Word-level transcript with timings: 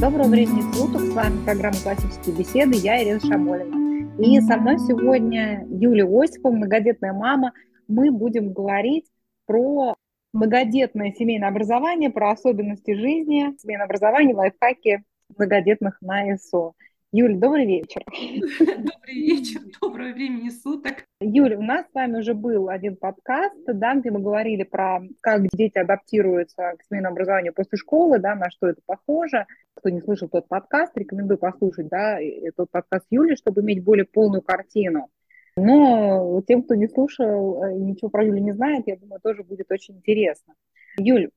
Доброго 0.00 0.28
времени 0.28 0.60
суток, 0.72 1.02
с 1.02 1.14
вами 1.14 1.44
программа 1.44 1.76
«Классические 1.82 2.36
беседы», 2.36 2.76
я 2.76 3.02
Ирина 3.02 3.20
Шамолина. 3.20 4.18
И 4.18 4.40
со 4.40 4.56
мной 4.56 4.78
сегодня 4.78 5.66
Юлия 5.70 6.04
Осипова, 6.04 6.52
многодетная 6.52 7.12
мама. 7.12 7.52
Мы 7.88 8.10
будем 8.10 8.52
говорить 8.52 9.06
про 9.46 9.94
многодетное 10.32 11.12
семейное 11.12 11.48
образование, 11.48 12.10
про 12.10 12.32
особенности 12.32 12.94
жизни, 12.94 13.54
семейное 13.58 13.86
образование, 13.86 14.34
лайфхаки 14.34 15.04
многодетных 15.36 15.98
на 16.00 16.34
ИСО. 16.34 16.72
Юль, 17.16 17.36
добрый 17.36 17.64
вечер. 17.64 18.02
Добрый 18.58 19.14
вечер, 19.14 19.60
доброго 19.80 20.08
времени 20.08 20.48
суток. 20.50 21.04
Юль, 21.20 21.54
у 21.54 21.62
нас 21.62 21.86
с 21.86 21.94
вами 21.94 22.18
уже 22.18 22.34
был 22.34 22.68
один 22.68 22.96
подкаст, 22.96 23.54
да, 23.68 23.94
где 23.94 24.10
мы 24.10 24.18
говорили 24.18 24.64
про 24.64 25.00
как 25.20 25.42
дети 25.52 25.78
адаптируются 25.78 26.72
к 26.76 26.82
семейному 26.82 27.14
образованию 27.14 27.54
после 27.54 27.78
школы, 27.78 28.18
да, 28.18 28.34
на 28.34 28.50
что 28.50 28.66
это 28.66 28.80
похоже. 28.84 29.46
Кто 29.74 29.90
не 29.90 30.00
слышал 30.00 30.28
тот 30.28 30.48
подкаст, 30.48 30.98
рекомендую 30.98 31.38
послушать, 31.38 31.86
да, 31.86 32.18
тот 32.56 32.68
подкаст 32.72 33.06
Юли, 33.10 33.36
чтобы 33.36 33.60
иметь 33.60 33.84
более 33.84 34.06
полную 34.06 34.42
картину. 34.42 35.08
Но 35.56 36.42
тем, 36.48 36.64
кто 36.64 36.74
не 36.74 36.88
слушал 36.88 37.62
и 37.76 37.80
ничего 37.80 38.10
про 38.10 38.24
Юлю 38.24 38.40
не 38.40 38.50
знает, 38.50 38.88
я 38.88 38.96
думаю, 38.96 39.20
тоже 39.22 39.44
будет 39.44 39.70
очень 39.70 39.98
интересно. 39.98 40.54
Юль, 40.98 41.30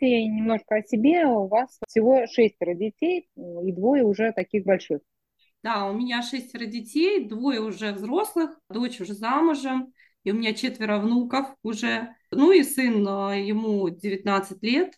немножко 0.00 0.76
о 0.76 0.82
себе. 0.82 1.26
У 1.26 1.48
вас 1.48 1.78
всего 1.88 2.26
шестеро 2.26 2.74
детей 2.74 3.28
и 3.36 3.72
двое 3.72 4.04
уже 4.04 4.32
таких 4.32 4.64
больших. 4.64 5.00
Да, 5.62 5.90
у 5.90 5.92
меня 5.92 6.22
шестеро 6.22 6.64
детей, 6.64 7.28
двое 7.28 7.60
уже 7.60 7.92
взрослых, 7.92 8.58
дочь 8.70 9.00
уже 9.00 9.14
замужем, 9.14 9.92
и 10.24 10.32
у 10.32 10.34
меня 10.34 10.54
четверо 10.54 10.98
внуков 10.98 11.54
уже. 11.62 12.14
Ну 12.30 12.52
и 12.52 12.62
сын, 12.62 13.06
а, 13.06 13.34
ему 13.34 13.90
19 13.90 14.62
лет, 14.62 14.94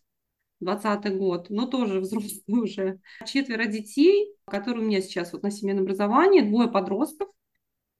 20 0.60 1.16
год, 1.16 1.50
но 1.50 1.66
тоже 1.66 2.00
взрослый 2.00 2.42
уже. 2.46 3.00
Четверо 3.26 3.66
детей, 3.66 4.36
которые 4.44 4.84
у 4.84 4.86
меня 4.86 5.00
сейчас 5.00 5.32
вот 5.32 5.42
на 5.42 5.50
семейном 5.50 5.84
образовании, 5.84 6.40
двое 6.40 6.70
подростков 6.70 7.28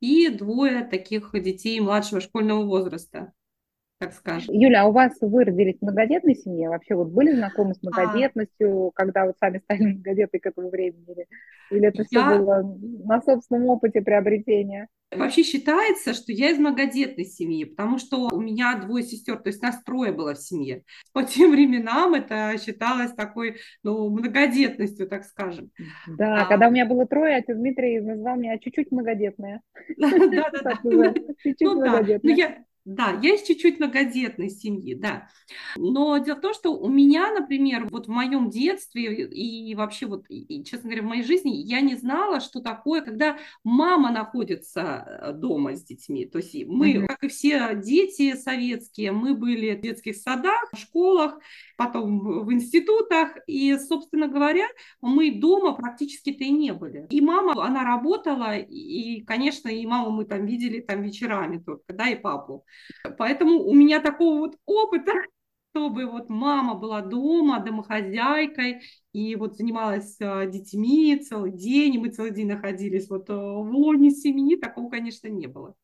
и 0.00 0.28
двое 0.28 0.84
таких 0.84 1.30
детей 1.32 1.80
младшего 1.80 2.20
школьного 2.20 2.64
возраста 2.64 3.32
так 4.02 4.12
скажем. 4.14 4.52
Юля, 4.52 4.82
а 4.82 4.86
у 4.86 4.92
вас 4.92 5.12
вы 5.20 5.44
родились 5.44 5.76
в 5.80 5.82
многодетной 5.82 6.34
семье? 6.34 6.70
Вообще 6.70 6.96
вот 6.96 7.08
были 7.08 7.32
знакомы 7.32 7.74
с 7.74 7.78
а. 7.78 7.86
многодетностью, 7.86 8.88
а... 8.88 8.90
когда 8.92 9.26
вот 9.26 9.36
сами 9.38 9.58
стали 9.58 9.84
многодетной 9.84 10.40
к 10.40 10.46
этому 10.46 10.70
времени? 10.70 11.26
Или, 11.70 11.86
это 11.86 12.02
все 12.04 12.18
я... 12.18 12.36
было 12.36 12.76
на 13.04 13.22
собственном 13.22 13.68
опыте 13.68 14.02
приобретения? 14.02 14.88
Вообще 15.14 15.42
считается, 15.44 16.14
что 16.14 16.32
я 16.32 16.50
из 16.50 16.58
многодетной 16.58 17.26
семьи, 17.26 17.64
потому 17.64 17.98
что 17.98 18.28
у 18.32 18.40
меня 18.40 18.74
двое 18.76 19.04
сестер, 19.04 19.36
то 19.36 19.50
есть 19.50 19.62
нас 19.62 19.80
трое 19.84 20.10
было 20.10 20.34
в 20.34 20.38
семье. 20.38 20.82
По 21.12 21.22
тем 21.22 21.52
временам 21.52 22.14
это 22.14 22.54
считалось 22.58 23.12
такой, 23.12 23.58
ну, 23.84 24.10
многодетностью, 24.10 25.06
так 25.06 25.24
скажем. 25.24 25.70
Да, 26.08 26.42
а... 26.42 26.46
когда 26.46 26.68
у 26.68 26.70
меня 26.72 26.86
было 26.86 27.06
трое, 27.06 27.36
отец 27.36 27.56
Дмитрий 27.56 28.00
назвал 28.00 28.36
меня 28.36 28.58
чуть-чуть 28.58 28.90
многодетная. 28.90 29.60
Да-да-да. 29.96 30.80
Чуть-чуть 31.42 31.60
ну 31.60 31.76
многодетная. 31.76 32.64
Да, 32.84 33.16
я 33.22 33.34
из 33.34 33.42
чуть-чуть 33.42 33.78
многодетной 33.78 34.50
семьи, 34.50 34.94
да. 34.94 35.28
Но 35.76 36.18
дело 36.18 36.36
в 36.36 36.40
том, 36.40 36.52
что 36.52 36.76
у 36.76 36.88
меня, 36.88 37.32
например, 37.32 37.86
вот 37.88 38.06
в 38.06 38.10
моем 38.10 38.50
детстве 38.50 39.24
и 39.24 39.72
вообще 39.76 40.06
вот, 40.06 40.24
и, 40.28 40.64
честно 40.64 40.90
говоря, 40.90 41.02
в 41.02 41.08
моей 41.08 41.22
жизни 41.22 41.50
я 41.50 41.80
не 41.80 41.94
знала, 41.94 42.40
что 42.40 42.60
такое, 42.60 43.00
когда 43.02 43.38
мама 43.62 44.10
находится 44.10 44.80
э, 45.06 45.32
дома 45.32 45.76
с 45.76 45.84
детьми. 45.84 46.26
То 46.26 46.38
есть 46.38 46.54
мы, 46.66 46.94
mm-hmm. 46.94 47.06
как 47.06 47.22
и 47.22 47.28
все 47.28 47.76
дети 47.76 48.34
советские, 48.34 49.12
мы 49.12 49.34
были 49.34 49.76
в 49.76 49.80
детских 49.80 50.16
садах, 50.16 50.68
в 50.72 50.76
школах, 50.76 51.38
потом 51.76 52.44
в 52.44 52.52
институтах, 52.52 53.36
и, 53.46 53.78
собственно 53.78 54.26
говоря, 54.26 54.66
мы 55.00 55.30
дома 55.30 55.72
практически-то 55.72 56.42
и 56.42 56.50
не 56.50 56.72
были. 56.72 57.06
И 57.10 57.20
мама, 57.20 57.64
она 57.64 57.84
работала, 57.84 58.56
и, 58.56 59.20
конечно, 59.20 59.68
и 59.68 59.86
маму 59.86 60.10
мы 60.10 60.24
там 60.24 60.46
видели 60.46 60.80
там 60.80 61.02
вечерами 61.02 61.58
только, 61.58 61.92
да, 61.92 62.08
и 62.08 62.16
папу. 62.16 62.64
Поэтому 63.18 63.62
у 63.62 63.74
меня 63.74 64.00
такого 64.00 64.40
вот 64.40 64.56
опыта, 64.66 65.12
чтобы 65.72 66.06
вот 66.06 66.28
мама 66.28 66.74
была 66.74 67.00
дома, 67.00 67.60
домохозяйкой, 67.60 68.82
и 69.12 69.36
вот 69.36 69.56
занималась 69.56 70.16
э, 70.20 70.50
детьми 70.50 71.16
целый 71.16 71.52
день, 71.52 71.94
и 71.94 71.98
мы 71.98 72.10
целый 72.10 72.32
день 72.32 72.48
находились 72.48 73.08
вот 73.08 73.30
э, 73.30 73.32
в 73.32 73.70
лоне 73.74 74.10
семьи, 74.10 74.56
такого, 74.56 74.90
конечно, 74.90 75.28
не 75.28 75.46
было. 75.46 75.74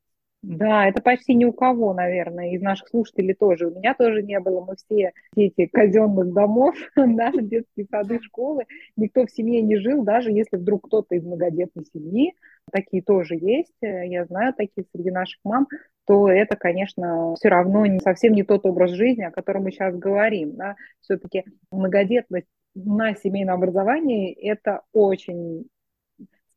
Да, 0.42 0.86
это 0.86 1.02
почти 1.02 1.34
ни 1.34 1.44
у 1.44 1.52
кого, 1.52 1.92
наверное, 1.94 2.52
из 2.52 2.62
наших 2.62 2.88
слушателей 2.88 3.34
тоже. 3.34 3.66
У 3.66 3.74
меня 3.76 3.94
тоже 3.94 4.22
не 4.22 4.38
было. 4.38 4.64
Мы 4.64 4.76
все 4.76 5.12
дети 5.34 5.66
казенных 5.66 6.32
домов, 6.32 6.76
да, 6.96 7.32
детские 7.32 7.86
сады, 7.90 8.20
школы. 8.22 8.64
Никто 8.96 9.26
в 9.26 9.32
семье 9.32 9.62
не 9.62 9.76
жил, 9.78 10.04
даже 10.04 10.30
если 10.30 10.56
вдруг 10.56 10.86
кто-то 10.86 11.16
из 11.16 11.24
многодетной 11.24 11.86
семьи, 11.92 12.34
такие 12.70 13.02
тоже 13.02 13.34
есть, 13.34 13.74
я 13.80 14.26
знаю 14.26 14.54
такие 14.54 14.86
среди 14.92 15.10
наших 15.10 15.40
мам, 15.42 15.66
то 16.08 16.30
это, 16.30 16.56
конечно, 16.56 17.34
все 17.34 17.50
равно 17.50 17.84
не, 17.84 18.00
совсем 18.00 18.32
не 18.32 18.42
тот 18.42 18.64
образ 18.64 18.92
жизни, 18.92 19.24
о 19.24 19.30
котором 19.30 19.64
мы 19.64 19.72
сейчас 19.72 19.94
говорим. 19.94 20.56
Да? 20.56 20.74
Все-таки 21.02 21.44
многодетность 21.70 22.46
на 22.74 23.14
семейном 23.14 23.56
образовании– 23.56 24.32
это 24.42 24.80
очень 24.94 25.66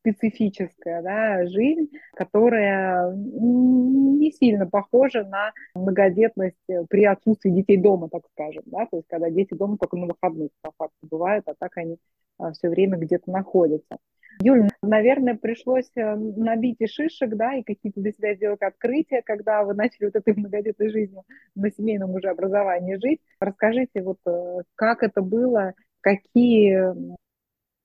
специфическая 0.02 1.02
да, 1.02 1.46
жизнь, 1.48 1.90
которая 2.14 3.14
не 3.16 4.32
сильно 4.32 4.68
похожа 4.68 5.24
на 5.24 5.52
многодетность 5.76 6.58
при 6.90 7.06
отсутствии 7.06 7.52
детей 7.52 7.78
дома, 7.78 8.10
так 8.10 8.24
скажем. 8.34 8.64
Да? 8.66 8.86
То 8.88 8.98
есть 8.98 9.08
когда 9.08 9.30
дети 9.30 9.54
дома 9.54 9.78
только 9.78 9.98
на 9.98 10.08
выходных 10.08 10.50
по 10.62 10.72
факту 10.78 11.08
бывают, 11.10 11.48
а 11.48 11.54
так 11.58 11.78
они 11.78 11.98
а, 12.38 12.52
все 12.52 12.70
время 12.70 12.98
где-то 12.98 13.32
находятся. 13.32 13.98
Юль, 14.40 14.70
наверное, 14.82 15.36
пришлось 15.36 15.90
э, 15.96 16.16
набить 16.16 16.78
и 16.80 16.88
шишек, 16.88 17.36
да, 17.36 17.54
и 17.56 17.64
какие-то 17.64 18.02
для 18.02 18.12
себя 18.12 18.34
сделать 18.34 18.62
открытия, 18.62 19.22
когда 19.22 19.64
вы 19.64 19.76
начали 19.76 20.06
вот 20.06 20.16
этой 20.16 20.34
многодетной 20.34 20.90
жизнью 20.90 21.24
на 21.54 21.70
семейном 21.70 22.16
уже 22.16 22.30
образовании 22.30 22.96
жить. 22.96 23.20
Расскажите, 23.40 24.02
вот 24.02 24.18
э, 24.26 24.62
как 24.76 25.04
это 25.04 25.22
было, 25.22 25.74
какие 26.00 26.96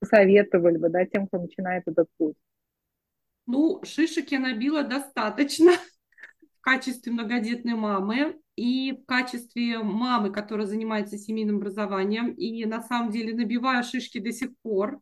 посоветовали 0.06 0.78
бы, 0.78 0.89
да, 0.89 1.05
тем, 1.05 1.27
кто 1.27 1.39
начинает 1.39 1.83
этот 1.87 2.09
путь? 2.17 2.37
Ну, 3.47 3.81
шишек 3.84 4.31
я 4.31 4.41
набила 4.41 4.83
достаточно 4.83 5.72
в 5.72 6.61
качестве 6.61 7.12
многодетной 7.12 7.75
мамы 7.75 8.41
и 8.56 8.93
в 8.93 9.05
качестве 9.06 9.78
мамы, 9.78 10.33
которая 10.33 10.67
занимается 10.67 11.19
семейным 11.19 11.56
образованием. 11.56 12.33
И 12.33 12.65
на 12.65 12.83
самом 12.83 13.11
деле 13.11 13.34
набиваю 13.34 13.84
шишки 13.84 14.19
до 14.19 14.33
сих 14.33 14.50
пор. 14.62 15.00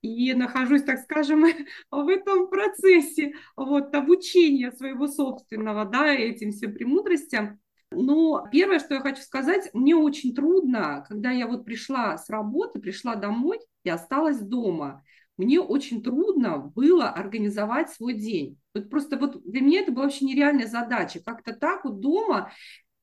И 0.00 0.32
нахожусь, 0.34 0.84
так 0.84 1.00
скажем, 1.00 1.44
в 1.90 2.08
этом 2.08 2.48
процессе 2.48 3.34
вот, 3.56 3.94
обучения 3.94 4.70
своего 4.70 5.08
собственного, 5.08 5.84
да, 5.84 6.12
этим 6.12 6.52
всем 6.52 6.72
премудростям. 6.72 7.60
Но 7.94 8.46
первое, 8.50 8.78
что 8.78 8.94
я 8.94 9.00
хочу 9.00 9.22
сказать, 9.22 9.70
мне 9.72 9.94
очень 9.94 10.34
трудно, 10.34 11.04
когда 11.08 11.30
я 11.30 11.46
вот 11.46 11.64
пришла 11.64 12.18
с 12.18 12.28
работы, 12.30 12.80
пришла 12.80 13.14
домой 13.14 13.58
и 13.84 13.90
осталась 13.90 14.40
дома. 14.40 15.02
Мне 15.36 15.60
очень 15.60 16.02
трудно 16.02 16.58
было 16.58 17.08
организовать 17.08 17.90
свой 17.90 18.14
день. 18.14 18.58
Вот 18.74 18.90
просто 18.90 19.16
вот 19.16 19.42
для 19.44 19.60
меня 19.60 19.80
это 19.80 19.92
была 19.92 20.04
вообще 20.04 20.24
нереальная 20.24 20.66
задача. 20.66 21.20
Как-то 21.24 21.54
так 21.54 21.84
вот 21.84 22.00
дома 22.00 22.52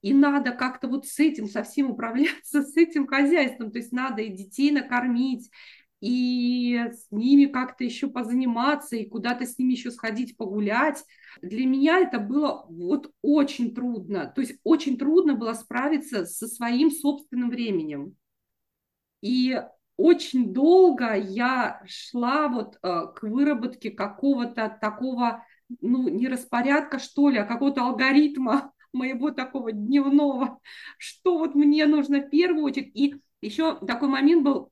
и 0.02 0.14
надо 0.14 0.52
как-то 0.52 0.88
вот 0.88 1.06
с 1.08 1.20
этим 1.20 1.48
совсем 1.48 1.92
управляться, 1.92 2.62
с 2.64 2.78
этим 2.78 3.08
хозяйством. 3.08 3.72
То 3.72 3.80
есть 3.80 3.92
надо 3.92 4.22
и 4.22 4.30
детей 4.30 4.72
накормить, 4.72 5.50
и 6.02 6.78
с 6.92 7.12
ними 7.12 7.46
как-то 7.46 7.84
еще 7.84 8.08
позаниматься, 8.08 8.96
и 8.96 9.08
куда-то 9.08 9.46
с 9.46 9.58
ними 9.58 9.74
еще 9.74 9.92
сходить 9.92 10.38
погулять. 10.38 11.04
Для 11.42 11.66
меня 11.66 12.00
это 12.00 12.20
было 12.20 12.66
вот 12.70 13.12
очень 13.22 13.76
трудно. 13.76 14.32
То 14.34 14.42
есть 14.42 14.60
очень 14.64 14.98
трудно 14.98 15.36
было 15.36 15.54
справиться 15.54 16.26
со 16.26 16.48
своим 16.48 16.90
собственным 16.92 17.50
временем. 17.50 18.16
И 19.22 19.62
очень 19.98 20.54
долго 20.54 21.14
я 21.14 21.82
шла 21.86 22.48
вот 22.48 22.78
э, 22.82 23.08
к 23.16 23.24
выработке 23.24 23.92
какого-то 23.92 24.78
такого, 24.80 25.46
ну, 25.82 26.08
не 26.08 26.30
распорядка, 26.30 27.00
что 27.00 27.30
ли, 27.30 27.38
а 27.38 27.44
какого-то 27.44 27.84
алгоритма 27.84 28.72
моего 28.94 29.32
такого 29.32 29.74
дневного, 29.74 30.60
что 30.98 31.38
вот 31.38 31.54
мне 31.54 31.86
нужно 31.86 32.22
в 32.22 32.30
первую 32.30 32.64
очередь. 32.64 32.96
И 32.96 33.16
еще 33.42 33.78
такой 33.86 34.08
момент 34.08 34.44
был, 34.44 34.72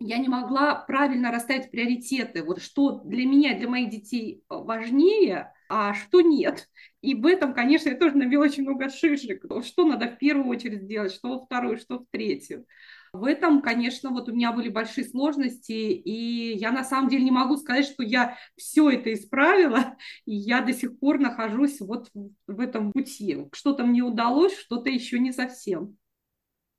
я 0.00 0.18
не 0.18 0.28
могла 0.28 0.74
правильно 0.74 1.30
расставить 1.30 1.70
приоритеты, 1.70 2.42
вот 2.42 2.62
что 2.62 3.00
для 3.04 3.26
меня, 3.26 3.56
для 3.56 3.68
моих 3.68 3.90
детей 3.90 4.42
важнее, 4.48 5.52
а 5.68 5.94
что 5.94 6.20
нет. 6.22 6.68
И 7.02 7.14
в 7.14 7.26
этом, 7.26 7.54
конечно, 7.54 7.90
я 7.90 7.96
тоже 7.96 8.16
набила 8.16 8.44
очень 8.44 8.64
много 8.64 8.88
шишек. 8.88 9.44
Что 9.62 9.84
надо 9.84 10.08
в 10.08 10.18
первую 10.18 10.48
очередь 10.48 10.82
сделать, 10.82 11.12
что 11.12 11.28
во 11.28 11.44
вторую, 11.44 11.78
что 11.78 12.00
в 12.00 12.06
третью. 12.10 12.66
В 13.12 13.24
этом, 13.24 13.60
конечно, 13.60 14.10
вот 14.10 14.28
у 14.28 14.32
меня 14.32 14.52
были 14.52 14.68
большие 14.68 15.04
сложности, 15.04 15.72
и 15.72 16.56
я 16.56 16.70
на 16.72 16.84
самом 16.84 17.08
деле 17.08 17.24
не 17.24 17.30
могу 17.30 17.56
сказать, 17.56 17.86
что 17.86 18.02
я 18.02 18.36
все 18.56 18.88
это 18.90 19.12
исправила, 19.12 19.96
и 20.26 20.34
я 20.34 20.60
до 20.60 20.72
сих 20.72 20.98
пор 20.98 21.18
нахожусь 21.18 21.80
вот 21.80 22.08
в 22.46 22.60
этом 22.60 22.92
пути. 22.92 23.46
Что-то 23.52 23.84
мне 23.84 24.02
удалось, 24.02 24.56
что-то 24.56 24.90
еще 24.90 25.18
не 25.18 25.32
совсем. 25.32 25.96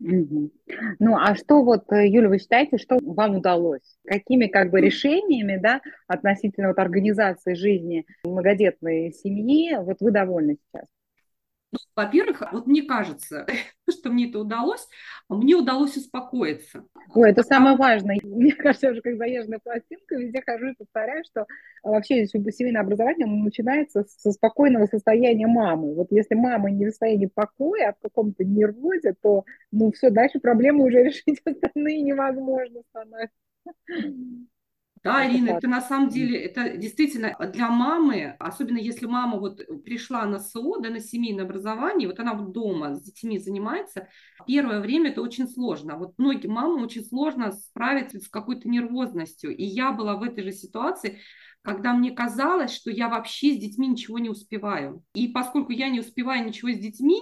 Ну, 0.04 1.16
а 1.16 1.36
что 1.36 1.64
вот, 1.64 1.92
э, 1.92 2.08
Юля, 2.08 2.30
вы 2.30 2.40
считаете, 2.40 2.78
что 2.78 2.98
вам 3.02 3.36
удалось? 3.36 3.98
Какими 4.04 4.48
как 4.48 4.72
бы 4.72 4.82
решениями, 4.82 5.60
да, 5.62 5.82
относительно 6.08 6.70
вот 6.70 6.80
организации 6.80 7.54
жизни 7.54 8.06
многодетной 8.24 9.14
семьи, 9.14 9.76
вот 9.78 9.98
вы 10.00 10.12
довольны 10.12 10.58
сейчас? 10.58 10.86
Во-первых, 11.96 12.44
вот 12.52 12.68
мне 12.68 12.84
кажется, 12.84 13.46
что 13.90 14.10
мне 14.10 14.30
это 14.30 14.40
удалось, 14.40 14.88
мне 15.30 15.56
удалось 15.56 15.98
успокоиться. 15.98 16.86
Ой, 17.14 17.32
это 17.32 17.44
самое 17.44 17.76
важное. 17.76 18.20
Мне 18.24 18.54
кажется, 18.54 18.88
я 18.88 18.92
уже 18.94 19.02
как 19.02 19.18
заезженная 19.18 19.60
пластинка, 19.60 20.16
везде 20.16 20.42
хожу 20.42 20.68
и 20.68 20.76
повторяю, 20.76 21.24
что 21.26 21.46
вообще 21.84 22.26
семейное 22.26 22.82
образование 22.82 23.28
начинается 23.28 24.06
со 24.08 24.32
спокойного 24.32 24.86
состояния 24.86 25.48
мамы. 25.48 25.94
Вот 25.94 26.08
если 26.12 26.36
мама 26.36 26.72
не 26.72 26.86
в 26.86 26.90
состоянии 26.90 27.30
покоя, 27.34 27.90
а 27.90 27.94
в 27.94 28.00
каком-то 28.00 28.44
нервозе, 28.44 29.16
то 29.22 29.46
ну 29.72 29.92
все, 29.92 30.10
дальше 30.10 30.40
проблемы 30.40 30.86
уже 30.86 31.04
решить 31.04 31.42
остальные 31.46 32.02
невозможно 32.02 32.82
становится. 32.90 33.36
Да, 35.04 35.28
Ирина, 35.28 35.52
это 35.52 35.68
на 35.68 35.82
самом 35.82 36.10
деле, 36.10 36.38
это 36.40 36.78
действительно 36.78 37.36
для 37.54 37.70
мамы, 37.70 38.36
особенно 38.38 38.78
если 38.78 39.08
мама 39.08 39.40
вот 39.40 39.60
пришла 39.84 40.26
на 40.26 40.38
СО, 40.38 40.78
да, 40.80 40.92
на 40.92 41.00
семейное 41.00 41.46
образование, 41.46 42.08
вот 42.08 42.20
она 42.20 42.36
вот 42.36 42.52
дома 42.52 42.94
с 42.94 43.02
детьми 43.02 43.40
занимается, 43.40 44.10
первое 44.46 44.80
время 44.80 45.10
это 45.10 45.24
очень 45.24 45.48
сложно. 45.48 45.98
Вот 45.98 46.14
многим 46.20 46.52
мамам 46.52 46.84
очень 46.84 47.04
сложно 47.04 47.52
справиться 47.52 48.20
с 48.20 48.28
какой-то 48.28 48.70
нервозностью. 48.70 49.56
И 49.56 49.64
я 49.64 49.92
была 49.92 50.18
в 50.18 50.24
этой 50.24 50.44
же 50.44 50.52
ситуации, 50.52 51.20
когда 51.64 51.94
мне 51.94 52.12
казалось, 52.12 52.72
что 52.72 52.92
я 52.92 53.10
вообще 53.10 53.54
с 53.54 53.58
детьми 53.58 53.88
ничего 53.88 54.20
не 54.20 54.30
успеваю. 54.30 55.04
И 55.16 55.28
поскольку 55.28 55.72
я 55.72 55.90
не 55.90 56.00
успеваю 56.00 56.46
ничего 56.46 56.72
с 56.72 56.78
детьми, 56.78 57.22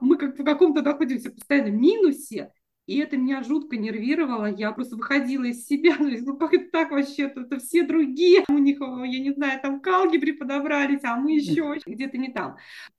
мы 0.00 0.16
как 0.16 0.38
в 0.38 0.44
каком-то 0.44 0.82
находимся 0.82 1.30
постоянно 1.30 1.70
минусе, 1.70 2.52
и 2.88 2.96
это 3.00 3.18
меня 3.18 3.42
жутко 3.42 3.76
нервировало. 3.76 4.46
Я 4.46 4.72
просто 4.72 4.96
выходила 4.96 5.44
из 5.44 5.66
себя. 5.66 5.94
Ну 5.98 6.38
как 6.38 6.54
это 6.54 6.70
так 6.70 6.90
вообще-то? 6.90 7.42
Это 7.42 7.58
все 7.58 7.82
другие. 7.82 8.44
У 8.48 8.56
них, 8.56 8.80
я 8.80 9.20
не 9.20 9.32
знаю, 9.32 9.60
там 9.60 9.80
к 9.80 9.86
алгебре 9.86 10.32
подобрались, 10.32 11.04
а 11.04 11.16
мы 11.16 11.32
еще 11.32 11.76
где-то 11.84 12.16
не 12.16 12.32
там. 12.32 12.56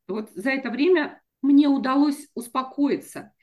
Вот 0.07 0.30
за 0.36 0.51
это 0.51 0.69
время 0.69 1.19
мне 1.41 1.68
удалось 1.68 2.30
успокоиться. 2.36 3.33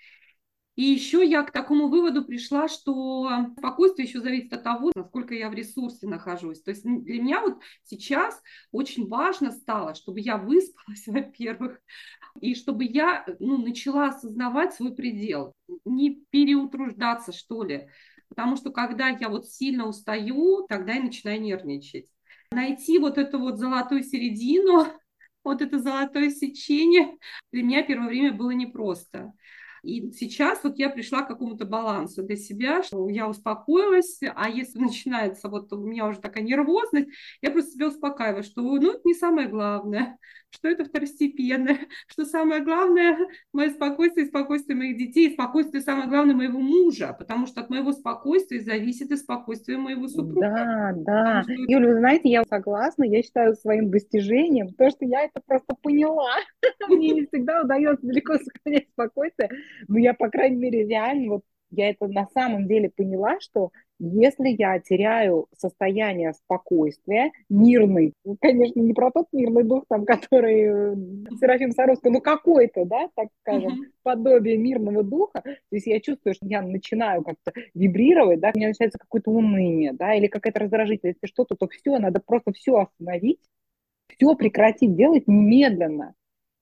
И 0.76 0.84
еще 0.84 1.26
я 1.26 1.42
к 1.42 1.50
такому 1.50 1.88
выводу 1.88 2.24
пришла, 2.24 2.68
что 2.68 3.28
спокойствие 3.58 4.06
еще 4.06 4.20
зависит 4.20 4.52
от 4.52 4.62
того, 4.62 4.92
насколько 4.94 5.34
я 5.34 5.48
в 5.48 5.54
ресурсе 5.54 6.06
нахожусь. 6.06 6.62
То 6.62 6.70
есть 6.70 6.84
для 6.84 7.22
меня 7.22 7.40
вот 7.40 7.60
сейчас 7.82 8.40
очень 8.70 9.08
важно 9.08 9.50
стало, 9.50 9.94
чтобы 9.94 10.20
я 10.20 10.36
выспалась, 10.36 11.02
во-первых, 11.06 11.80
и 12.40 12.54
чтобы 12.54 12.84
я 12.84 13.24
ну, 13.38 13.58
начала 13.58 14.08
осознавать 14.08 14.74
свой 14.74 14.94
предел, 14.94 15.52
не 15.84 16.22
переутруждаться, 16.30 17.32
что 17.32 17.62
ли. 17.62 17.88
Потому 18.28 18.56
что 18.56 18.70
когда 18.70 19.08
я 19.08 19.28
вот 19.28 19.48
сильно 19.48 19.86
устаю, 19.86 20.66
тогда 20.68 20.94
я 20.94 21.02
начинаю 21.02 21.40
нервничать. 21.40 22.10
Найти 22.52 22.98
вот 22.98 23.18
эту 23.18 23.38
вот 23.38 23.58
золотую 23.58 24.02
середину, 24.02 24.86
вот 25.44 25.62
это 25.62 25.78
золотое 25.78 26.30
сечение 26.30 27.16
для 27.52 27.62
меня 27.62 27.82
первое 27.82 28.08
время 28.08 28.32
было 28.32 28.50
непросто. 28.50 29.32
И 29.86 30.10
сейчас 30.12 30.64
вот 30.64 30.78
я 30.78 30.90
пришла 30.90 31.22
к 31.22 31.28
какому-то 31.28 31.64
балансу 31.64 32.24
для 32.24 32.36
себя, 32.36 32.82
что 32.82 33.08
я 33.08 33.28
успокоилась, 33.28 34.20
а 34.34 34.48
если 34.48 34.80
начинается 34.80 35.48
вот 35.48 35.72
у 35.72 35.86
меня 35.86 36.06
уже 36.06 36.18
такая 36.18 36.42
нервозность, 36.42 37.08
я 37.40 37.52
просто 37.52 37.72
себя 37.72 37.86
успокаиваю, 37.88 38.42
что 38.42 38.62
ну 38.62 38.92
это 38.92 39.00
не 39.04 39.14
самое 39.14 39.48
главное, 39.48 40.18
что 40.50 40.68
это 40.68 40.84
второстепенное, 40.84 41.78
что 42.08 42.24
самое 42.24 42.62
главное 42.62 43.16
мое 43.52 43.70
спокойствие 43.70 44.26
спокойствие 44.26 44.76
моих 44.76 44.98
детей, 44.98 45.32
спокойствие 45.32 45.82
самое 45.82 46.08
главное 46.08 46.34
моего 46.34 46.58
мужа, 46.58 47.14
потому 47.16 47.46
что 47.46 47.60
от 47.60 47.70
моего 47.70 47.92
спокойствия 47.92 48.60
зависит 48.60 49.12
и 49.12 49.16
спокойствие 49.16 49.78
моего 49.78 50.08
супруга. 50.08 50.40
Да, 50.40 50.92
да. 50.96 51.42
Что... 51.44 51.52
Юля, 51.52 51.88
вы 51.88 51.98
знаете, 51.98 52.28
я 52.28 52.42
согласна, 52.44 53.04
я 53.04 53.22
считаю 53.22 53.54
своим 53.54 53.90
достижением 53.90 54.72
то, 54.74 54.90
что 54.90 55.04
я 55.04 55.22
это 55.22 55.40
просто 55.46 55.76
поняла. 55.80 56.34
Мне 56.88 57.10
не 57.10 57.26
всегда 57.26 57.62
удается 57.62 58.04
далеко 58.04 58.34
сохранять 58.38 58.88
спокойствие, 58.90 59.50
но 59.88 59.98
я, 59.98 60.14
по 60.14 60.28
крайней 60.28 60.56
мере, 60.56 60.86
реально 60.86 61.34
вот 61.34 61.42
я 61.70 61.90
это 61.90 62.06
на 62.06 62.26
самом 62.28 62.68
деле 62.68 62.90
поняла, 62.94 63.40
что 63.40 63.70
если 63.98 64.48
я 64.48 64.78
теряю 64.78 65.46
состояние 65.56 66.34
спокойствия, 66.34 67.32
мирный, 67.48 68.12
ну, 68.24 68.36
конечно, 68.40 68.80
не 68.80 68.92
про 68.92 69.10
тот 69.10 69.26
мирный 69.32 69.64
дух, 69.64 69.84
там, 69.88 70.04
который 70.04 70.60
э, 70.62 70.96
Серафим 71.40 71.72
Саровский, 71.72 72.10
ну 72.10 72.20
какой-то, 72.20 72.84
да, 72.84 73.08
так 73.14 73.28
скажем, 73.40 73.72
uh-huh. 73.72 73.90
подобие 74.02 74.58
мирного 74.58 75.02
духа, 75.02 75.40
то 75.42 75.54
есть 75.70 75.86
я 75.86 76.00
чувствую, 76.00 76.34
что 76.34 76.46
я 76.46 76.62
начинаю 76.62 77.24
как-то 77.24 77.52
вибрировать, 77.74 78.40
да, 78.40 78.52
у 78.54 78.58
меня 78.58 78.68
начинается 78.68 78.98
какое-то 78.98 79.30
уныние, 79.30 79.92
да, 79.92 80.14
или 80.14 80.26
какая-то 80.26 80.60
раздражительность, 80.60 81.18
если 81.22 81.32
что-то, 81.32 81.56
то 81.56 81.66
все, 81.66 81.98
надо 81.98 82.20
просто 82.24 82.52
все 82.52 82.76
остановить, 82.76 83.40
все 84.08 84.34
прекратить 84.34 84.94
делать 84.94 85.26
немедленно. 85.26 86.14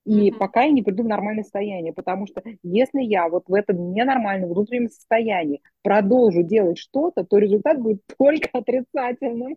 И 0.04 0.30
mm-hmm. 0.30 0.36
пока 0.38 0.64
я 0.64 0.70
не 0.70 0.82
приду 0.82 1.02
в 1.02 1.08
нормальное 1.08 1.44
состояние, 1.44 1.92
потому 1.94 2.26
что 2.26 2.42
если 2.62 3.00
я 3.00 3.28
вот 3.28 3.44
в 3.48 3.54
этом 3.54 3.92
ненормальном 3.92 4.50
внутреннем 4.50 4.90
состоянии 4.90 5.62
продолжу 5.82 6.42
делать 6.42 6.78
что-то, 6.78 7.24
то 7.24 7.38
результат 7.38 7.80
будет 7.80 8.02
только 8.18 8.50
отрицательным. 8.52 9.56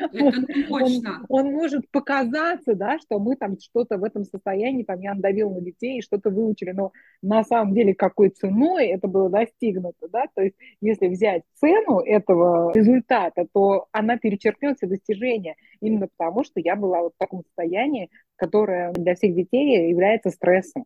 Это 0.00 0.42
точно. 0.68 1.24
Он, 1.28 1.46
он 1.46 1.52
может 1.52 1.90
показаться, 1.90 2.74
да, 2.74 2.98
что 2.98 3.18
мы 3.18 3.36
там 3.36 3.58
что-то 3.58 3.98
в 3.98 4.04
этом 4.04 4.24
состоянии, 4.24 4.84
там 4.84 5.00
я 5.00 5.14
надавил 5.14 5.50
на 5.50 5.60
детей, 5.60 6.02
что-то 6.02 6.30
выучили, 6.30 6.72
но 6.72 6.92
на 7.22 7.44
самом 7.44 7.74
деле 7.74 7.94
какой 7.94 8.30
ценой 8.30 8.88
это 8.88 9.08
было 9.08 9.28
достигнуто, 9.30 10.08
да, 10.08 10.24
то 10.34 10.42
есть 10.42 10.56
если 10.80 11.08
взять 11.08 11.42
цену 11.54 12.00
этого 12.00 12.72
результата, 12.72 13.46
то 13.52 13.86
она 13.92 14.18
перечеркнет 14.18 14.76
все 14.76 14.86
достижения, 14.86 15.56
именно 15.80 16.08
потому 16.16 16.44
что 16.44 16.60
я 16.60 16.76
была 16.76 17.00
вот 17.02 17.14
в 17.14 17.18
таком 17.18 17.42
состоянии, 17.44 18.10
которое 18.36 18.92
для 18.92 19.14
всех 19.14 19.34
детей 19.34 19.88
является 19.88 20.30
стрессом. 20.30 20.84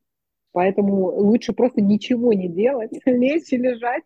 Поэтому 0.52 1.06
лучше 1.06 1.54
просто 1.54 1.80
ничего 1.80 2.32
не 2.32 2.48
делать, 2.48 2.90
лечь 3.06 3.52
и 3.52 3.56
лежать, 3.56 4.04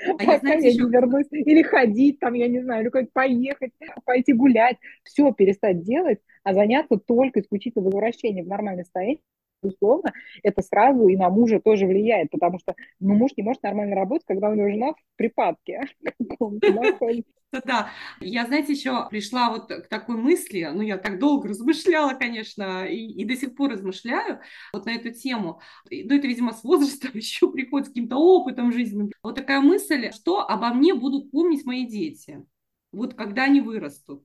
а 0.08 0.12
пока 0.12 0.32
я, 0.32 0.38
знаете, 0.38 0.66
я 0.68 0.72
еще... 0.72 0.84
не 0.84 0.90
вернусь. 0.90 1.26
Или 1.30 1.62
ходить 1.62 2.20
там, 2.20 2.34
я 2.34 2.48
не 2.48 2.60
знаю, 2.60 2.82
или 2.82 2.88
куда-нибудь 2.88 3.12
поехать, 3.12 3.72
пойти 4.04 4.32
гулять. 4.32 4.76
Все 5.04 5.32
перестать 5.32 5.82
делать, 5.82 6.20
а 6.42 6.54
заняться 6.54 6.96
только 6.96 7.40
исключительно 7.40 7.84
возвращением 7.84 8.46
в 8.46 8.48
нормальное 8.48 8.84
состояние 8.84 9.20
безусловно, 9.62 10.12
это 10.42 10.62
сразу 10.62 11.08
и 11.08 11.16
на 11.16 11.30
мужа 11.30 11.60
тоже 11.60 11.86
влияет, 11.86 12.30
потому 12.30 12.58
что 12.58 12.74
ну, 12.98 13.14
муж 13.14 13.32
не 13.36 13.42
может 13.42 13.62
нормально 13.62 13.96
работать, 13.96 14.26
когда 14.26 14.48
у 14.48 14.54
него 14.54 14.68
жена 14.68 14.92
в 14.92 15.16
припадке. 15.16 15.82
Да, 17.64 17.90
я, 18.20 18.46
знаете, 18.46 18.72
еще 18.74 19.08
пришла 19.10 19.50
вот 19.50 19.66
к 19.68 19.88
такой 19.88 20.16
мысли, 20.16 20.70
ну, 20.72 20.82
я 20.82 20.96
так 20.98 21.18
долго 21.18 21.48
размышляла, 21.48 22.14
конечно, 22.14 22.84
и, 22.86 23.24
до 23.24 23.34
сих 23.34 23.56
пор 23.56 23.72
размышляю 23.72 24.40
вот 24.72 24.86
на 24.86 24.90
эту 24.90 25.10
тему. 25.10 25.60
Ну, 25.90 26.14
это, 26.14 26.28
видимо, 26.28 26.52
с 26.52 26.62
возрастом 26.62 27.10
еще 27.14 27.50
приходит 27.50 27.86
с 27.86 27.90
каким-то 27.90 28.16
опытом 28.18 28.72
жизненным. 28.72 29.10
Вот 29.22 29.34
такая 29.34 29.60
мысль, 29.60 30.12
что 30.12 30.48
обо 30.48 30.72
мне 30.72 30.94
будут 30.94 31.32
помнить 31.32 31.64
мои 31.64 31.86
дети, 31.86 32.46
вот 32.92 33.14
когда 33.14 33.44
они 33.44 33.60
вырастут. 33.60 34.24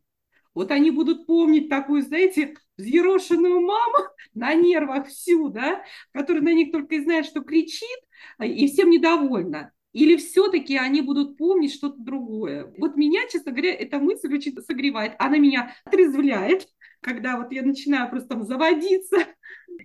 Вот 0.56 0.72
они 0.72 0.90
будут 0.90 1.28
помнить 1.28 1.70
такую, 1.70 2.02
знаете, 2.02 2.56
взъерошенную 2.78 3.62
маму 3.62 3.98
на 4.34 4.56
нервах 4.56 5.08
всю, 5.08 5.50
да, 5.50 5.84
которая 6.12 6.42
на 6.42 6.54
них 6.54 6.72
только 6.72 6.96
и 6.96 7.04
знает, 7.04 7.26
что 7.26 7.42
кричит, 7.42 8.00
а, 8.38 8.46
и 8.46 8.68
всем 8.68 8.90
недовольна. 8.90 9.72
Или 9.92 10.18
все-таки 10.18 10.76
они 10.78 11.02
будут 11.02 11.38
помнить 11.38 11.74
что-то 11.74 11.98
другое? 11.98 12.74
Вот 12.78 12.98
меня, 12.98 13.22
честно 13.32 13.52
говоря, 13.52 13.74
эта 13.74 13.98
мысль 14.00 14.34
очень 14.34 14.54
согревает. 14.62 15.14
Она 15.20 15.38
меня 15.38 15.74
отрезвляет, 15.86 16.68
когда 17.00 17.38
вот 17.38 17.54
я 17.54 17.62
начинаю 17.62 18.10
просто 18.10 18.30
там 18.30 18.44
заводиться. 18.44 19.18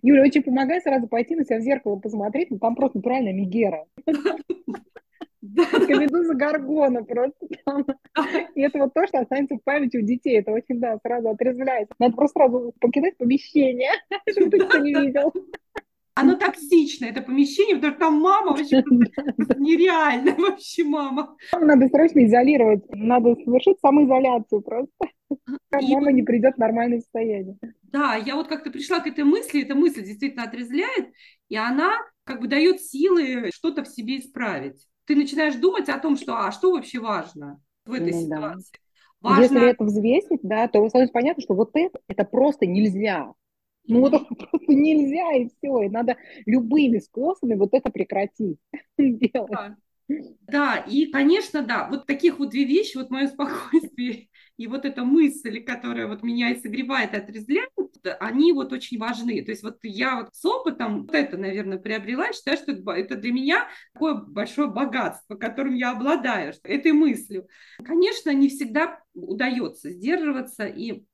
Юля, 0.02 0.22
очень 0.22 0.42
помогает 0.42 0.82
сразу 0.82 1.06
пойти 1.06 1.36
на 1.36 1.44
себя 1.44 1.58
в 1.58 1.62
зеркало 1.62 1.96
посмотреть, 1.96 2.50
ну 2.50 2.58
там 2.58 2.74
просто 2.74 2.98
натуральная 2.98 3.32
мигера. 3.32 3.86
Медуза 5.42 6.34
Гаргона 6.34 7.04
просто 7.04 7.46
там. 7.64 7.86
И 8.54 8.60
это 8.60 8.78
вот 8.78 8.94
то, 8.94 9.06
что 9.06 9.20
останется 9.20 9.56
в 9.56 9.62
памяти 9.64 9.96
у 9.96 10.02
детей. 10.02 10.38
Это 10.38 10.52
очень, 10.52 10.80
да, 10.80 10.98
сразу 11.04 11.30
отрезвляет. 11.30 11.88
Надо 11.98 12.14
просто 12.16 12.40
сразу 12.40 12.74
покидать 12.80 13.16
помещение, 13.16 13.92
чтобы 14.30 14.58
никто 14.58 14.78
не 14.78 14.94
видел. 14.94 15.32
Оно 16.14 16.34
токсично, 16.34 17.06
это 17.06 17.22
помещение, 17.22 17.76
потому 17.76 17.92
что 17.92 18.00
там 18.00 18.20
мама 18.20 18.50
вообще 18.50 18.82
нереально 19.56 20.34
вообще 20.34 20.84
мама. 20.84 21.36
Надо 21.58 21.88
срочно 21.88 22.24
изолировать, 22.26 22.84
надо 22.90 23.36
совершить 23.36 23.78
самоизоляцию 23.80 24.60
просто. 24.60 25.06
И... 25.30 25.94
Мама 25.94 26.12
не 26.12 26.22
придет 26.22 26.56
в 26.56 26.58
нормальное 26.58 27.00
состояние. 27.00 27.56
Да, 27.84 28.16
я 28.16 28.34
вот 28.34 28.48
как-то 28.48 28.70
пришла 28.70 28.98
к 28.98 29.06
этой 29.06 29.24
мысли, 29.24 29.62
эта 29.62 29.74
мысль 29.74 30.04
действительно 30.04 30.42
отрезвляет, 30.42 31.10
и 31.48 31.56
она 31.56 31.96
как 32.24 32.40
бы 32.40 32.48
дает 32.48 32.82
силы 32.82 33.50
что-то 33.54 33.84
в 33.84 33.88
себе 33.88 34.18
исправить 34.18 34.89
ты 35.10 35.16
начинаешь 35.16 35.56
думать 35.56 35.88
о 35.88 35.98
том, 35.98 36.16
что 36.16 36.36
а 36.36 36.52
что 36.52 36.70
вообще 36.70 37.00
важно 37.00 37.60
в 37.84 37.92
этой 37.92 38.12
ну, 38.12 38.20
ситуации. 38.20 38.72
Да. 39.20 39.28
Важно... 39.28 39.42
Если 39.42 39.70
это 39.70 39.84
взвесить, 39.84 40.40
да, 40.44 40.68
то 40.68 40.88
становится 40.88 41.12
понятно, 41.12 41.42
что 41.42 41.54
вот 41.54 41.70
это, 41.74 41.98
это 42.06 42.24
просто 42.24 42.64
нельзя. 42.64 43.32
Ну, 43.88 44.02
вот 44.02 44.12
просто 44.38 44.72
нельзя, 44.72 45.32
и 45.32 45.48
все. 45.48 45.82
И 45.82 45.88
надо 45.88 46.16
любыми 46.46 47.00
способами 47.00 47.56
вот 47.56 47.70
это 47.72 47.90
прекратить 47.90 48.58
делать. 48.98 49.50
Да. 49.50 49.76
Да, 50.46 50.76
и, 50.76 51.06
конечно, 51.06 51.62
да, 51.62 51.88
вот 51.90 52.06
таких 52.06 52.38
вот 52.38 52.50
две 52.50 52.64
вещи, 52.64 52.96
вот 52.96 53.10
мое 53.10 53.26
спокойствие 53.26 54.28
и 54.56 54.68
вот 54.68 54.84
эта 54.84 55.02
мысль, 55.02 55.60
которая 55.60 56.06
вот 56.06 56.22
меня 56.22 56.50
и 56.50 56.60
согревает, 56.60 57.14
и 57.14 57.16
отрезвляет, 57.16 57.70
они 58.06 58.52
вот 58.52 58.72
очень 58.72 58.98
важны. 58.98 59.42
То 59.44 59.50
есть 59.50 59.62
вот 59.62 59.78
я 59.82 60.16
вот 60.16 60.28
с 60.32 60.44
опытом 60.44 61.02
вот 61.02 61.14
это, 61.14 61.36
наверное, 61.36 61.78
приобрела, 61.78 62.32
считаю, 62.32 62.56
что 62.56 62.72
это 62.92 63.16
для 63.16 63.32
меня 63.32 63.68
такое 63.92 64.14
большое 64.14 64.68
богатство, 64.68 65.36
которым 65.36 65.74
я 65.74 65.92
обладаю, 65.92 66.52
этой 66.64 66.92
мыслью. 66.92 67.46
Конечно, 67.84 68.30
не 68.30 68.48
всегда 68.48 69.00
удается 69.14 69.90
сдерживаться, 69.90 70.66
и 70.66 71.04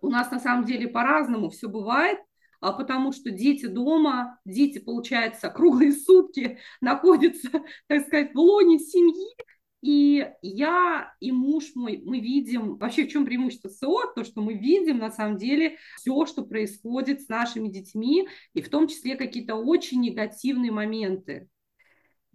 у 0.00 0.08
нас 0.08 0.30
на 0.30 0.40
самом 0.40 0.64
деле 0.64 0.88
по-разному 0.88 1.50
все 1.50 1.68
бывает, 1.68 2.18
а 2.60 2.72
потому 2.72 3.12
что 3.12 3.30
дети 3.30 3.66
дома, 3.66 4.38
дети, 4.44 4.78
получается, 4.78 5.50
круглые 5.50 5.92
сутки 5.92 6.58
находятся, 6.80 7.50
так 7.88 8.06
сказать, 8.06 8.32
в 8.32 8.38
лоне 8.38 8.78
семьи, 8.78 9.36
и 9.84 10.26
я 10.40 11.12
и 11.20 11.30
муж 11.30 11.72
мой, 11.74 12.00
мы 12.02 12.18
видим, 12.18 12.78
вообще 12.78 13.04
в 13.04 13.10
чем 13.10 13.26
преимущество 13.26 13.68
СО, 13.68 14.14
то, 14.14 14.24
что 14.24 14.40
мы 14.40 14.54
видим 14.54 14.96
на 14.96 15.10
самом 15.10 15.36
деле 15.36 15.76
все, 15.98 16.24
что 16.24 16.42
происходит 16.42 17.20
с 17.20 17.28
нашими 17.28 17.68
детьми, 17.68 18.26
и 18.54 18.62
в 18.62 18.70
том 18.70 18.88
числе 18.88 19.14
какие-то 19.14 19.56
очень 19.56 20.00
негативные 20.00 20.72
моменты. 20.72 21.48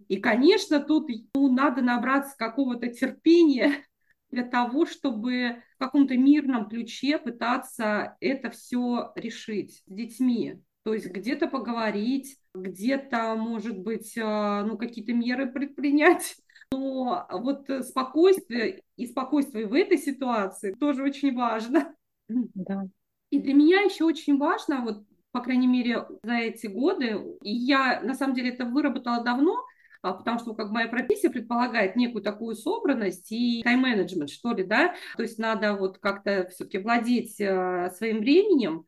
И, 0.06 0.18
конечно, 0.18 0.78
тут 0.78 1.10
ну, 1.34 1.52
надо 1.52 1.82
набраться 1.82 2.36
какого-то 2.38 2.86
терпения 2.86 3.84
для 4.30 4.44
того, 4.44 4.86
чтобы 4.86 5.64
в 5.74 5.78
каком-то 5.78 6.16
мирном 6.16 6.68
ключе 6.68 7.18
пытаться 7.18 8.16
это 8.20 8.50
все 8.50 9.10
решить 9.16 9.82
с 9.88 9.92
детьми. 9.92 10.60
То 10.84 10.94
есть 10.94 11.06
где-то 11.06 11.48
поговорить, 11.48 12.38
где-то, 12.54 13.34
может 13.34 13.76
быть, 13.76 14.16
а, 14.16 14.62
ну, 14.62 14.78
какие-то 14.78 15.12
меры 15.12 15.50
предпринять. 15.50 16.36
Но 16.72 17.26
вот 17.30 17.68
спокойствие 17.84 18.82
и 18.96 19.06
спокойствие 19.06 19.66
в 19.66 19.74
этой 19.74 19.98
ситуации 19.98 20.72
тоже 20.72 21.02
очень 21.02 21.34
важно. 21.34 21.94
Да. 22.28 22.84
И 23.30 23.38
для 23.38 23.54
меня 23.54 23.80
еще 23.80 24.04
очень 24.04 24.38
важно, 24.38 24.82
вот, 24.82 25.04
по 25.32 25.40
крайней 25.40 25.66
мере, 25.66 26.06
за 26.22 26.34
эти 26.34 26.66
годы, 26.66 27.16
и 27.42 27.50
я, 27.50 28.00
на 28.02 28.14
самом 28.14 28.34
деле, 28.34 28.50
это 28.50 28.64
выработала 28.64 29.22
давно, 29.22 29.64
а, 30.02 30.14
потому 30.14 30.38
что 30.38 30.54
как 30.54 30.70
моя 30.70 30.88
профессия 30.88 31.30
предполагает 31.30 31.94
некую 31.94 32.22
такую 32.22 32.56
собранность 32.56 33.30
и 33.30 33.62
тайм-менеджмент, 33.62 34.30
что 34.30 34.52
ли, 34.52 34.64
да, 34.64 34.94
то 35.16 35.22
есть 35.22 35.38
надо 35.38 35.74
вот 35.74 35.98
как-то 35.98 36.48
все-таки 36.50 36.78
владеть 36.78 37.40
э, 37.40 37.90
своим 37.96 38.20
временем. 38.20 38.86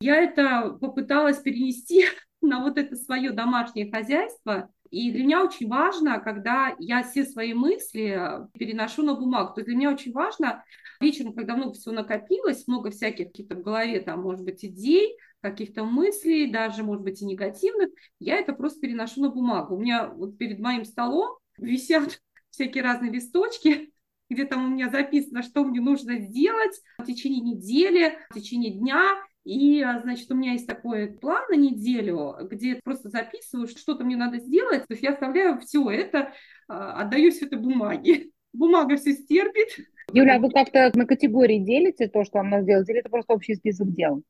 Я 0.00 0.16
это 0.16 0.76
попыталась 0.80 1.38
перенести 1.38 2.06
на 2.42 2.60
вот 2.60 2.76
это 2.76 2.96
свое 2.96 3.30
домашнее 3.30 3.90
хозяйство, 3.90 4.68
и 4.92 5.10
для 5.10 5.24
меня 5.24 5.42
очень 5.42 5.68
важно, 5.68 6.20
когда 6.20 6.76
я 6.78 7.02
все 7.02 7.24
свои 7.24 7.54
мысли 7.54 8.20
переношу 8.58 9.02
на 9.02 9.14
бумагу. 9.14 9.54
То 9.54 9.60
есть 9.60 9.66
для 9.66 9.76
меня 9.76 9.90
очень 9.90 10.12
важно 10.12 10.62
вечером, 11.00 11.32
когда 11.32 11.56
много 11.56 11.72
всего 11.72 11.94
накопилось, 11.94 12.68
много 12.68 12.90
всяких 12.90 13.28
каких-то 13.28 13.54
в 13.54 13.62
голове, 13.62 14.00
там, 14.00 14.20
может 14.20 14.44
быть, 14.44 14.62
идей, 14.62 15.16
каких-то 15.40 15.84
мыслей, 15.84 16.52
даже, 16.52 16.84
может 16.84 17.04
быть, 17.04 17.22
и 17.22 17.24
негативных, 17.24 17.88
я 18.20 18.36
это 18.36 18.52
просто 18.52 18.80
переношу 18.80 19.22
на 19.22 19.30
бумагу. 19.30 19.76
У 19.76 19.80
меня 19.80 20.08
вот 20.08 20.36
перед 20.36 20.60
моим 20.60 20.84
столом 20.84 21.38
висят 21.56 22.20
всякие 22.50 22.84
разные 22.84 23.10
листочки, 23.10 23.94
где 24.28 24.44
там 24.44 24.66
у 24.66 24.68
меня 24.68 24.90
записано, 24.90 25.42
что 25.42 25.64
мне 25.64 25.80
нужно 25.80 26.18
сделать 26.20 26.80
в 26.98 27.04
течение 27.06 27.40
недели, 27.40 28.18
в 28.28 28.34
течение 28.34 28.72
дня. 28.72 29.14
И, 29.44 29.84
значит, 30.02 30.30
у 30.30 30.34
меня 30.34 30.52
есть 30.52 30.66
такой 30.66 31.08
план 31.08 31.42
на 31.48 31.56
неделю, 31.56 32.36
где 32.42 32.76
просто 32.76 33.08
записываю, 33.08 33.66
что-то 33.66 34.04
мне 34.04 34.16
надо 34.16 34.38
сделать. 34.38 34.86
То 34.86 34.94
есть 34.94 35.02
я 35.02 35.10
оставляю 35.10 35.60
все 35.60 35.90
это, 35.90 36.32
а, 36.68 37.00
отдаю 37.02 37.30
все 37.32 37.46
это 37.46 37.56
бумаге. 37.56 38.30
Бумага 38.52 38.96
все 38.96 39.14
стерпит. 39.14 39.86
Юля, 40.12 40.36
а 40.36 40.38
вы 40.38 40.50
как-то 40.50 40.92
на 40.94 41.06
категории 41.06 41.58
делите 41.58 42.06
то, 42.06 42.22
что 42.22 42.38
вам 42.38 42.50
надо 42.50 42.64
сделать, 42.64 42.88
или 42.90 42.98
это 42.98 43.08
просто 43.08 43.32
общий 43.32 43.54
список 43.54 43.90
дел? 43.92 44.22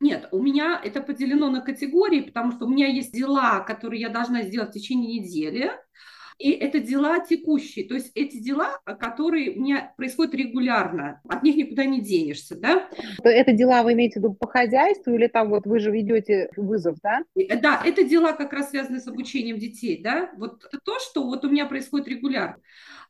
Нет, 0.00 0.28
у 0.32 0.42
меня 0.42 0.80
это 0.82 1.02
поделено 1.02 1.50
на 1.50 1.60
категории, 1.60 2.22
потому 2.22 2.52
что 2.52 2.64
у 2.64 2.68
меня 2.68 2.86
есть 2.86 3.12
дела, 3.12 3.60
которые 3.60 4.00
я 4.00 4.08
должна 4.08 4.42
сделать 4.42 4.70
в 4.70 4.72
течение 4.72 5.20
недели, 5.20 5.70
и 6.40 6.52
это 6.52 6.80
дела 6.80 7.20
текущие, 7.20 7.86
то 7.86 7.94
есть 7.94 8.12
эти 8.14 8.38
дела, 8.38 8.80
которые 8.98 9.50
у 9.50 9.60
меня 9.60 9.92
происходят 9.98 10.34
регулярно, 10.34 11.20
от 11.28 11.42
них 11.42 11.54
никуда 11.54 11.84
не 11.84 12.00
денешься, 12.00 12.58
да. 12.58 12.88
Это 13.22 13.52
дела 13.52 13.82
вы 13.82 13.92
имеете 13.92 14.20
в 14.20 14.22
виду 14.22 14.32
по 14.32 14.48
хозяйству 14.48 15.12
или 15.12 15.26
там 15.26 15.50
вот 15.50 15.66
вы 15.66 15.78
же 15.80 15.90
ведете 15.90 16.48
вызов, 16.56 16.96
да? 17.02 17.20
Да, 17.60 17.82
это 17.84 18.04
дела 18.04 18.32
как 18.32 18.54
раз 18.54 18.70
связаны 18.70 19.00
с 19.00 19.06
обучением 19.06 19.58
детей, 19.58 20.00
да, 20.02 20.30
вот 20.38 20.64
то, 20.82 20.98
что 20.98 21.24
вот 21.24 21.44
у 21.44 21.50
меня 21.50 21.66
происходит 21.66 22.08
регулярно. 22.08 22.56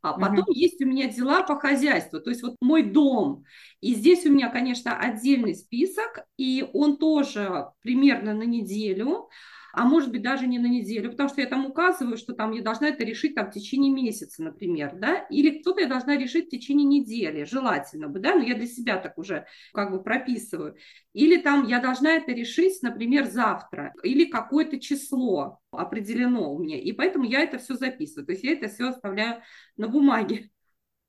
А 0.02 0.14
потом 0.14 0.40
угу. 0.40 0.52
есть 0.52 0.82
у 0.82 0.86
меня 0.86 1.08
дела 1.08 1.42
по 1.42 1.56
хозяйству, 1.56 2.20
то 2.20 2.30
есть 2.30 2.42
вот 2.42 2.56
мой 2.60 2.82
дом. 2.82 3.44
И 3.80 3.94
здесь 3.94 4.24
у 4.26 4.32
меня, 4.32 4.48
конечно, 4.48 4.98
отдельный 4.98 5.54
список, 5.54 6.24
и 6.36 6.66
он 6.72 6.96
тоже 6.96 7.66
примерно 7.82 8.34
на 8.34 8.44
неделю 8.44 9.28
а 9.72 9.84
может 9.84 10.10
быть 10.10 10.22
даже 10.22 10.46
не 10.46 10.58
на 10.58 10.66
неделю, 10.66 11.10
потому 11.10 11.28
что 11.28 11.40
я 11.40 11.46
там 11.46 11.66
указываю, 11.66 12.16
что 12.16 12.32
там 12.32 12.52
я 12.52 12.62
должна 12.62 12.88
это 12.88 13.04
решить 13.04 13.34
там 13.34 13.50
в 13.50 13.54
течение 13.54 13.92
месяца, 13.92 14.42
например, 14.42 14.96
да, 14.96 15.26
или 15.30 15.58
кто-то 15.60 15.80
я 15.80 15.86
должна 15.86 16.16
решить 16.16 16.46
в 16.46 16.50
течение 16.50 16.86
недели, 16.86 17.44
желательно 17.44 18.08
бы, 18.08 18.18
да, 18.18 18.34
но 18.34 18.42
я 18.42 18.54
для 18.54 18.66
себя 18.66 18.96
так 18.96 19.18
уже 19.18 19.46
как 19.72 19.90
бы 19.90 20.02
прописываю. 20.02 20.76
Или 21.12 21.36
там 21.36 21.66
я 21.66 21.80
должна 21.80 22.12
это 22.12 22.32
решить, 22.32 22.82
например, 22.82 23.26
завтра, 23.26 23.92
или 24.02 24.24
какое-то 24.24 24.78
число 24.78 25.60
определено 25.70 26.52
у 26.52 26.58
меня, 26.58 26.80
и 26.80 26.92
поэтому 26.92 27.24
я 27.24 27.40
это 27.40 27.58
все 27.58 27.74
записываю, 27.74 28.26
то 28.26 28.32
есть 28.32 28.44
я 28.44 28.52
это 28.52 28.68
все 28.68 28.88
оставляю 28.88 29.42
на 29.76 29.88
бумаге. 29.88 30.50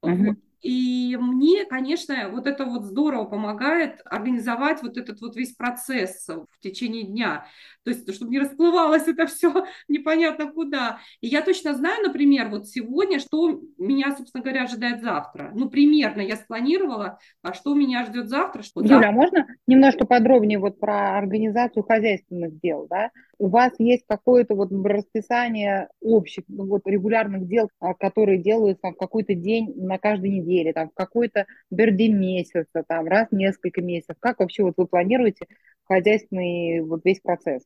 Uh-huh. 0.04 0.36
И 0.62 1.18
мне, 1.20 1.66
конечно, 1.66 2.30
вот 2.30 2.46
это 2.46 2.66
вот 2.66 2.84
здорово 2.84 3.26
помогает 3.26 4.02
организовать 4.06 4.84
вот 4.84 4.98
этот 4.98 5.20
вот 5.22 5.36
весь 5.36 5.54
процесс 5.54 6.28
в 6.28 6.60
течение 6.62 7.04
дня. 7.04 7.46
То 7.84 7.90
есть, 7.90 8.14
чтобы 8.14 8.32
не 8.32 8.40
расплывалось 8.40 9.08
это 9.08 9.26
все 9.26 9.66
непонятно 9.88 10.52
куда. 10.52 11.00
И 11.20 11.28
я 11.28 11.42
точно 11.42 11.74
знаю, 11.74 12.04
например, 12.04 12.50
вот 12.50 12.68
сегодня, 12.68 13.20
что 13.20 13.60
меня, 13.78 14.16
собственно 14.16 14.44
говоря, 14.44 14.64
ожидает 14.64 15.02
завтра. 15.02 15.52
Ну, 15.56 15.70
примерно 15.70 16.22
я 16.22 16.36
спланировала, 16.36 17.18
а 17.42 17.54
что 17.54 17.74
меня 17.74 18.06
ждет 18.06 18.30
завтра. 18.30 18.62
Что 18.62 18.82
Юля, 18.82 18.90
завтра... 18.94 19.10
а 19.10 19.12
можно 19.12 19.48
немножко 19.66 20.06
подробнее 20.06 20.60
вот 20.60 20.80
про 20.80 21.18
организацию 21.18 21.84
хозяйственных 21.84 22.60
дел, 22.60 22.88
да? 22.88 23.10
У 23.42 23.48
вас 23.48 23.74
есть 23.80 24.04
какое-то 24.08 24.54
вот 24.54 24.70
расписание 24.72 25.90
общих, 26.00 26.44
ну, 26.48 26.68
вот 26.68 26.84
регулярных 26.86 27.48
дел, 27.48 27.72
а, 27.80 27.96
которые 27.96 28.38
делаются 28.38 28.92
в 28.92 28.94
какой-то 28.94 29.34
день 29.34 29.74
на 29.78 29.98
каждой 29.98 30.30
неделе, 30.30 30.74
там, 30.74 30.90
в 30.90 30.94
какой-то 30.94 31.48
бердень 31.72 32.18
месяца, 32.18 32.84
там, 32.88 33.08
раз 33.08 33.30
в 33.32 33.36
несколько 33.36 33.82
месяцев. 33.82 34.16
Как 34.20 34.42
вообще 34.42 34.62
вот 34.62 34.76
вы 34.78 34.86
планируете 34.86 35.48
хозяйственный 35.86 36.82
вот 36.82 37.02
весь 37.04 37.20
процесс? 37.20 37.64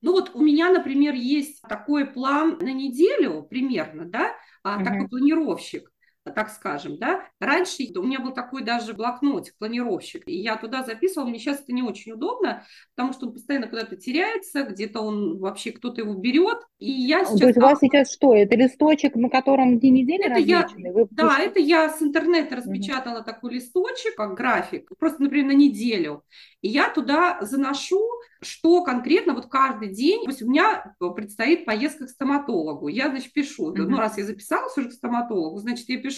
Ну 0.00 0.12
вот 0.12 0.30
у 0.32 0.40
меня, 0.40 0.70
например, 0.70 1.14
есть 1.14 1.60
такой 1.62 2.06
план 2.06 2.58
на 2.60 2.72
неделю 2.72 3.42
примерно, 3.42 4.04
да, 4.04 4.32
uh-huh. 4.64 4.84
такой 4.84 5.08
планировщик 5.08 5.90
так 6.30 6.50
скажем, 6.50 6.98
да. 6.98 7.24
Раньше 7.40 7.84
у 7.96 8.02
меня 8.02 8.20
был 8.20 8.32
такой 8.32 8.62
даже 8.62 8.94
блокнотик, 8.94 9.56
планировщик, 9.58 10.26
и 10.26 10.36
я 10.36 10.56
туда 10.56 10.82
записывала, 10.82 11.28
мне 11.28 11.38
сейчас 11.38 11.60
это 11.60 11.72
не 11.72 11.82
очень 11.82 12.12
удобно, 12.12 12.64
потому 12.94 13.12
что 13.12 13.26
он 13.26 13.32
постоянно 13.32 13.68
куда-то 13.68 13.96
теряется, 13.96 14.64
где-то 14.64 15.00
он 15.00 15.38
вообще 15.38 15.72
кто-то 15.72 16.00
его 16.00 16.14
берет, 16.14 16.58
и 16.78 16.90
я 16.90 17.24
сейчас... 17.24 17.40
То 17.40 17.46
есть 17.46 17.58
у 17.58 17.62
вас 17.62 17.78
сейчас 17.80 18.12
что, 18.12 18.34
это 18.34 18.56
листочек, 18.56 19.14
на 19.16 19.30
котором 19.30 19.78
день 19.78 19.94
недели 19.94 20.24
это 20.24 20.34
размечены? 20.34 20.86
Я, 20.86 20.92
Вы 20.92 21.08
да, 21.10 21.38
это 21.38 21.60
я 21.60 21.90
с 21.90 22.02
интернета 22.02 22.56
распечатала 22.56 23.20
mm-hmm. 23.20 23.24
такой 23.24 23.54
листочек, 23.54 24.16
как 24.16 24.34
график, 24.34 24.90
просто, 24.98 25.22
например, 25.22 25.46
на 25.46 25.56
неделю, 25.56 26.24
и 26.60 26.68
я 26.68 26.90
туда 26.90 27.38
заношу 27.42 28.00
что 28.42 28.82
конкретно 28.82 29.34
вот 29.34 29.46
каждый 29.46 29.88
день, 29.88 30.24
то 30.24 30.30
есть 30.30 30.42
у 30.42 30.48
меня 30.48 30.94
предстоит 31.14 31.64
поездка 31.64 32.06
к 32.06 32.10
стоматологу, 32.10 32.88
я, 32.88 33.08
значит, 33.08 33.32
пишу, 33.32 33.72
mm-hmm. 33.72 33.86
ну, 33.86 33.98
раз 33.98 34.18
я 34.18 34.24
записалась 34.24 34.76
уже 34.76 34.88
к 34.90 34.92
стоматологу, 34.92 35.58
значит, 35.58 35.88
я 35.88 35.98
пишу 36.00 36.15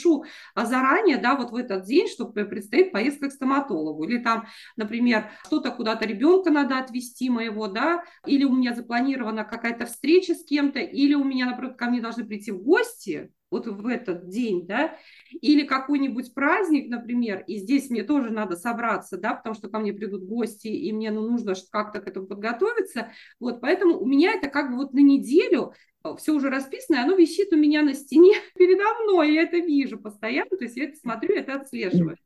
а 0.55 0.65
заранее, 0.67 1.19
да, 1.19 1.35
вот 1.35 1.51
в 1.51 1.57
этот 1.57 1.85
день, 1.85 2.09
что 2.09 2.27
предстоит 2.27 2.93
поездка 2.93 3.29
к 3.29 3.33
стоматологу, 3.33 4.05
или 4.05 4.19
там, 4.19 4.47
например, 4.77 5.31
что-то 5.47 5.71
куда-то 5.71 6.07
ребенка 6.07 6.51
надо 6.51 6.79
отвезти 6.79 7.31
моего, 7.31 7.69
да, 7.69 8.05
или 8.27 8.45
у 8.45 8.55
меня 8.55 8.75
запланирована 8.75 9.45
какая-то 9.45 9.87
встреча 9.87 10.35
с 10.35 10.45
кем-то, 10.45 10.79
или 10.79 11.15
у 11.15 11.25
меня, 11.25 11.47
например, 11.47 11.75
ко 11.75 11.87
мне 11.87 12.01
должны 12.01 12.25
прийти 12.25 12.51
в 12.51 12.63
гости, 12.63 13.31
вот 13.51 13.67
в 13.67 13.87
этот 13.87 14.29
день, 14.29 14.67
да, 14.67 14.97
или 15.41 15.65
какой-нибудь 15.65 16.35
праздник, 16.35 16.89
например, 16.89 17.45
и 17.47 17.57
здесь 17.57 17.91
мне 17.91 18.03
тоже 18.03 18.31
надо 18.31 18.57
собраться, 18.57 19.17
да, 19.17 19.35
потому 19.35 19.55
что 19.55 19.69
ко 19.69 19.79
мне 19.79 19.93
придут 19.93 20.25
гости, 20.25 20.69
и 20.69 20.93
мне 20.93 21.11
ну, 21.11 21.29
нужно 21.29 21.55
как-то 21.71 22.01
к 22.01 22.09
этому 22.09 22.27
подготовиться, 22.27 23.11
вот, 23.41 23.61
поэтому 23.61 23.99
у 23.99 24.07
меня 24.07 24.35
это 24.35 24.49
как 24.49 24.71
бы 24.71 24.77
вот 24.77 24.93
на 24.93 25.01
неделю 25.01 25.73
все 26.17 26.35
уже 26.35 26.51
расписано, 26.51 26.97
и 26.97 27.01
оно 27.01 27.15
висит 27.15 27.53
у 27.53 27.57
меня 27.57 27.83
на 27.83 27.95
стене 27.95 28.35
передо 28.57 28.85
мной, 29.03 29.35
я 29.35 29.43
это 29.43 29.59
вижу 29.59 29.99
постоянно, 29.99 30.51
то 30.51 30.65
есть 30.65 30.77
я 30.77 30.85
это 30.85 30.97
смотрю, 30.97 31.35
это 31.35 31.55
отслеживаю. 31.55 32.17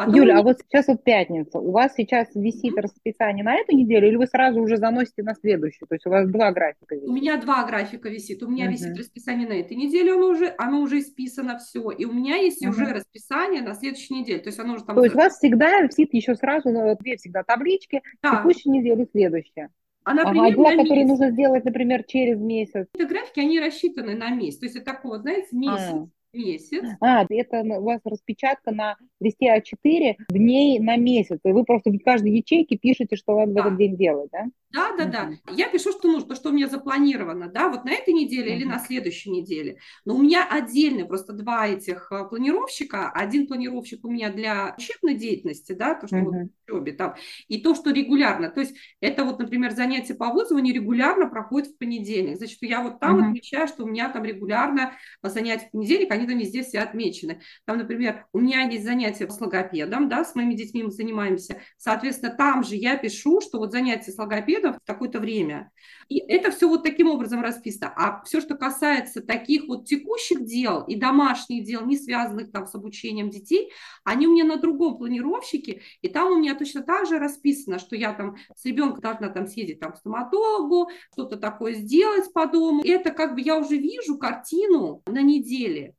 Потом... 0.00 0.14
Юля, 0.14 0.38
а 0.38 0.42
вот 0.42 0.58
сейчас 0.60 0.86
вот 0.86 1.04
пятница. 1.04 1.58
У 1.58 1.72
вас 1.72 1.92
сейчас 1.94 2.28
висит 2.34 2.74
расписание 2.78 3.44
на 3.44 3.54
эту 3.56 3.76
неделю, 3.76 4.08
или 4.08 4.16
вы 4.16 4.26
сразу 4.26 4.60
уже 4.60 4.78
заносите 4.78 5.22
на 5.22 5.34
следующую? 5.34 5.86
То 5.88 5.94
есть 5.94 6.06
у 6.06 6.10
вас 6.10 6.26
два 6.26 6.52
графика 6.52 6.94
висит? 6.94 7.08
У 7.08 7.12
меня 7.12 7.36
два 7.36 7.66
графика 7.66 8.08
висит. 8.08 8.42
У 8.42 8.48
меня 8.48 8.66
mm-hmm. 8.66 8.72
висит 8.72 8.98
расписание 8.98 9.46
на 9.46 9.54
этой 9.54 9.76
неделе, 9.76 10.14
оно 10.14 10.28
уже, 10.28 10.54
оно 10.56 10.80
уже 10.80 11.00
исписано 11.00 11.58
все. 11.58 11.90
И 11.90 12.06
у 12.06 12.12
меня 12.12 12.36
есть 12.36 12.64
mm-hmm. 12.64 12.70
уже 12.70 12.86
расписание 12.86 13.60
на 13.60 13.74
следующей 13.74 14.14
неделе. 14.14 14.38
То 14.38 14.48
есть 14.48 14.58
оно 14.58 14.74
уже 14.74 14.84
там... 14.84 14.96
То 14.96 15.04
есть 15.04 15.14
у 15.14 15.18
вас 15.18 15.36
всегда 15.36 15.80
висит 15.80 16.14
еще 16.14 16.34
сразу 16.34 16.70
ну, 16.70 16.96
две 16.98 17.16
всегда 17.18 17.42
таблички, 17.42 18.00
да. 18.22 18.36
текущей 18.36 18.70
недели 18.70 19.06
следующая. 19.12 19.68
А, 20.04 20.14
например, 20.14 20.46
ага, 20.46 20.56
дела, 20.56 20.82
которые 20.82 21.06
нужно 21.06 21.30
сделать, 21.30 21.64
например, 21.64 22.04
через 22.04 22.38
месяц. 22.38 22.86
Эти 22.94 23.06
графики, 23.06 23.40
они 23.40 23.60
рассчитаны 23.60 24.14
на 24.16 24.30
месяц. 24.30 24.58
То 24.58 24.66
есть 24.66 24.76
это 24.76 24.86
такого, 24.86 25.18
знаете, 25.18 25.48
месяц. 25.52 25.90
А 25.90 26.08
месяц. 26.32 26.84
А, 27.00 27.24
это 27.28 27.60
у 27.60 27.84
вас 27.84 28.00
распечатка 28.04 28.72
на 28.72 28.96
листе 29.20 29.46
А4 29.46 30.16
дней 30.30 30.78
на 30.78 30.96
месяц. 30.96 31.38
И 31.44 31.52
вы 31.52 31.64
просто 31.64 31.90
в 31.90 31.98
каждой 32.02 32.32
ячейке 32.32 32.76
пишете, 32.76 33.16
что 33.16 33.34
вам 33.34 33.54
да. 33.54 33.62
в 33.62 33.66
этот 33.66 33.78
день 33.78 33.96
делать, 33.96 34.30
да? 34.32 34.46
Да, 34.72 34.96
да, 34.96 35.04
да. 35.04 35.30
Я 35.52 35.68
пишу, 35.68 35.90
что 35.90 36.08
нужно, 36.08 36.28
то, 36.28 36.34
что 36.36 36.50
у 36.50 36.52
меня 36.52 36.68
запланировано, 36.68 37.50
да, 37.50 37.68
вот 37.68 37.84
на 37.84 37.90
этой 37.90 38.14
неделе 38.14 38.52
uh-huh. 38.52 38.56
или 38.56 38.64
на 38.64 38.78
следующей 38.78 39.30
неделе. 39.30 39.78
Но 40.04 40.14
у 40.14 40.22
меня 40.22 40.46
отдельно 40.48 41.06
просто 41.06 41.32
два 41.32 41.66
этих 41.66 42.12
э, 42.12 42.24
планировщика. 42.28 43.10
Один 43.10 43.48
планировщик 43.48 44.04
у 44.04 44.10
меня 44.10 44.30
для 44.30 44.76
учебной 44.78 45.16
деятельности, 45.16 45.72
да, 45.72 45.94
то, 45.94 46.06
что 46.06 46.16
uh-huh. 46.16 46.24
вот 46.24 46.34
в 46.34 46.72
учебе 46.72 46.92
там, 46.92 47.14
и 47.48 47.60
то, 47.60 47.74
что 47.74 47.90
регулярно. 47.90 48.48
То 48.48 48.60
есть 48.60 48.76
это 49.00 49.24
вот, 49.24 49.40
например, 49.40 49.72
занятия 49.72 50.14
по 50.14 50.32
вызову, 50.32 50.58
они 50.58 50.72
регулярно 50.72 51.28
проходят 51.28 51.70
в 51.70 51.76
понедельник. 51.76 52.36
Значит, 52.36 52.58
я 52.60 52.80
вот 52.80 53.00
там 53.00 53.18
uh-huh. 53.18 53.26
отмечаю, 53.26 53.66
что 53.66 53.82
у 53.82 53.88
меня 53.88 54.08
там 54.08 54.24
регулярно 54.24 54.92
занятия 55.20 55.66
в 55.66 55.70
понедельник, 55.72 56.12
они 56.20 56.28
там 56.28 56.38
везде 56.38 56.62
все 56.62 56.80
отмечены. 56.80 57.40
Там, 57.64 57.78
например, 57.78 58.26
у 58.32 58.40
меня 58.40 58.62
есть 58.62 58.84
занятия 58.84 59.28
с 59.28 59.40
логопедом, 59.40 60.08
да, 60.08 60.24
с 60.24 60.34
моими 60.34 60.54
детьми 60.54 60.82
мы 60.82 60.90
занимаемся. 60.90 61.60
Соответственно, 61.78 62.34
там 62.34 62.62
же 62.62 62.76
я 62.76 62.96
пишу, 62.96 63.40
что 63.40 63.58
вот 63.58 63.72
занятия 63.72 64.12
с 64.12 64.18
логопедом 64.18 64.74
в 64.74 64.80
такое-то 64.84 65.18
время. 65.18 65.70
И 66.08 66.18
это 66.18 66.50
все 66.50 66.68
вот 66.68 66.82
таким 66.82 67.08
образом 67.08 67.40
расписано. 67.40 67.92
А 67.96 68.22
все, 68.24 68.40
что 68.40 68.56
касается 68.56 69.22
таких 69.22 69.66
вот 69.68 69.86
текущих 69.86 70.44
дел 70.44 70.82
и 70.82 70.96
домашних 70.96 71.64
дел, 71.64 71.86
не 71.86 71.96
связанных 71.96 72.50
там 72.50 72.66
с 72.66 72.74
обучением 72.74 73.30
детей, 73.30 73.70
они 74.04 74.26
у 74.26 74.32
меня 74.32 74.44
на 74.44 74.56
другом 74.56 74.98
планировщике, 74.98 75.82
и 76.02 76.08
там 76.08 76.32
у 76.32 76.36
меня 76.36 76.54
точно 76.54 76.82
так 76.82 77.06
же 77.06 77.18
расписано, 77.18 77.78
что 77.78 77.96
я 77.96 78.12
там 78.12 78.36
с 78.54 78.64
ребенком 78.64 79.00
должна 79.00 79.28
там 79.30 79.46
съездить 79.46 79.80
там 79.80 79.92
к 79.92 79.96
стоматологу, 79.96 80.90
что-то 81.12 81.36
такое 81.36 81.74
сделать 81.74 82.32
по 82.32 82.46
дому. 82.46 82.82
И 82.82 82.88
это 82.88 83.10
как 83.10 83.34
бы 83.34 83.40
я 83.40 83.56
уже 83.56 83.76
вижу 83.76 84.18
картину 84.18 85.02
на 85.06 85.22
неделе. 85.22 85.94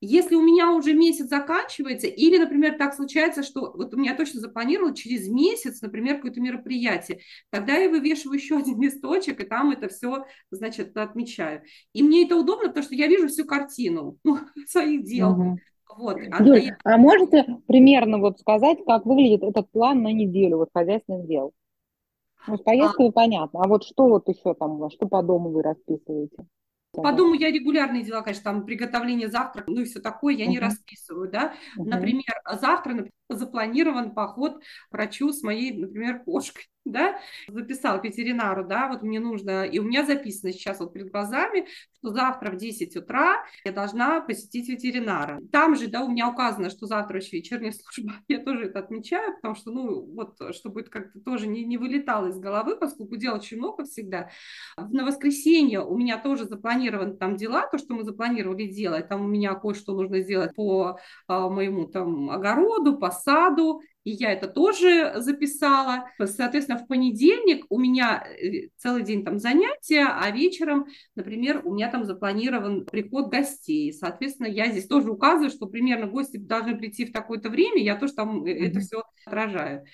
Если 0.00 0.34
у 0.34 0.42
меня 0.42 0.72
уже 0.72 0.94
месяц 0.94 1.28
заканчивается, 1.28 2.06
или, 2.06 2.38
например, 2.38 2.78
так 2.78 2.94
случается, 2.94 3.42
что 3.42 3.72
вот 3.72 3.92
у 3.92 3.98
меня 3.98 4.16
точно 4.16 4.40
запланировано 4.40 4.96
через 4.96 5.28
месяц, 5.28 5.82
например, 5.82 6.16
какое-то 6.16 6.40
мероприятие, 6.40 7.20
тогда 7.50 7.76
я 7.76 7.90
вывешиваю 7.90 8.38
еще 8.38 8.56
один 8.56 8.80
листочек, 8.80 9.40
и 9.40 9.44
там 9.44 9.70
это 9.70 9.88
все, 9.88 10.24
значит, 10.50 10.96
отмечаю. 10.96 11.62
И 11.92 12.02
мне 12.02 12.24
это 12.24 12.36
удобно, 12.36 12.68
потому 12.68 12.84
что 12.84 12.94
я 12.94 13.08
вижу 13.08 13.28
всю 13.28 13.44
картину 13.44 14.18
ну, 14.24 14.38
своих 14.68 15.04
дел. 15.04 15.32
Угу. 15.32 15.58
Вот. 15.98 16.16
А, 16.30 16.42
Юль, 16.44 16.64
я... 16.64 16.78
а 16.84 16.96
можете 16.96 17.44
примерно 17.66 18.18
вот 18.18 18.40
сказать, 18.40 18.78
как 18.86 19.04
выглядит 19.04 19.42
этот 19.42 19.70
план 19.70 20.02
на 20.02 20.12
неделю 20.12 20.58
вот 20.58 20.70
хозяйственных 20.72 21.26
дел? 21.26 21.52
Ну, 22.46 22.56
с 22.56 22.62
поездками 22.62 23.08
а... 23.08 23.12
понятно, 23.12 23.60
а 23.62 23.68
вот 23.68 23.84
что 23.84 24.08
вот 24.08 24.28
еще 24.28 24.54
там 24.54 24.88
что 24.88 25.06
по 25.06 25.22
дому 25.22 25.50
вы 25.50 25.62
расписываете? 25.62 26.46
По 26.92 27.12
дому 27.12 27.34
я 27.34 27.50
регулярные 27.50 28.02
дела, 28.02 28.22
конечно, 28.22 28.44
там 28.44 28.66
приготовление 28.66 29.28
завтрака, 29.28 29.70
ну 29.70 29.80
и 29.80 29.84
все 29.84 30.00
такое, 30.00 30.34
я 30.34 30.46
uh-huh. 30.46 30.48
не 30.48 30.58
расписываю, 30.58 31.30
да. 31.30 31.54
Uh-huh. 31.78 31.84
Например, 31.84 32.34
завтра 32.60 33.06
запланирован 33.36 34.14
поход 34.14 34.62
к 34.62 34.92
врачу 34.92 35.32
с 35.32 35.42
моей, 35.42 35.72
например, 35.72 36.22
кошкой 36.24 36.70
да, 36.84 37.18
записал 37.48 38.00
ветеринару, 38.00 38.64
да, 38.64 38.88
вот 38.88 39.02
мне 39.02 39.20
нужно, 39.20 39.64
и 39.64 39.78
у 39.78 39.82
меня 39.82 40.04
записано 40.04 40.52
сейчас 40.52 40.80
вот 40.80 40.92
перед 40.92 41.10
глазами, 41.10 41.66
что 41.98 42.10
завтра 42.10 42.50
в 42.50 42.56
10 42.56 42.96
утра 42.96 43.44
я 43.64 43.72
должна 43.72 44.20
посетить 44.20 44.68
ветеринара. 44.68 45.40
Там 45.52 45.76
же, 45.76 45.88
да, 45.88 46.02
у 46.02 46.08
меня 46.08 46.28
указано, 46.28 46.70
что 46.70 46.86
завтра 46.86 47.18
еще 47.18 47.36
вечерняя 47.36 47.72
служба, 47.94 48.14
я 48.28 48.38
тоже 48.42 48.66
это 48.66 48.78
отмечаю, 48.78 49.34
потому 49.36 49.54
что, 49.54 49.70
ну, 49.70 50.06
вот, 50.14 50.36
чтобы 50.54 50.80
это 50.80 50.90
как-то 50.90 51.20
тоже 51.20 51.46
не, 51.46 51.64
не 51.64 51.76
вылетало 51.76 52.28
из 52.28 52.38
головы, 52.38 52.76
поскольку 52.76 53.16
дел 53.16 53.34
очень 53.34 53.58
много 53.58 53.84
всегда. 53.84 54.30
На 54.76 55.04
воскресенье 55.04 55.80
у 55.80 55.96
меня 55.96 56.18
тоже 56.18 56.44
запланированы 56.44 57.16
там 57.16 57.36
дела, 57.36 57.66
то, 57.66 57.78
что 57.78 57.94
мы 57.94 58.04
запланировали 58.04 58.66
делать, 58.66 59.08
там 59.08 59.24
у 59.24 59.28
меня 59.28 59.54
кое-что 59.54 59.94
нужно 59.94 60.20
сделать 60.20 60.54
по 60.54 60.98
а, 61.28 61.48
моему 61.48 61.86
там 61.86 62.30
огороду, 62.30 62.98
по 62.98 63.10
саду, 63.22 63.80
и 64.04 64.10
я 64.12 64.32
это 64.32 64.48
тоже 64.48 65.14
записала. 65.16 66.10
Соответственно, 66.18 66.78
в 66.78 66.86
понедельник 66.86 67.66
у 67.68 67.78
меня 67.78 68.24
э, 68.24 68.68
целый 68.76 69.02
день 69.02 69.24
там 69.24 69.38
занятия, 69.38 70.06
а 70.06 70.30
вечером, 70.30 70.86
например, 71.14 71.62
у 71.64 71.74
меня 71.74 71.90
там 71.90 72.04
запланирован 72.04 72.86
приход 72.86 73.30
гостей. 73.30 73.92
Соответственно, 73.92 74.46
я 74.46 74.70
здесь 74.70 74.86
тоже 74.86 75.10
указываю, 75.10 75.50
что 75.50 75.66
примерно 75.66 76.06
гости 76.06 76.38
должны 76.38 76.76
прийти 76.76 77.04
в 77.04 77.12
такое-то 77.12 77.50
время, 77.50 77.82
я 77.82 77.96
тоже 77.96 78.14
там 78.14 78.44
mm-hmm. 78.44 78.52
это 78.52 78.80
все 78.80 79.02
отражаю. 79.26 79.84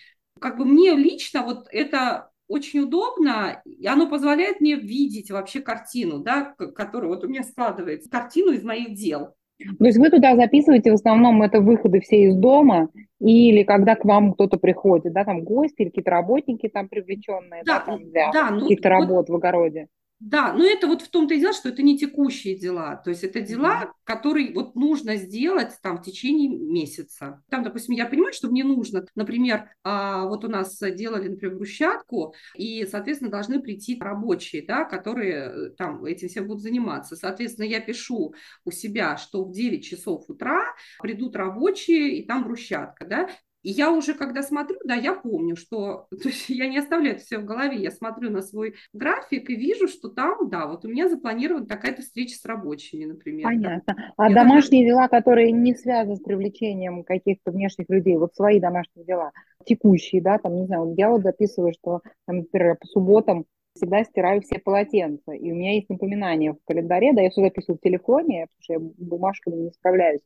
Как 0.40 0.58
бы 0.58 0.64
мне 0.64 0.94
лично 0.94 1.42
вот 1.42 1.66
это 1.70 2.30
очень 2.48 2.80
удобно, 2.80 3.60
и 3.64 3.86
оно 3.86 4.08
позволяет 4.08 4.60
мне 4.60 4.76
видеть 4.76 5.30
вообще 5.30 5.60
картину, 5.60 6.20
да, 6.20 6.54
которая 6.76 7.10
вот 7.10 7.24
у 7.24 7.28
меня 7.28 7.42
складывается, 7.42 8.08
картину 8.08 8.52
из 8.52 8.62
моих 8.62 8.94
дел. 8.94 9.34
То 9.58 9.84
есть 9.86 9.98
вы 9.98 10.10
туда 10.10 10.36
записываете 10.36 10.90
в 10.90 10.94
основном 10.94 11.42
это 11.42 11.60
выходы 11.60 12.00
все 12.00 12.24
из 12.24 12.34
дома, 12.36 12.90
или 13.20 13.62
когда 13.62 13.96
к 13.96 14.04
вам 14.04 14.34
кто-то 14.34 14.58
приходит, 14.58 15.12
да, 15.12 15.24
там 15.24 15.42
гости 15.42 15.82
или 15.82 15.88
какие-то 15.88 16.10
работники 16.10 16.68
там 16.68 16.88
привлеченные, 16.88 17.62
да, 17.64 17.78
да 17.78 17.84
там 17.86 18.10
для 18.10 18.30
да, 18.32 18.50
ну, 18.50 18.60
каких-то 18.60 18.90
вот, 18.90 18.94
работ 18.94 19.28
в 19.30 19.34
огороде. 19.34 19.88
Да, 20.18 20.54
но 20.54 20.64
это 20.64 20.86
вот 20.86 21.02
в 21.02 21.08
том-то 21.08 21.34
и 21.34 21.40
дело, 21.40 21.52
что 21.52 21.68
это 21.68 21.82
не 21.82 21.98
текущие 21.98 22.56
дела. 22.56 22.96
То 22.96 23.10
есть 23.10 23.22
это 23.22 23.42
дела, 23.42 23.92
которые 24.04 24.54
вот 24.54 24.74
нужно 24.74 25.16
сделать 25.16 25.72
там 25.82 25.98
в 25.98 26.02
течение 26.02 26.48
месяца. 26.48 27.42
Там, 27.50 27.62
допустим, 27.62 27.94
я 27.94 28.06
понимаю, 28.06 28.32
что 28.32 28.48
мне 28.48 28.64
нужно, 28.64 29.04
например, 29.14 29.68
а, 29.84 30.24
вот 30.24 30.42
у 30.44 30.48
нас 30.48 30.78
делали, 30.78 31.28
например, 31.28 31.56
брусчатку, 31.56 32.34
и, 32.54 32.86
соответственно, 32.86 33.30
должны 33.30 33.60
прийти 33.60 33.98
рабочие, 34.00 34.64
да, 34.66 34.84
которые 34.84 35.34
э, 35.34 35.70
там 35.76 36.04
этим 36.06 36.28
всем 36.28 36.46
будут 36.46 36.62
заниматься. 36.62 37.14
Соответственно, 37.14 37.66
я 37.66 37.80
пишу 37.80 38.34
у 38.64 38.70
себя, 38.70 39.18
что 39.18 39.44
в 39.44 39.52
9 39.52 39.84
часов 39.84 40.24
утра 40.28 40.64
придут 40.98 41.36
рабочие, 41.36 42.16
и 42.16 42.26
там 42.26 42.44
брусчатка, 42.44 43.04
да, 43.04 43.28
и 43.66 43.70
я 43.70 43.90
уже, 43.90 44.14
когда 44.14 44.44
смотрю, 44.44 44.76
да, 44.84 44.94
я 44.94 45.12
помню, 45.12 45.56
что 45.56 46.06
то 46.22 46.28
есть 46.28 46.48
я 46.48 46.68
не 46.68 46.78
оставляю 46.78 47.16
это 47.16 47.24
все 47.24 47.38
в 47.38 47.44
голове, 47.44 47.76
я 47.78 47.90
смотрю 47.90 48.30
на 48.30 48.40
свой 48.40 48.74
график 48.92 49.50
и 49.50 49.56
вижу, 49.56 49.88
что 49.88 50.08
там, 50.08 50.48
да, 50.48 50.68
вот 50.68 50.84
у 50.84 50.88
меня 50.88 51.08
запланирована 51.08 51.66
такая-то 51.66 52.02
встреча 52.02 52.36
с 52.36 52.44
рабочими, 52.44 53.06
например. 53.06 53.42
Понятно. 53.42 54.12
А 54.16 54.28
я 54.28 54.34
домашние 54.36 54.84
даже... 54.84 54.94
дела, 54.94 55.08
которые 55.08 55.50
не 55.50 55.74
связаны 55.74 56.14
с 56.14 56.20
привлечением 56.20 57.02
каких-то 57.02 57.50
внешних 57.50 57.86
людей, 57.88 58.16
вот 58.16 58.36
свои 58.36 58.60
домашние 58.60 59.04
дела, 59.04 59.32
текущие, 59.64 60.22
да, 60.22 60.38
там, 60.38 60.54
не 60.54 60.66
знаю, 60.66 60.94
я 60.96 61.10
вот 61.10 61.22
записываю, 61.22 61.72
что, 61.72 62.02
там, 62.26 62.36
например, 62.36 62.76
по 62.76 62.86
субботам 62.86 63.46
всегда 63.74 64.04
стираю 64.04 64.42
все 64.42 64.60
полотенца, 64.60 65.32
и 65.32 65.50
у 65.50 65.56
меня 65.56 65.74
есть 65.74 65.90
напоминание 65.90 66.52
в 66.52 66.58
календаре, 66.66 67.12
да, 67.12 67.22
я 67.22 67.30
все 67.30 67.42
записываю 67.42 67.78
в 67.78 67.82
телефоне, 67.82 68.46
потому 68.46 68.62
что 68.62 68.72
я 68.74 68.78
бумажками 68.78 69.56
не 69.56 69.70
справляюсь. 69.72 70.22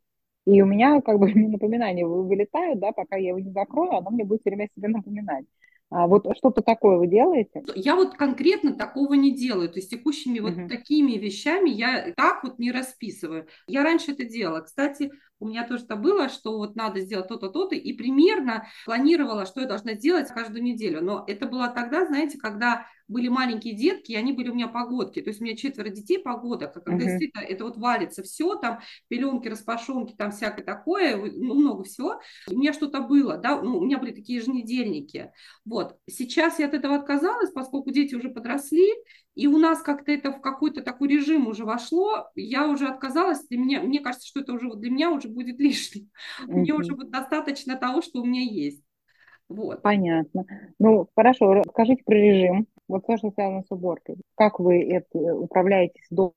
И 0.50 0.62
у 0.62 0.66
меня 0.66 1.00
как 1.00 1.18
бы 1.18 1.32
напоминания 1.34 2.06
вылетают, 2.06 2.80
да, 2.80 2.92
пока 2.92 3.16
я 3.16 3.28
его 3.28 3.38
не 3.38 3.52
закрою, 3.52 3.96
оно 3.96 4.10
мне 4.10 4.24
будет 4.24 4.40
все 4.40 4.50
время 4.50 4.68
себе 4.74 4.88
напоминать. 4.88 5.46
А 5.92 6.06
вот 6.06 6.24
что-то 6.36 6.62
такое 6.62 6.98
вы 6.98 7.08
делаете? 7.08 7.64
Я 7.74 7.96
вот 7.96 8.14
конкретно 8.14 8.74
такого 8.74 9.14
не 9.14 9.34
делаю. 9.34 9.68
То 9.68 9.80
есть 9.80 9.90
текущими 9.90 10.38
uh-huh. 10.38 10.62
вот 10.62 10.68
такими 10.68 11.12
вещами 11.12 11.68
я 11.68 12.12
так 12.16 12.44
вот 12.44 12.60
не 12.60 12.70
расписываю. 12.70 13.48
Я 13.66 13.82
раньше 13.82 14.12
это 14.12 14.24
делала. 14.24 14.60
Кстати, 14.60 15.10
у 15.40 15.48
меня 15.48 15.66
тоже 15.66 15.84
то 15.86 15.96
было, 15.96 16.28
что 16.28 16.58
вот 16.58 16.76
надо 16.76 17.00
сделать 17.00 17.26
то-то, 17.26 17.48
то-то, 17.48 17.74
и 17.74 17.92
примерно 17.92 18.68
планировала, 18.84 19.46
что 19.46 19.62
я 19.62 19.66
должна 19.66 19.94
делать 19.94 20.28
каждую 20.28 20.62
неделю. 20.62 21.02
Но 21.02 21.24
это 21.26 21.46
было 21.46 21.66
тогда, 21.68 22.06
знаете, 22.06 22.38
когда 22.38 22.86
были 23.10 23.28
маленькие 23.28 23.74
детки, 23.74 24.12
и 24.12 24.16
они 24.16 24.32
были 24.32 24.48
у 24.48 24.54
меня 24.54 24.68
погодки. 24.68 25.20
То 25.20 25.30
есть 25.30 25.40
у 25.40 25.44
меня 25.44 25.56
четверо 25.56 25.88
детей 25.88 26.18
погодок, 26.18 26.76
а 26.76 26.80
когда 26.80 27.04
uh-huh. 27.04 27.08
действительно 27.08 27.42
это 27.42 27.64
вот 27.64 27.76
валится 27.76 28.22
все, 28.22 28.54
там 28.54 28.80
пеленки, 29.08 29.48
распашонки, 29.48 30.14
там 30.16 30.30
всякое 30.30 30.62
такое, 30.62 31.16
ну, 31.16 31.54
много 31.54 31.82
всего. 31.82 32.20
У 32.48 32.56
меня 32.56 32.72
что-то 32.72 33.00
было, 33.00 33.36
да, 33.36 33.60
ну, 33.60 33.78
у 33.78 33.84
меня 33.84 33.98
были 33.98 34.12
такие 34.12 34.38
еженедельники. 34.38 35.32
Вот. 35.64 35.96
Сейчас 36.08 36.58
я 36.60 36.66
от 36.66 36.74
этого 36.74 36.94
отказалась, 36.96 37.50
поскольку 37.50 37.90
дети 37.90 38.14
уже 38.14 38.28
подросли, 38.28 38.88
и 39.34 39.46
у 39.46 39.58
нас 39.58 39.82
как-то 39.82 40.12
это 40.12 40.32
в 40.32 40.40
какой-то 40.40 40.82
такой 40.82 41.08
режим 41.08 41.48
уже 41.48 41.64
вошло, 41.64 42.28
я 42.36 42.68
уже 42.68 42.86
отказалась, 42.86 43.46
для 43.48 43.58
меня, 43.58 43.82
мне 43.82 44.00
кажется, 44.00 44.28
что 44.28 44.40
это 44.40 44.52
уже 44.52 44.70
для 44.76 44.90
меня 44.90 45.10
уже 45.10 45.28
будет 45.28 45.58
лишним. 45.58 46.10
Mm-hmm. 46.42 46.52
Мне 46.52 46.74
уже 46.74 46.94
вот 46.94 47.10
достаточно 47.10 47.76
того, 47.76 48.02
что 48.02 48.22
у 48.22 48.24
меня 48.24 48.42
есть. 48.42 48.82
Вот. 49.50 49.82
Понятно. 49.82 50.44
Ну, 50.78 51.08
хорошо, 51.16 51.54
расскажите 51.54 52.04
про 52.04 52.14
режим. 52.14 52.68
Вот 52.90 53.06
то, 53.06 53.16
что 53.16 53.30
связано 53.30 53.62
с 53.62 53.70
уборкой. 53.70 54.16
Как 54.34 54.58
вы 54.58 54.82
это 54.82 55.18
управляетесь 55.18 56.06
дома? 56.10 56.32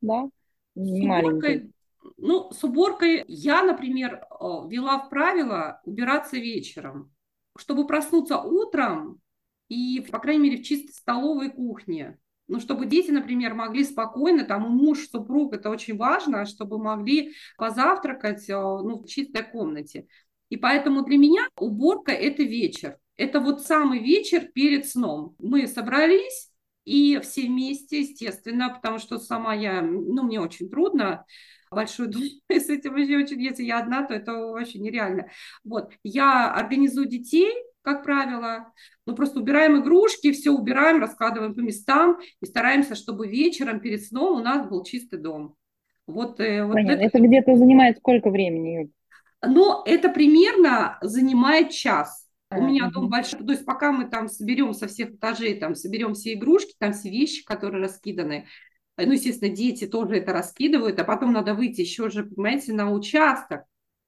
Да? 0.00 0.28
С 0.74 1.00
уборкой, 1.00 1.72
Ну, 2.18 2.52
с 2.52 2.62
уборкой 2.62 3.24
я, 3.26 3.62
например, 3.62 4.24
вела 4.68 4.98
в 4.98 5.10
правило 5.10 5.80
убираться 5.84 6.36
вечером, 6.36 7.12
чтобы 7.58 7.86
проснуться 7.86 8.38
утром 8.38 9.20
и, 9.68 10.06
по 10.12 10.20
крайней 10.20 10.50
мере, 10.50 10.62
в 10.62 10.64
чистой 10.64 10.92
столовой 10.92 11.50
кухне. 11.50 12.18
Ну, 12.46 12.60
чтобы 12.60 12.86
дети, 12.86 13.10
например, 13.10 13.54
могли 13.54 13.82
спокойно, 13.82 14.44
там, 14.44 14.70
муж, 14.70 15.08
супруг, 15.08 15.52
это 15.52 15.68
очень 15.68 15.96
важно, 15.96 16.46
чтобы 16.46 16.78
могли 16.78 17.32
позавтракать 17.56 18.44
ну, 18.48 19.00
в 19.00 19.06
чистой 19.06 19.42
комнате. 19.42 20.06
И 20.48 20.56
поэтому 20.56 21.04
для 21.04 21.18
меня 21.18 21.48
уборка– 21.58 22.12
это 22.12 22.44
вечер. 22.44 22.98
Это 23.16 23.40
вот 23.40 23.62
самый 23.62 24.00
вечер 24.00 24.46
перед 24.52 24.86
сном. 24.86 25.34
Мы 25.38 25.66
собрались, 25.66 26.50
и 26.84 27.18
все 27.20 27.46
вместе, 27.46 28.00
естественно, 28.00 28.70
потому 28.70 28.98
что 28.98 29.18
сама 29.18 29.54
я, 29.54 29.82
ну, 29.82 30.22
мне 30.22 30.40
очень 30.40 30.68
трудно, 30.68 31.24
большой 31.70 32.08
дом, 32.08 32.22
с 32.48 32.68
этим 32.68 32.92
вообще 32.92 33.16
очень, 33.18 33.40
если 33.40 33.64
я 33.64 33.80
одна, 33.80 34.04
то 34.06 34.14
это 34.14 34.32
вообще 34.32 34.78
нереально. 34.78 35.28
Вот, 35.64 35.92
я 36.04 36.52
организую 36.52 37.06
детей, 37.06 37.52
как 37.82 38.02
правило, 38.02 38.72
ну, 39.06 39.14
просто 39.14 39.40
убираем 39.40 39.80
игрушки, 39.80 40.32
все 40.32 40.50
убираем, 40.50 41.00
раскладываем 41.00 41.54
по 41.54 41.60
местам 41.60 42.18
и 42.40 42.46
стараемся, 42.46 42.94
чтобы 42.94 43.28
вечером 43.28 43.80
перед 43.80 44.04
сном 44.04 44.40
у 44.40 44.42
нас 44.42 44.68
был 44.68 44.82
чистый 44.82 45.20
дом. 45.20 45.54
Вот, 46.06 46.40
э, 46.40 46.64
вот 46.64 46.76
это, 46.76 46.92
это 46.92 47.18
где-то 47.20 47.56
занимает 47.56 47.98
сколько 47.98 48.30
времени? 48.30 48.90
Но 49.44 49.82
это 49.86 50.08
примерно 50.08 50.98
занимает 51.00 51.70
час. 51.70 52.25
У 52.50 52.62
меня 52.62 52.90
дом 52.90 53.08
большой, 53.08 53.44
то 53.44 53.52
есть 53.52 53.64
пока 53.64 53.90
мы 53.90 54.08
там 54.08 54.28
соберем 54.28 54.72
со 54.72 54.86
всех 54.86 55.14
этажей, 55.14 55.58
там 55.58 55.74
соберем 55.74 56.14
все 56.14 56.34
игрушки, 56.34 56.74
там 56.78 56.92
все 56.92 57.10
вещи, 57.10 57.44
которые 57.44 57.82
раскиданы, 57.82 58.46
ну, 58.96 59.12
естественно, 59.12 59.54
дети 59.54 59.86
тоже 59.86 60.18
это 60.18 60.32
раскидывают, 60.32 60.98
а 60.98 61.04
потом 61.04 61.32
надо 61.32 61.54
выйти 61.54 61.80
еще 61.80 62.08
же, 62.08 62.24
понимаете, 62.24 62.72
на 62.72 62.92
участок, 62.92 63.64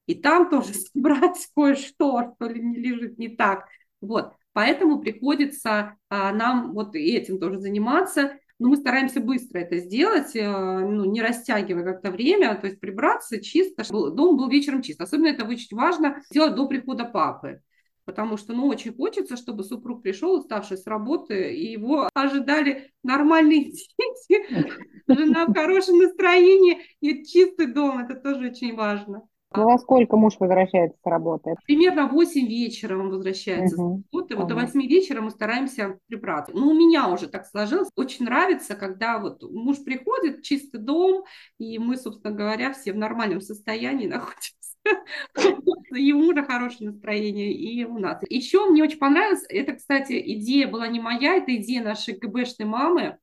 и 0.07 0.15
там 0.15 0.49
тоже 0.49 0.73
собрать 0.93 1.37
кое-что, 1.55 2.33
что 2.35 2.47
ли, 2.47 2.61
не 2.61 2.77
лежит 2.77 3.17
не 3.17 3.29
так. 3.29 3.67
Вот, 4.01 4.33
поэтому 4.53 4.99
приходится 4.99 5.97
а, 6.09 6.31
нам 6.31 6.71
вот 6.73 6.95
этим 6.95 7.39
тоже 7.39 7.59
заниматься, 7.59 8.37
но 8.57 8.69
мы 8.69 8.77
стараемся 8.77 9.19
быстро 9.19 9.59
это 9.59 9.77
сделать, 9.79 10.35
а, 10.37 10.79
ну, 10.79 11.03
не 11.03 11.21
растягивая 11.21 11.83
как-то 11.83 12.09
время, 12.09 12.55
то 12.55 12.67
есть 12.67 12.79
прибраться 12.79 13.41
чисто, 13.41 13.83
чтобы 13.83 14.11
дом 14.11 14.37
был 14.37 14.49
вечером 14.49 14.81
чист. 14.81 15.01
Особенно 15.01 15.27
это 15.27 15.45
очень 15.45 15.75
важно 15.75 16.21
сделать 16.31 16.55
до 16.55 16.67
прихода 16.67 17.03
папы 17.03 17.61
потому 18.09 18.37
что, 18.37 18.53
ну, 18.53 18.65
очень 18.65 18.95
хочется, 18.95 19.37
чтобы 19.37 19.63
супруг 19.63 20.01
пришел, 20.01 20.33
уставший 20.33 20.77
с 20.77 20.87
работы, 20.87 21.53
и 21.53 21.73
его 21.73 22.09
ожидали 22.15 22.91
нормальные 23.03 23.65
дети, 23.71 24.73
жена 25.07 25.45
в 25.45 25.53
хорошем 25.53 25.99
настроении 25.99 26.79
и 27.01 27.23
чистый 27.23 27.67
дом, 27.67 27.99
это 27.99 28.15
тоже 28.15 28.47
очень 28.47 28.75
важно. 28.75 29.21
Ну, 29.55 29.65
во 29.65 29.77
сколько 29.77 30.15
муж 30.15 30.35
возвращается 30.39 30.97
с 31.03 31.05
работы? 31.07 31.53
Примерно 31.65 32.07
в 32.07 32.13
8 32.13 32.47
вечера 32.47 32.97
он 32.97 33.09
возвращается 33.09 33.75
угу. 33.81 34.03
с 34.11 34.13
работы. 34.13 34.35
Вот 34.35 34.47
до 34.47 34.55
8 34.55 34.81
вечера 34.81 35.21
мы 35.21 35.29
стараемся 35.29 35.99
прибраться. 36.07 36.51
Ну, 36.55 36.69
у 36.69 36.73
меня 36.73 37.07
уже 37.09 37.27
так 37.27 37.45
сложилось. 37.45 37.89
Очень 37.95 38.25
нравится, 38.25 38.75
когда 38.75 39.19
вот 39.19 39.43
муж 39.43 39.83
приходит, 39.83 40.41
чистый 40.43 40.79
дом, 40.79 41.25
и 41.59 41.77
мы, 41.77 41.97
собственно 41.97 42.33
говоря, 42.33 42.73
все 42.73 42.91
в 42.91 42.97
нормальном 42.97 43.41
состоянии 43.41 44.07
находимся. 44.07 44.53
И 45.93 46.13
у 46.13 46.19
мужа 46.19 46.43
хорошее 46.43 46.91
настроение, 46.91 47.51
и 47.51 47.83
у 47.85 47.97
нас. 47.97 48.21
Еще 48.29 48.65
мне 48.69 48.83
очень 48.83 48.99
понравилось, 48.99 49.43
это, 49.49 49.73
кстати, 49.73 50.21
идея 50.35 50.67
была 50.67 50.87
не 50.87 50.99
моя, 50.99 51.35
это 51.35 51.55
идея 51.55 51.83
нашей 51.83 52.17
ГБшной 52.17 52.67
мамы, 52.67 53.17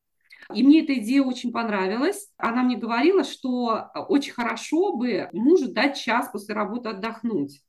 и 0.54 0.62
мне 0.62 0.82
эта 0.82 0.94
идея 0.94 1.22
очень 1.22 1.52
понравилась. 1.52 2.30
Она 2.36 2.62
мне 2.62 2.76
говорила, 2.76 3.24
что 3.24 3.90
очень 4.08 4.32
хорошо 4.32 4.96
бы 4.96 5.28
мужу 5.32 5.72
дать 5.72 5.98
час 5.98 6.28
после 6.30 6.54
работы 6.54 6.90
отдохнуть. 6.90 7.62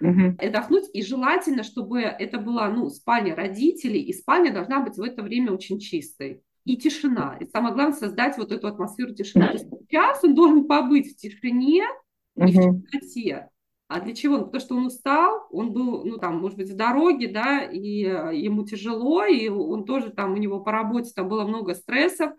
Угу. 0.00 0.36
Отдохнуть, 0.38 0.84
и 0.92 1.02
желательно, 1.02 1.62
чтобы 1.62 2.00
это 2.00 2.38
была 2.38 2.68
ну, 2.68 2.88
спальня 2.88 3.36
родителей, 3.36 4.00
и 4.00 4.12
спальня 4.12 4.52
должна 4.52 4.80
быть 4.80 4.96
в 4.96 5.02
это 5.02 5.22
время 5.22 5.52
очень 5.52 5.78
чистой. 5.78 6.42
И 6.64 6.78
тишина. 6.78 7.36
И 7.40 7.46
самое 7.46 7.74
главное 7.74 7.96
создать 7.96 8.38
вот 8.38 8.50
эту 8.50 8.68
атмосферу 8.68 9.14
тишины. 9.14 9.46
То 9.48 9.52
есть 9.52 9.66
час 9.90 10.24
он 10.24 10.34
должен 10.34 10.66
побыть 10.66 11.12
в 11.12 11.16
тишине, 11.16 11.84
и 12.36 12.40
в 12.40 12.52
темноте. 12.52 13.48
А 13.88 14.00
для 14.00 14.14
чего? 14.14 14.38
Ну, 14.38 14.44
потому 14.46 14.60
что 14.60 14.76
он 14.76 14.86
устал, 14.86 15.46
он 15.50 15.72
был, 15.72 16.04
ну, 16.04 16.16
там, 16.16 16.38
может 16.38 16.56
быть, 16.56 16.70
в 16.70 16.76
дороге, 16.76 17.28
да, 17.28 17.62
и 17.62 18.04
э, 18.04 18.34
ему 18.34 18.64
тяжело, 18.64 19.24
и 19.24 19.48
он 19.48 19.84
тоже 19.84 20.10
там, 20.10 20.32
у 20.32 20.36
него 20.36 20.60
по 20.60 20.72
работе 20.72 21.12
там 21.14 21.28
было 21.28 21.44
много 21.44 21.74
стрессов, 21.74 22.32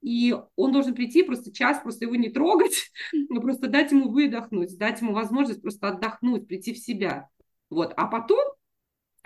и 0.00 0.34
он 0.56 0.72
должен 0.72 0.94
прийти 0.94 1.22
просто 1.22 1.52
час, 1.52 1.80
просто 1.82 2.06
его 2.06 2.14
не 2.16 2.30
трогать, 2.30 2.90
но 3.28 3.40
просто 3.40 3.68
дать 3.68 3.92
ему 3.92 4.08
выдохнуть, 4.10 4.76
дать 4.78 5.00
ему 5.02 5.12
возможность 5.12 5.60
просто 5.60 5.88
отдохнуть, 5.88 6.48
прийти 6.48 6.72
в 6.72 6.78
себя. 6.78 7.28
Вот, 7.68 7.92
а 7.96 8.06
потом 8.06 8.55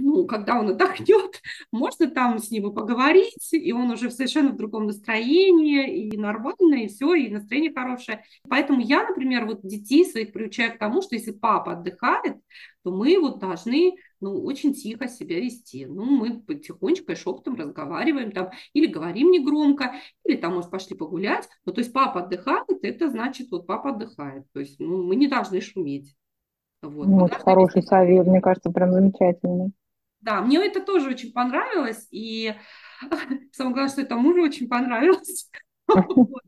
ну, 0.00 0.26
когда 0.26 0.58
он 0.58 0.70
отдохнет, 0.70 1.40
можно 1.72 2.10
там 2.10 2.38
с 2.38 2.50
ним 2.50 2.72
поговорить, 2.72 3.52
и 3.52 3.72
он 3.72 3.90
уже 3.90 4.10
совершенно 4.10 4.50
в 4.50 4.56
другом 4.56 4.86
настроении, 4.86 6.08
и 6.08 6.16
нормально, 6.16 6.74
и 6.74 6.88
все, 6.88 7.14
и 7.14 7.30
настроение 7.30 7.72
хорошее. 7.72 8.24
Поэтому 8.48 8.80
я, 8.80 9.06
например, 9.06 9.46
вот 9.46 9.60
детей 9.62 10.04
своих 10.04 10.32
приучаю 10.32 10.74
к 10.74 10.78
тому, 10.78 11.02
что 11.02 11.14
если 11.14 11.32
папа 11.32 11.72
отдыхает, 11.72 12.36
то 12.82 12.90
мы 12.90 13.18
вот 13.20 13.38
должны 13.38 13.94
ну, 14.20 14.42
очень 14.44 14.74
тихо 14.74 15.08
себя 15.08 15.40
вести. 15.40 15.86
Ну, 15.86 16.04
мы 16.04 16.40
потихонечку 16.40 17.12
и 17.12 17.14
шепотом 17.14 17.54
разговариваем 17.56 18.32
там, 18.32 18.50
или 18.72 18.86
говорим 18.86 19.30
негромко, 19.30 19.94
или 20.24 20.36
там, 20.36 20.54
может, 20.54 20.70
пошли 20.70 20.96
погулять. 20.96 21.48
Ну, 21.64 21.72
то 21.72 21.80
есть 21.80 21.92
папа 21.92 22.20
отдыхает, 22.20 22.66
это 22.82 23.10
значит, 23.10 23.50
вот 23.50 23.66
папа 23.66 23.90
отдыхает. 23.90 24.44
То 24.52 24.60
есть 24.60 24.78
ну, 24.78 25.02
мы 25.02 25.16
не 25.16 25.26
должны 25.26 25.60
шуметь. 25.60 26.14
Вот, 26.82 27.06
вот 27.06 27.34
хороший 27.34 27.82
совет, 27.82 28.26
мне 28.26 28.40
кажется, 28.40 28.70
прям 28.70 28.92
замечательный. 28.92 29.72
Да, 30.20 30.40
мне 30.42 30.59
это 30.64 30.80
тоже 30.80 31.09
очень 31.11 31.33
понравилось, 31.33 32.06
и 32.11 32.54
самое 33.52 33.74
главное, 33.74 33.88
что 33.88 34.02
это 34.02 34.16
мужу 34.16 34.42
очень 34.42 34.68
понравилось. 34.68 35.50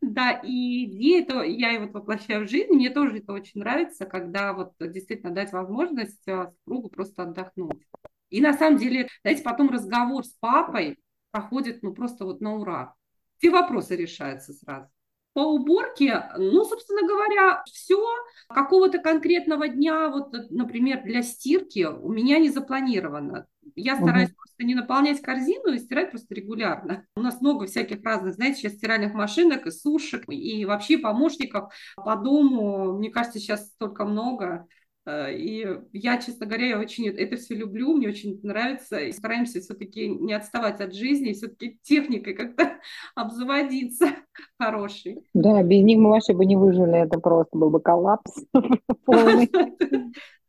Да, 0.00 0.32
и 0.44 0.84
идея, 0.84 1.22
это 1.22 1.42
я 1.42 1.80
вот 1.80 1.92
воплощаю 1.92 2.46
в 2.46 2.50
жизнь, 2.50 2.72
мне 2.72 2.90
тоже 2.90 3.18
это 3.18 3.32
очень 3.32 3.60
нравится, 3.60 4.06
когда 4.06 4.52
вот 4.52 4.72
действительно 4.80 5.32
дать 5.34 5.52
возможность 5.52 6.26
а, 6.28 6.52
супругу 6.52 6.90
просто 6.90 7.24
отдохнуть. 7.24 7.82
И 8.30 8.40
на 8.40 8.52
самом 8.54 8.78
деле, 8.78 9.08
знаете, 9.22 9.42
потом 9.42 9.70
разговор 9.70 10.24
с 10.24 10.32
папой 10.40 10.98
проходит, 11.30 11.82
ну, 11.82 11.94
просто 11.94 12.24
вот 12.24 12.40
на 12.40 12.54
ура. 12.56 12.94
Все 13.38 13.50
вопросы 13.50 13.96
решаются 13.96 14.52
сразу. 14.52 14.88
По 15.34 15.40
уборке, 15.40 16.30
ну, 16.38 16.64
собственно 16.64 17.06
говоря, 17.06 17.62
все. 17.66 18.00
Какого-то 18.48 18.98
конкретного 18.98 19.68
дня, 19.68 20.08
вот, 20.08 20.32
например, 20.50 21.02
для 21.02 21.22
стирки 21.22 21.84
у 21.84 22.10
меня 22.10 22.38
не 22.38 22.50
запланировано. 22.50 23.46
Я 23.74 23.96
стараюсь 23.96 24.30
угу. 24.30 24.36
просто 24.36 24.64
не 24.64 24.74
наполнять 24.74 25.20
корзину 25.20 25.72
и 25.72 25.78
стирать 25.78 26.10
просто 26.10 26.34
регулярно. 26.34 27.06
У 27.16 27.20
нас 27.20 27.40
много 27.40 27.66
всяких 27.66 28.04
разных, 28.04 28.34
знаете, 28.34 28.60
сейчас 28.60 28.74
стиральных 28.74 29.12
машинок 29.14 29.66
и 29.66 29.70
сушек, 29.70 30.24
и 30.28 30.64
вообще 30.64 30.98
помощников 30.98 31.72
по 31.96 32.16
дому. 32.16 32.96
Мне 32.96 33.10
кажется, 33.10 33.38
сейчас 33.38 33.68
столько 33.68 34.04
много. 34.04 34.66
Э, 35.06 35.32
и 35.32 35.66
я, 35.92 36.18
честно 36.18 36.46
говоря, 36.46 36.66
я 36.66 36.78
очень 36.78 37.08
это 37.08 37.36
все 37.36 37.54
люблю, 37.54 37.94
мне 37.94 38.08
очень 38.08 38.40
нравится. 38.42 38.98
И 38.98 39.12
стараемся 39.12 39.60
все-таки 39.60 40.08
не 40.08 40.32
отставать 40.32 40.80
от 40.80 40.94
жизни, 40.94 41.32
все-таки 41.32 41.78
техникой 41.82 42.34
как-то 42.34 42.78
обзаводиться 43.14 44.06
хорошей. 44.58 45.24
Да, 45.34 45.62
без 45.62 45.82
них 45.82 45.98
мы 45.98 46.10
вообще 46.10 46.32
бы 46.32 46.46
не 46.46 46.56
выжили, 46.56 47.04
это 47.04 47.18
просто 47.18 47.56
был 47.58 47.70
бы 47.70 47.80
коллапс 47.80 48.32
полный. 49.04 49.50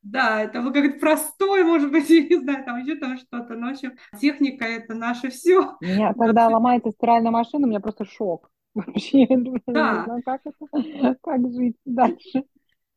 Да, 0.01 0.43
это 0.43 0.61
был 0.61 0.71
как-то 0.71 0.99
простой, 0.99 1.63
может 1.63 1.91
быть, 1.91 2.07
я 2.11 2.21
не 2.21 2.35
знаю, 2.35 2.63
там 2.63 2.77
еще 2.77 2.95
там 2.95 3.17
что-то. 3.17 3.55
Но, 3.55 3.69
в 3.69 3.71
общем, 3.71 3.93
техника– 4.21 4.63
это 4.65 4.93
наше 4.93 5.29
все. 5.29 5.77
Меня, 5.81 6.13
когда 6.13 6.47
ломается 6.47 6.91
стиральная 6.91 7.31
машина, 7.31 7.65
у 7.65 7.69
меня 7.69 7.79
просто 7.79 8.05
шок. 8.05 8.51
Вообще, 8.75 9.23
я 9.23 9.35
не 9.35 9.59
знаю, 9.65 10.21
как 10.23 10.41
это, 10.45 11.15
как 11.23 11.51
жить 11.51 11.77
дальше. 11.85 12.43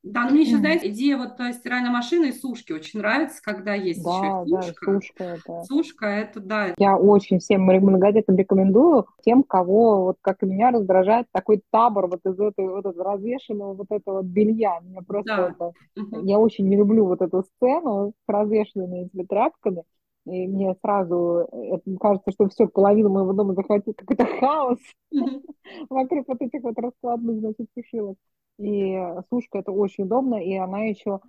Да, 0.04 0.24
но 0.24 0.30
мне 0.30 0.42
еще, 0.42 0.58
знаете, 0.58 0.90
идея 0.90 1.16
вот 1.16 1.32
стиральной 1.54 1.90
машины 1.90 2.28
и 2.28 2.32
сушки 2.32 2.72
очень 2.72 3.00
нравится, 3.00 3.42
когда 3.42 3.74
есть 3.74 4.02
да, 4.04 4.44
еще 4.44 4.70
и 4.70 4.74
сушка. 4.74 4.86
Да, 4.86 5.00
сушка, 5.00 5.24
это... 5.24 5.62
сушка, 5.64 6.06
это 6.06 6.40
да. 6.40 6.74
Я 6.78 6.96
очень 6.96 7.40
всем 7.40 7.62
многодетным 7.62 8.36
рекомендую, 8.36 9.06
тем, 9.24 9.42
кого, 9.42 10.04
вот 10.04 10.16
как 10.20 10.42
и 10.42 10.46
меня, 10.46 10.70
раздражает 10.70 11.26
такой 11.32 11.62
табор 11.70 12.06
вот 12.06 12.20
из 12.24 12.38
этой 12.38 12.68
вот 12.68 12.86
этого 12.86 13.12
развешенного 13.12 13.74
вот 13.74 13.86
этого 13.90 14.22
белья. 14.22 14.78
Меня 14.82 15.00
просто 15.06 15.54
да. 15.56 15.72
это... 15.96 16.20
Я 16.22 16.38
очень 16.38 16.68
не 16.68 16.76
люблю 16.76 17.04
вот 17.04 17.20
эту 17.20 17.42
сцену 17.42 18.12
с 18.24 18.28
развешенными 18.28 19.06
этими 19.06 19.24
тряпками. 19.24 19.82
И 20.26 20.46
мне 20.46 20.74
сразу 20.82 21.48
это, 21.52 21.96
кажется, 21.98 22.30
что 22.32 22.48
все, 22.48 22.68
половину 22.68 23.08
моего 23.08 23.32
дома 23.32 23.54
захватил 23.54 23.94
какой-то 23.94 24.26
хаос 24.26 24.78
вокруг 25.90 26.28
вот 26.28 26.42
этих 26.42 26.62
вот 26.62 26.78
раскладных, 26.78 27.38
значит, 27.38 27.66
сушилок. 27.74 28.16
И 28.58 28.98
сушка 29.30 29.58
это 29.58 29.70
очень 29.70 30.04
удобно, 30.04 30.34
и 30.36 30.54
она 30.56 30.80
еще, 30.84 31.20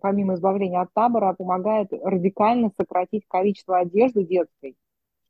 помимо 0.00 0.34
избавления 0.34 0.80
от 0.80 0.92
табора, 0.92 1.32
помогает 1.32 1.92
радикально 1.92 2.70
сократить 2.76 3.24
количество 3.28 3.78
одежды 3.78 4.24
детской, 4.24 4.76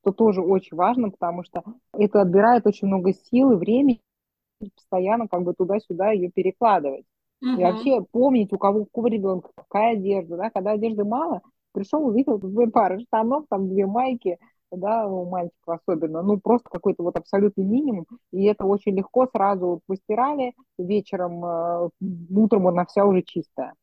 что 0.00 0.12
тоже 0.12 0.40
очень 0.40 0.76
важно, 0.76 1.10
потому 1.10 1.44
что 1.44 1.62
это 1.92 2.22
отбирает 2.22 2.66
очень 2.66 2.88
много 2.88 3.12
сил 3.12 3.52
и 3.52 3.56
времени, 3.56 4.00
постоянно 4.76 5.28
как 5.28 5.42
бы 5.42 5.54
туда-сюда 5.54 6.12
ее 6.12 6.30
перекладывать. 6.30 7.04
Мгм. 7.40 7.60
И 7.60 7.64
вообще 7.64 8.02
помнить, 8.10 8.52
у 8.52 8.58
кого, 8.58 8.86
у 8.92 9.06
ребенка 9.06 9.50
какая 9.54 9.94
одежда, 9.94 10.36
да, 10.36 10.50
когда 10.50 10.72
одежды 10.72 11.04
мало, 11.04 11.42
пришел, 11.72 12.06
увидел 12.06 12.38
две 12.38 12.68
пары 12.68 13.00
штанов, 13.00 13.44
там 13.50 13.68
две 13.68 13.86
майки, 13.86 14.38
да, 14.76 15.06
у 15.06 15.28
мальчиков 15.28 15.80
особенно, 15.82 16.22
ну, 16.22 16.38
просто 16.40 16.68
какой-то 16.70 17.02
вот 17.02 17.16
абсолютный 17.16 17.64
минимум, 17.64 18.06
и 18.32 18.44
это 18.44 18.64
очень 18.64 18.96
легко 18.96 19.26
сразу 19.26 19.66
вот 19.66 19.80
постирали, 19.86 20.54
вечером, 20.78 21.44
э, 21.44 21.88
утром 22.30 22.68
она 22.68 22.86
вся 22.86 23.04
уже 23.04 23.22
чистая. 23.22 23.74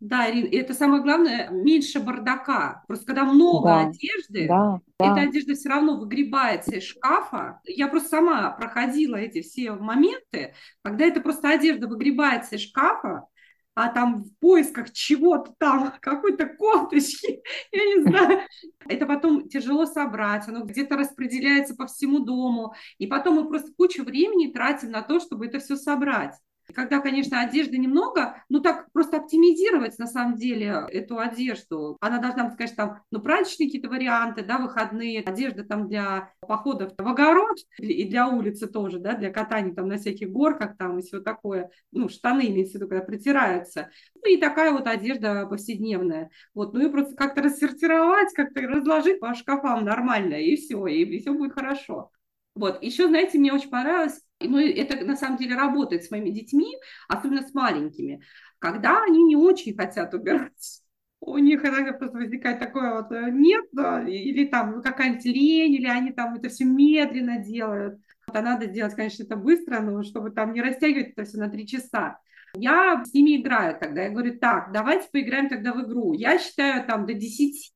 Да, 0.00 0.30
Ирина, 0.30 0.46
и 0.46 0.56
это 0.56 0.72
самое 0.72 1.02
главное, 1.02 1.50
меньше 1.50 2.00
бардака. 2.00 2.82
Просто 2.86 3.04
когда 3.06 3.24
много 3.24 3.64
Да, 3.64 3.80
одежды, 3.80 4.46
да, 4.48 4.80
эта 4.98 5.14
да, 5.14 5.22
одежда 5.22 5.54
все 5.54 5.68
равно 5.68 5.98
выгребается 5.98 6.76
из 6.76 6.84
шкафа. 6.84 7.60
Я 7.64 7.88
просто 7.88 8.08
сама 8.08 8.50
проходила 8.52 9.16
эти 9.16 9.42
все 9.42 9.72
моменты, 9.72 10.54
когда 10.82 11.04
это 11.04 11.20
просто 11.20 11.50
одежда 11.50 11.86
выгребается 11.86 12.56
из 12.56 12.62
шкафа, 12.62 13.26
а 13.74 13.88
там 13.88 14.22
в 14.22 14.38
поисках 14.38 14.92
чего-то 14.92 15.54
там, 15.58 15.92
какой-то 16.00 16.46
кофточки, 16.46 17.42
я 17.72 17.84
не 17.84 18.02
знаю. 18.02 18.40
Это 18.86 19.06
потом 19.06 19.48
тяжело 19.48 19.86
собрать, 19.86 20.48
оно 20.48 20.64
где-то 20.64 20.96
распределяется 20.96 21.74
по 21.74 21.86
всему 21.86 22.20
дому. 22.20 22.74
И 22.98 23.06
потом 23.06 23.36
мы 23.36 23.48
просто 23.48 23.72
кучу 23.76 24.04
времени 24.04 24.52
тратим 24.52 24.90
на 24.90 25.02
то, 25.02 25.20
чтобы 25.20 25.46
это 25.46 25.58
все 25.58 25.76
собрать. 25.76 26.34
Когда, 26.72 27.00
конечно, 27.00 27.40
одежды 27.40 27.78
немного, 27.78 28.42
ну 28.48 28.60
так 28.60 28.90
просто 28.92 29.18
оптимизировать 29.18 29.98
на 29.98 30.06
самом 30.06 30.36
деле 30.36 30.86
эту 30.90 31.18
одежду. 31.18 31.96
Она 32.00 32.18
должна 32.18 32.44
быть, 32.44 32.56
конечно, 32.56 32.76
там, 32.76 33.02
ну, 33.10 33.20
праздничные 33.20 33.68
какие-то 33.68 33.88
варианты, 33.88 34.42
да, 34.42 34.58
выходные, 34.58 35.20
одежда 35.22 35.64
там 35.64 35.88
для 35.88 36.32
походов 36.40 36.92
в 36.96 37.06
огород 37.08 37.58
и 37.78 38.08
для 38.08 38.28
улицы 38.28 38.66
тоже, 38.66 38.98
да, 38.98 39.14
для 39.14 39.30
катания 39.30 39.74
там 39.74 39.88
на 39.88 39.98
всяких 39.98 40.30
горках 40.30 40.76
там 40.76 40.98
и 40.98 41.02
все 41.02 41.20
такое. 41.20 41.70
Ну, 41.92 42.08
штаны 42.08 42.48
имеется 42.48 42.72
в 42.72 42.74
виду, 42.76 42.88
когда 42.88 43.04
притираются. 43.04 43.90
Ну, 44.14 44.30
и 44.30 44.36
такая 44.36 44.72
вот 44.72 44.86
одежда 44.86 45.46
повседневная. 45.46 46.30
Вот, 46.54 46.72
ну 46.74 46.86
и 46.86 46.90
просто 46.90 47.14
как-то 47.14 47.42
рассортировать, 47.42 48.32
как-то 48.34 48.60
разложить 48.62 49.20
по 49.20 49.34
шкафам 49.34 49.84
нормально, 49.84 50.34
и 50.34 50.56
все, 50.56 50.86
и, 50.86 51.02
и 51.04 51.20
все 51.20 51.32
будет 51.32 51.52
хорошо. 51.52 52.10
Вот, 52.54 52.82
еще, 52.82 53.08
знаете, 53.08 53.38
мне 53.38 53.52
очень 53.52 53.70
понравилось, 53.70 54.20
ну, 54.40 54.58
это 54.58 55.04
на 55.04 55.16
самом 55.16 55.38
деле 55.38 55.54
работает 55.54 56.04
с 56.04 56.10
моими 56.10 56.30
детьми, 56.30 56.76
особенно 57.08 57.42
с 57.42 57.54
маленькими, 57.54 58.22
когда 58.58 59.02
они 59.02 59.22
не 59.24 59.36
очень 59.36 59.76
хотят 59.76 60.14
убирать. 60.14 60.80
У 61.20 61.38
них 61.38 61.64
иногда 61.64 61.92
просто 61.94 62.18
возникает 62.18 62.58
такое 62.58 63.00
вот 63.00 63.10
э, 63.10 63.30
нет, 63.30 63.64
да, 63.72 64.06
или 64.06 64.46
там 64.46 64.82
какая-нибудь 64.82 65.24
лень, 65.24 65.72
или 65.72 65.86
они 65.86 66.12
там 66.12 66.34
это 66.34 66.50
все 66.50 66.64
медленно 66.64 67.38
делают. 67.38 67.98
А 68.26 68.42
надо 68.42 68.66
делать, 68.66 68.94
конечно, 68.94 69.22
это 69.22 69.36
быстро, 69.36 69.80
но 69.80 70.02
чтобы 70.02 70.30
там 70.30 70.52
не 70.52 70.60
растягивать 70.60 71.12
это 71.12 71.24
все 71.24 71.38
на 71.38 71.48
три 71.48 71.66
часа. 71.66 72.18
Я 72.56 73.02
с 73.04 73.12
ними 73.12 73.40
играю 73.40 73.78
тогда. 73.78 74.04
Я 74.04 74.10
говорю, 74.10 74.38
так, 74.38 74.70
давайте 74.72 75.08
поиграем 75.10 75.48
тогда 75.48 75.72
в 75.72 75.82
игру. 75.86 76.12
Я 76.12 76.38
считаю 76.38 76.86
там 76.86 77.06
до 77.06 77.14
10, 77.14 77.73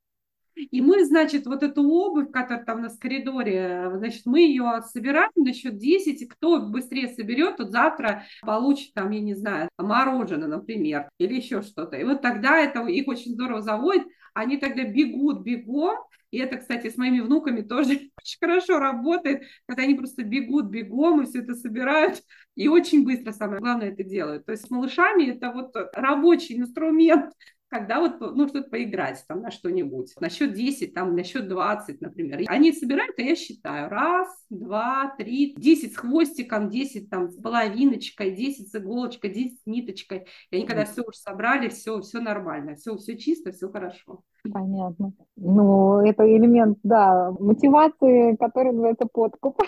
и 0.58 0.80
мы, 0.80 1.04
значит, 1.04 1.46
вот 1.46 1.62
эту 1.62 1.88
обувь, 1.88 2.30
которая 2.30 2.64
там 2.64 2.78
у 2.78 2.82
нас 2.82 2.96
в 2.96 3.00
коридоре, 3.00 3.90
значит, 3.94 4.22
мы 4.26 4.40
ее 4.40 4.82
собираем 4.92 5.30
на 5.36 5.52
счет 5.52 5.78
10, 5.78 6.22
и 6.22 6.26
кто 6.26 6.60
быстрее 6.60 7.08
соберет, 7.08 7.56
тот 7.56 7.70
завтра 7.70 8.24
получит 8.42 8.92
там, 8.94 9.10
я 9.10 9.20
не 9.20 9.34
знаю, 9.34 9.68
мороженое, 9.78 10.48
например, 10.48 11.08
или 11.18 11.34
еще 11.34 11.62
что-то. 11.62 11.96
И 11.96 12.04
вот 12.04 12.22
тогда 12.22 12.58
это 12.58 12.84
их 12.86 13.08
очень 13.08 13.32
здорово 13.32 13.62
заводит, 13.62 14.06
они 14.34 14.56
тогда 14.56 14.84
бегут 14.84 15.42
бегом, 15.42 15.98
и 16.30 16.38
это, 16.38 16.58
кстати, 16.58 16.90
с 16.90 16.96
моими 16.96 17.20
внуками 17.20 17.62
тоже 17.62 17.92
очень 18.20 18.38
хорошо 18.40 18.78
работает, 18.78 19.42
когда 19.66 19.82
они 19.84 19.94
просто 19.94 20.22
бегут 20.22 20.66
бегом 20.66 21.22
и 21.22 21.26
все 21.26 21.40
это 21.40 21.54
собирают, 21.54 22.22
и 22.54 22.68
очень 22.68 23.04
быстро, 23.04 23.32
самое 23.32 23.60
главное, 23.60 23.90
это 23.92 24.04
делают. 24.04 24.44
То 24.44 24.52
есть 24.52 24.66
с 24.66 24.70
малышами 24.70 25.30
это 25.30 25.50
вот 25.52 25.74
рабочий 25.94 26.58
инструмент, 26.58 27.32
когда 27.68 28.00
вот, 28.00 28.20
ну, 28.20 28.48
что-то 28.48 28.70
поиграть 28.70 29.24
там 29.28 29.42
на 29.42 29.50
что-нибудь. 29.50 30.14
На 30.20 30.30
счет 30.30 30.54
10, 30.54 30.94
там, 30.94 31.14
на 31.14 31.22
счет 31.22 31.48
20, 31.48 32.00
например. 32.00 32.42
Они 32.46 32.72
собирают, 32.72 33.18
а 33.18 33.22
я 33.22 33.36
считаю. 33.36 33.88
Раз, 33.90 34.28
два, 34.50 35.14
три, 35.18 35.54
10 35.56 35.92
с 35.92 35.96
хвостиком, 35.96 36.70
10 36.70 37.10
там 37.10 37.30
с 37.30 37.36
половиночкой, 37.36 38.30
10 38.34 38.70
с 38.70 38.74
иголочкой, 38.74 39.30
10 39.30 39.60
с 39.60 39.66
ниточкой. 39.66 40.26
И 40.50 40.56
они 40.56 40.66
когда 40.66 40.84
все 40.84 41.02
уже 41.02 41.18
собрали, 41.18 41.68
все, 41.68 42.00
все 42.00 42.20
нормально, 42.20 42.76
все, 42.76 42.96
все 42.96 43.18
чисто, 43.18 43.52
все 43.52 43.70
хорошо. 43.70 44.22
Понятно. 44.52 45.12
Ну, 45.36 46.00
это 46.00 46.24
элемент, 46.24 46.78
да, 46.82 47.30
мотивации, 47.38 48.36
который 48.36 48.72
называется 48.72 49.06
подкуп. 49.06 49.62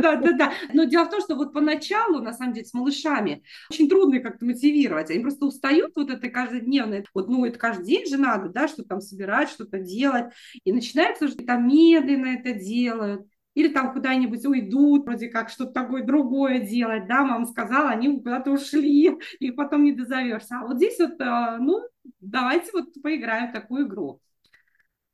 Да, 0.00 0.16
да, 0.16 0.32
да. 0.32 0.52
Но 0.72 0.84
дело 0.84 1.04
в 1.04 1.10
том, 1.10 1.20
что 1.20 1.36
вот 1.36 1.52
поначалу, 1.52 2.20
на 2.20 2.32
самом 2.32 2.54
деле, 2.54 2.66
с 2.66 2.74
малышами 2.74 3.42
очень 3.70 3.88
трудно 3.88 4.20
как-то 4.20 4.44
мотивировать. 4.44 5.10
Они 5.10 5.20
просто 5.20 5.46
устают 5.46 5.92
вот 5.96 6.10
это 6.10 6.28
каждодневное. 6.28 7.04
Вот, 7.14 7.28
ну, 7.28 7.44
это 7.44 7.58
каждый 7.58 7.86
день 7.86 8.06
же 8.06 8.16
надо, 8.16 8.48
да, 8.48 8.68
что 8.68 8.84
там 8.84 9.00
собирать, 9.00 9.50
что-то 9.50 9.78
делать. 9.78 10.32
И 10.64 10.72
начинается, 10.72 11.28
что 11.28 11.44
там 11.44 11.68
медленно 11.68 12.26
это 12.26 12.52
делают. 12.52 13.26
Или 13.54 13.68
там 13.68 13.92
куда-нибудь 13.92 14.44
уйдут, 14.46 15.04
вроде 15.04 15.28
как 15.28 15.50
что-то 15.50 15.72
такое 15.72 16.04
другое 16.04 16.60
делать, 16.60 17.06
да, 17.06 17.24
мама 17.24 17.44
сказала, 17.46 17.90
они 17.90 18.18
куда-то 18.18 18.50
ушли, 18.50 19.18
их 19.40 19.56
потом 19.56 19.84
не 19.84 19.92
дозовешься. 19.92 20.58
А 20.58 20.66
вот 20.66 20.76
здесь 20.76 20.98
вот, 20.98 21.20
э, 21.20 21.56
ну, 21.60 21.82
давайте 22.20 22.70
вот 22.72 22.94
поиграем 23.02 23.50
в 23.50 23.52
такую 23.52 23.86
игру. 23.86 24.20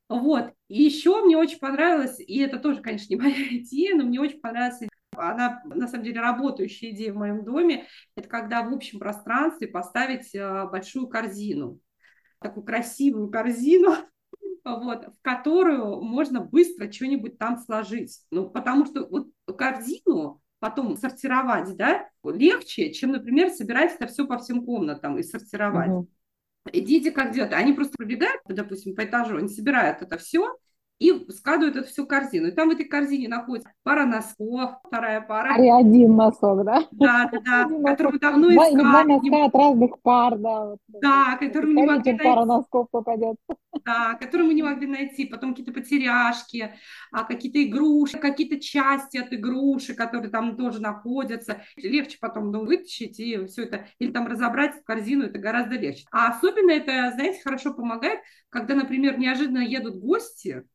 Вот. 0.07 0.53
И 0.69 0.83
еще 0.83 1.23
мне 1.23 1.37
очень 1.37 1.59
понравилось, 1.59 2.19
и 2.19 2.39
это 2.39 2.59
тоже, 2.59 2.81
конечно, 2.81 3.13
не 3.13 3.21
моя 3.21 3.47
идея, 3.57 3.95
но 3.95 4.03
мне 4.05 4.19
очень 4.19 4.39
понравилась 4.39 4.79
она, 5.19 5.61
на 5.65 5.87
самом 5.87 6.03
деле, 6.03 6.21
работающая 6.21 6.91
идея 6.91 7.13
в 7.13 7.17
моем 7.17 7.43
доме, 7.43 7.87
это 8.15 8.27
когда 8.29 8.63
в 8.63 8.73
общем 8.73 8.99
пространстве 8.99 9.67
поставить 9.67 10.33
э, 10.33 10.65
большую 10.67 11.07
корзину, 11.07 11.79
такую 12.39 12.63
красивую 12.63 13.29
корзину, 13.29 13.95
вот, 14.63 15.07
в 15.07 15.21
которую 15.21 16.01
можно 16.01 16.41
быстро 16.41 16.91
что-нибудь 16.91 17.37
там 17.37 17.57
сложить. 17.57 18.19
Ну, 18.31 18.49
потому 18.49 18.85
что 18.85 19.07
вот 19.07 19.27
корзину 19.57 20.41
потом 20.59 20.97
сортировать, 20.97 21.75
да, 21.77 22.07
легче, 22.23 22.91
чем, 22.91 23.11
например, 23.11 23.49
собирать 23.49 23.95
это 23.95 24.07
все 24.07 24.27
по 24.27 24.37
всем 24.37 24.65
комнатам 24.65 25.17
и 25.17 25.23
сортировать. 25.23 25.89
Угу. 25.89 26.07
И 26.73 26.81
дети 26.81 27.09
как 27.09 27.33
делают? 27.33 27.53
Они 27.53 27.73
просто 27.73 27.95
пробегают, 27.97 28.41
допустим, 28.45 28.95
по 28.95 29.05
этажу, 29.05 29.37
они 29.37 29.47
собирают 29.47 30.01
это 30.01 30.17
все, 30.17 30.55
и 30.99 31.31
складывают 31.31 31.77
это 31.77 31.87
всю 31.87 32.05
корзину. 32.05 32.49
И 32.49 32.51
там 32.51 32.67
в 32.69 32.73
этой 32.73 32.85
корзине 32.85 33.29
находится 33.29 33.71
пара 33.83 34.05
носков, 34.05 34.71
вторая 34.83 35.21
пара. 35.21 35.55
И 35.57 35.69
один 35.69 36.15
носок, 36.15 36.65
да? 36.65 36.85
Да, 36.91 37.29
да, 37.31 37.39
да, 37.39 37.67
который 37.91 38.13
мы 38.13 38.19
давно 38.19 38.49
искали. 38.49 38.75
Два 38.75 39.03
носка 39.05 39.45
от 39.45 39.55
разных 39.55 40.01
пар, 40.01 40.37
да. 40.37 40.75
Да, 40.87 41.37
который 41.37 41.67
мы 41.67 41.81
не 41.81 41.87
могли 41.87 42.11
найти. 42.11 42.23
пара 42.23 42.45
носков 42.45 42.87
попадется. 42.91 43.55
Да, 43.85 44.15
которые 44.15 44.47
мы 44.47 44.53
не 44.53 44.63
могли 44.63 44.87
найти. 44.87 45.25
Потом 45.25 45.51
какие-то 45.51 45.71
потеряшки, 45.71 46.73
а, 47.13 47.23
какие-то 47.23 47.63
игрушки, 47.63 48.17
какие-то 48.17 48.59
части 48.59 49.17
от 49.17 49.31
игрушек, 49.31 49.97
которые 49.97 50.29
там 50.29 50.57
тоже 50.57 50.81
находятся. 50.81 51.61
Легче 51.77 52.17
потом 52.19 52.51
ну, 52.51 52.65
вытащить 52.65 53.19
и 53.21 53.45
все 53.45 53.63
это, 53.63 53.85
или 53.99 54.11
там 54.11 54.27
разобрать 54.27 54.75
в 54.75 54.83
корзину, 54.83 55.25
это 55.25 55.39
гораздо 55.39 55.75
легче. 55.75 56.05
А 56.11 56.27
особенно 56.27 56.71
это, 56.71 57.11
знаете, 57.13 57.41
хорошо 57.41 57.73
помогает, 57.73 58.19
когда, 58.49 58.75
например, 58.75 59.17
неожиданно 59.17 59.59
едут 59.59 59.95
гости, 59.95 60.65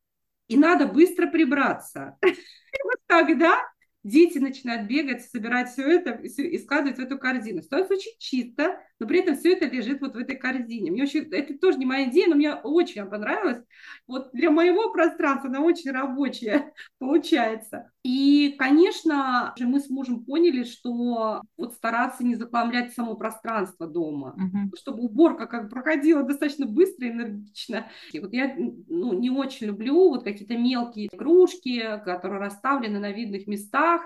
и 0.48 0.57
надо 0.57 0.87
быстро 0.87 1.26
прибраться. 1.26 2.16
И 2.22 2.26
вот 2.85 2.98
тогда 3.07 3.62
дети 4.02 4.38
начинают 4.38 4.87
бегать, 4.87 5.24
собирать 5.24 5.70
все 5.70 5.83
это 5.98 6.11
и 6.12 6.59
складывать 6.59 6.98
в 6.98 7.02
эту 7.02 7.18
корзину. 7.18 7.62
Становится 7.62 7.94
очень 7.94 8.12
чисто, 8.18 8.78
но 9.00 9.07
при 9.07 9.20
этом 9.20 9.37
все 9.37 9.54
это 9.54 9.64
лежит 9.66 10.00
вот 10.02 10.14
в 10.14 10.18
этой 10.18 10.37
корзине. 10.37 10.90
Мне 10.90 11.04
очень, 11.04 11.22
это 11.33 11.59
тоже 11.59 11.78
не 11.78 11.87
моя 11.87 12.09
идея, 12.11 12.28
но 12.28 12.37
мне 12.37 12.54
очень 12.54 13.07
понравилось. 13.07 13.64
Вот 14.07 14.30
для 14.33 14.50
моего 14.50 14.92
пространства 14.92 15.48
она 15.48 15.61
очень 15.61 15.90
рабочая 15.90 16.72
получается. 16.98 17.90
И, 18.04 18.54
конечно 18.58 19.54
же, 19.56 19.66
мы 19.66 19.80
с 19.80 19.88
мужем 19.88 20.24
поняли, 20.24 20.64
что 20.64 21.40
вот 21.56 21.72
стараться 21.72 22.22
не 22.22 22.34
захламлять 22.34 22.92
само 22.92 23.16
пространство 23.16 23.86
дома, 23.86 24.36
uh-huh. 24.36 24.76
чтобы 24.78 25.04
уборка 25.04 25.46
как 25.46 25.70
проходила 25.70 26.22
достаточно 26.22 26.66
быстро 26.66 27.06
и 27.06 27.10
энергично. 27.10 27.86
И 28.12 28.20
вот 28.20 28.34
я 28.34 28.54
ну, 28.56 29.18
не 29.18 29.30
очень 29.30 29.68
люблю 29.68 30.10
вот 30.10 30.22
какие-то 30.22 30.54
мелкие 30.58 31.06
игрушки, 31.06 31.80
которые 32.04 32.40
расставлены 32.40 32.98
на 32.98 33.10
видных 33.10 33.46
местах. 33.46 34.02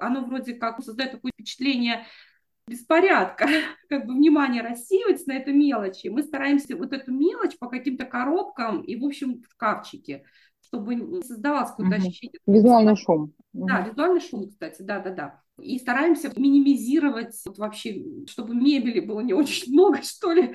Оно 0.00 0.24
вроде 0.24 0.54
как 0.54 0.82
создает 0.82 1.12
такое 1.12 1.32
впечатление 1.34 2.06
беспорядка, 2.66 3.46
как 3.90 4.06
бы 4.06 4.14
внимание 4.14 4.62
рассеивать 4.62 5.26
на 5.26 5.32
эту 5.32 5.52
мелочи. 5.52 6.08
Мы 6.08 6.22
стараемся 6.22 6.74
вот 6.74 6.94
эту 6.94 7.12
мелочь 7.12 7.58
по 7.58 7.68
каким-то 7.68 8.06
коробкам 8.06 8.80
и, 8.80 8.96
в 8.96 9.04
общем, 9.04 9.42
в 9.42 9.52
шкафчике 9.52 10.24
чтобы 10.72 11.22
создавалось 11.22 11.70
какое-то 11.70 11.96
угу. 11.96 12.06
ощущение. 12.06 12.38
Визуальный 12.46 12.96
шум. 12.96 13.32
Да, 13.52 13.80
угу. 13.80 13.90
визуальный 13.90 14.20
шум, 14.20 14.48
кстати, 14.48 14.80
да-да-да. 14.82 15.40
И 15.60 15.78
стараемся 15.78 16.32
минимизировать 16.34 17.38
вот 17.44 17.58
вообще, 17.58 18.02
чтобы 18.26 18.54
мебели 18.54 19.00
было 19.00 19.20
не 19.20 19.34
очень 19.34 19.72
много, 19.74 20.02
что 20.02 20.32
ли, 20.32 20.54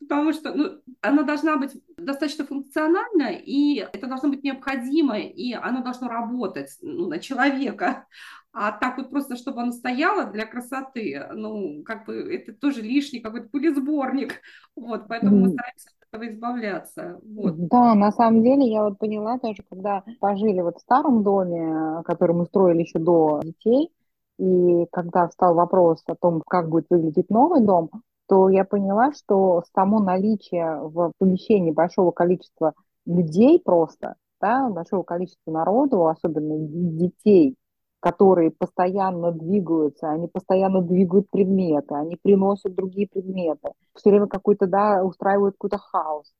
потому 0.00 0.32
что 0.32 0.54
ну, 0.54 0.80
она 1.02 1.22
должна 1.24 1.58
быть 1.58 1.72
достаточно 1.98 2.46
функциональна, 2.46 3.32
и 3.32 3.76
это 3.92 4.06
должно 4.06 4.30
быть 4.30 4.42
необходимо, 4.42 5.18
и 5.18 5.52
оно 5.52 5.82
должно 5.82 6.08
работать 6.08 6.70
ну, 6.80 7.08
на 7.08 7.18
человека. 7.18 8.06
А 8.52 8.72
так 8.72 8.96
вот 8.96 9.10
просто, 9.10 9.36
чтобы 9.36 9.60
она 9.60 9.72
стояла 9.72 10.24
для 10.24 10.44
красоты, 10.46 11.28
ну, 11.34 11.84
как 11.84 12.06
бы 12.06 12.14
это 12.34 12.52
тоже 12.52 12.80
лишний 12.80 13.20
какой-то 13.20 13.48
пылесборник. 13.48 14.40
Вот, 14.74 15.06
поэтому 15.06 15.36
мы 15.36 15.50
стараемся 15.50 15.90
этого 16.10 16.28
избавляться. 16.28 17.20
Вот. 17.22 17.68
Да, 17.68 17.94
на 17.94 18.12
самом 18.12 18.42
деле 18.42 18.66
я 18.70 18.84
вот 18.84 18.98
поняла 18.98 19.38
тоже, 19.38 19.62
когда 19.68 20.02
пожили 20.20 20.60
вот 20.60 20.78
в 20.78 20.80
старом 20.80 21.22
доме, 21.22 22.02
который 22.04 22.34
мы 22.34 22.46
строили 22.46 22.82
еще 22.82 22.98
до 22.98 23.40
детей, 23.42 23.90
и 24.38 24.86
когда 24.90 25.28
встал 25.28 25.54
вопрос 25.54 26.02
о 26.06 26.14
том, 26.14 26.42
как 26.46 26.68
будет 26.68 26.86
выглядеть 26.90 27.30
новый 27.30 27.64
дом, 27.64 27.90
то 28.26 28.48
я 28.48 28.64
поняла, 28.64 29.12
что 29.12 29.62
само 29.74 30.00
наличие 30.00 30.80
в 30.80 31.12
помещении 31.18 31.72
большого 31.72 32.10
количества 32.10 32.74
людей 33.06 33.60
просто, 33.60 34.14
да, 34.40 34.68
большого 34.68 35.02
количества 35.02 35.50
народу, 35.50 36.06
особенно 36.06 36.56
детей, 36.58 37.56
которые 38.00 38.50
постоянно 38.50 39.30
двигаются, 39.30 40.10
они 40.10 40.26
постоянно 40.26 40.80
двигают 40.82 41.30
предметы, 41.30 41.94
они 41.94 42.16
приносят 42.16 42.74
другие 42.74 43.06
предметы, 43.06 43.70
все 43.94 44.10
время 44.10 44.26
какой-то, 44.26 44.66
да, 44.66 45.04
устраивают 45.04 45.54
какой-то 45.56 45.78
хаос, 45.78 46.32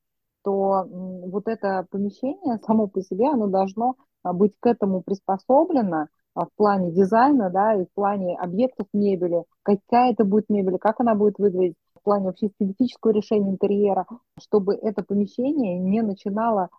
то 0.43 0.87
вот 0.91 1.47
это 1.47 1.87
помещение 1.91 2.59
само 2.67 2.89
по 2.89 3.03
себе, 3.03 3.29
оно 3.29 3.47
должно 3.47 3.97
а, 4.23 4.33
быть 4.33 4.55
к 4.59 4.67
этому 4.67 5.03
приспособлено 5.03 6.07
а, 6.35 6.47
в 6.47 6.51
плане 6.57 6.93
дизайна, 6.93 7.51
да, 7.51 7.75
и 7.75 7.85
в 7.85 7.93
плане 7.93 8.37
объектов 8.39 8.87
мебели, 8.95 9.45
какая 9.63 10.13
это 10.13 10.25
будет 10.25 10.49
мебель, 10.49 10.79
как 10.79 11.01
она 11.01 11.15
будет 11.15 11.39
выглядеть, 11.39 11.77
в 11.95 12.03
плане 12.03 12.27
вообще 12.27 12.49
стилистического 12.49 13.11
решения 13.11 13.51
интерьера, 13.51 14.07
чтобы 14.39 14.75
это 14.75 15.03
помещение 15.03 15.79
не 15.79 16.01
начинало 16.01 16.71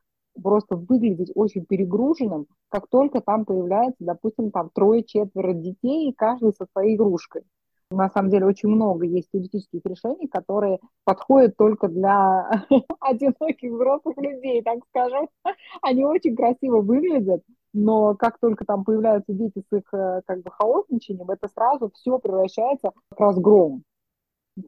просто 0.41 0.76
выглядеть 0.76 1.32
очень 1.36 1.65
перегруженным, 1.65 2.48
как 2.70 2.88
только 2.88 3.22
там 3.22 3.46
появляется, 3.46 3.98
допустим, 4.00 4.52
там 4.52 4.70
трое-четверо 4.74 5.54
детей, 5.54 6.10
и 6.10 6.13
каждый 6.13 6.54
со 6.54 6.65
своей 6.72 6.96
игрушкой. 6.96 7.44
На 7.91 8.10
самом 8.10 8.30
деле 8.30 8.46
очень 8.46 8.70
много 8.70 9.06
есть 9.06 9.28
стилистических 9.28 9.82
решений, 9.84 10.28
которые 10.28 10.80
подходят 11.04 11.58
только 11.58 11.89
для 11.89 12.50
одиноких 13.02 13.72
взрослых 13.72 14.17
людей, 14.17 14.62
так 14.62 14.80
скажем. 14.89 15.28
Они 15.82 16.06
очень 16.06 16.36
красиво 16.36 16.82
выглядят, 16.82 17.44
но 17.74 18.15
как 18.15 18.39
только 18.39 18.65
там 18.65 18.86
появляются 18.86 19.34
дети 19.34 19.62
с 19.70 19.76
их 19.76 19.94
э, 19.94 20.22
как 20.26 20.41
бы 20.41 20.52
хаосничанием, 20.52 21.30
это 21.30 21.50
сразу 21.50 21.91
все 21.94 22.17
превращается 22.17 22.91
в 23.10 23.20
разгром. 23.20 23.84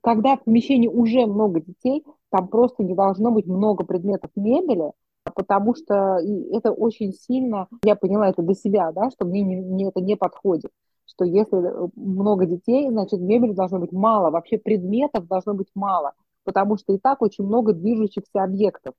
Когда 0.01 0.35
в 0.35 0.43
помещении 0.43 0.87
уже 0.87 1.25
много 1.25 1.61
детей, 1.61 2.03
там 2.29 2.47
просто 2.47 2.83
не 2.83 2.93
должно 2.93 3.31
быть 3.31 3.45
много 3.45 3.85
предметов 3.85 4.31
мебели, 4.35 4.91
потому 5.31 5.75
что 5.75 6.19
это 6.51 6.71
очень 6.71 7.13
сильно, 7.13 7.67
я 7.83 7.95
поняла 7.95 8.29
это 8.29 8.41
для 8.41 8.55
себя, 8.55 8.91
да, 8.91 9.09
что 9.11 9.25
мне, 9.25 9.41
не, 9.41 9.55
мне 9.55 9.87
это 9.87 10.01
не 10.01 10.15
подходит, 10.15 10.71
что 11.05 11.25
если 11.25 11.57
э, 11.57 11.87
много 11.95 12.45
детей, 12.45 12.89
значит 12.89 13.19
мебели 13.19 13.53
должно 13.53 13.79
быть 13.79 13.91
мало, 13.91 14.31
вообще 14.31 14.57
предметов 14.57 15.27
должно 15.27 15.53
быть 15.53 15.69
мало, 15.75 16.13
потому 16.43 16.77
что 16.77 16.93
и 16.93 16.97
так 16.97 17.21
очень 17.21 17.45
много 17.45 17.73
движущихся 17.73 18.43
объектов. 18.43 18.93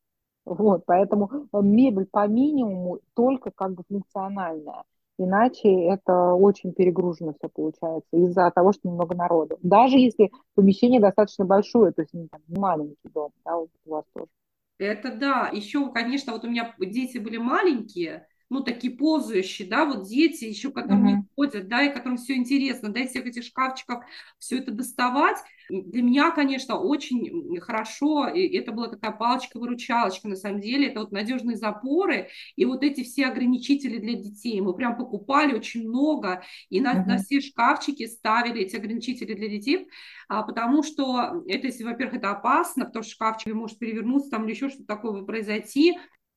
Вот, 0.45 0.85
поэтому 0.87 1.31
э, 1.53 1.61
мебель 1.63 2.07
по 2.11 2.27
минимуму 2.27 3.01
только 3.15 3.51
как 3.51 3.75
бы 3.75 3.83
функциональная. 3.89 4.85
Иначе 5.17 5.69
это 5.69 6.35
очень 6.35 6.73
перегружено 6.73 7.35
все 7.39 7.49
получается 7.49 8.09
из-за 8.13 8.51
того, 8.51 8.73
что 8.73 8.91
много 8.91 9.15
народу. 9.15 9.59
Даже 9.63 9.97
если 9.97 10.33
помещение 10.55 11.01
достаточно 11.01 11.45
большое, 11.45 11.93
то 11.93 12.03
есть 12.03 12.13
не, 12.13 12.27
там, 12.27 12.41
не 12.49 12.59
маленький 12.59 13.09
дом, 13.15 13.31
да, 13.45 13.57
вот 13.57 13.69
у 13.87 13.91
вас 13.91 14.05
тоже. 14.13 14.27
Это 14.79 15.15
да. 15.15 15.49
Еще, 15.53 15.91
конечно, 15.93 16.33
вот 16.33 16.45
у 16.45 16.51
меня 16.51 16.75
дети 16.81 17.19
были 17.19 17.37
маленькие, 17.37 18.27
ну, 18.51 18.61
такие 18.63 18.95
ползающие, 18.95 19.69
да, 19.69 19.85
вот 19.85 20.07
дети 20.07 20.45
еще, 20.45 20.71
которые 20.71 21.01
uh-huh. 21.01 21.17
не 21.17 21.25
ходят, 21.35 21.69
да, 21.69 21.85
и 21.85 21.93
которым 21.93 22.19
все 22.19 22.35
интересно, 22.35 22.91
да, 22.91 23.01
из 23.01 23.11
всех 23.11 23.27
этих 23.27 23.45
шкафчиков 23.45 24.05
все 24.39 24.59
это 24.59 24.71
доставать. 24.71 25.39
Для 25.71 26.03
меня, 26.03 26.31
конечно, 26.31 26.79
очень 26.79 27.59
хорошо, 27.61 28.29
и 28.29 28.47
это 28.57 28.73
была 28.73 28.89
такая 28.89 29.13
палочка-выручалочка, 29.13 30.29
на 30.29 30.37
самом 30.37 30.61
деле, 30.61 30.89
это 30.89 31.01
вот 31.01 31.13
надежные 31.13 31.57
запоры 31.57 32.29
и 32.55 32.67
вот 32.67 32.83
эти 32.83 33.03
все 33.03 33.27
ограничители 33.27 33.99
для 33.99 34.15
детей. 34.15 34.61
Мы 34.61 34.75
прям 34.75 34.97
покупали 34.97 35.55
очень 35.55 35.89
много, 35.89 36.43
и 36.69 36.81
на, 36.81 36.93
uh-huh. 36.93 37.07
на 37.07 37.19
все 37.19 37.41
шкафчики 37.41 38.07
ставили 38.07 38.63
эти 38.63 38.77
ограничители 38.77 39.33
для 39.33 39.49
детей, 39.49 39.89
а, 40.29 40.43
потому 40.43 40.83
что 40.83 41.43
это, 41.49 41.67
если, 41.67 41.85
во-первых, 41.85 42.17
это 42.17 42.31
опасно, 42.31 42.85
потому 42.85 43.03
что 43.03 43.13
шкафчик 43.13 43.55
может 43.55 43.79
перевернуться 43.79 44.31
там 44.31 44.45
или 44.45 44.53
еще 44.53 44.69
что-то 44.69 44.87
такое 44.87 45.23
произойти, 45.23 45.97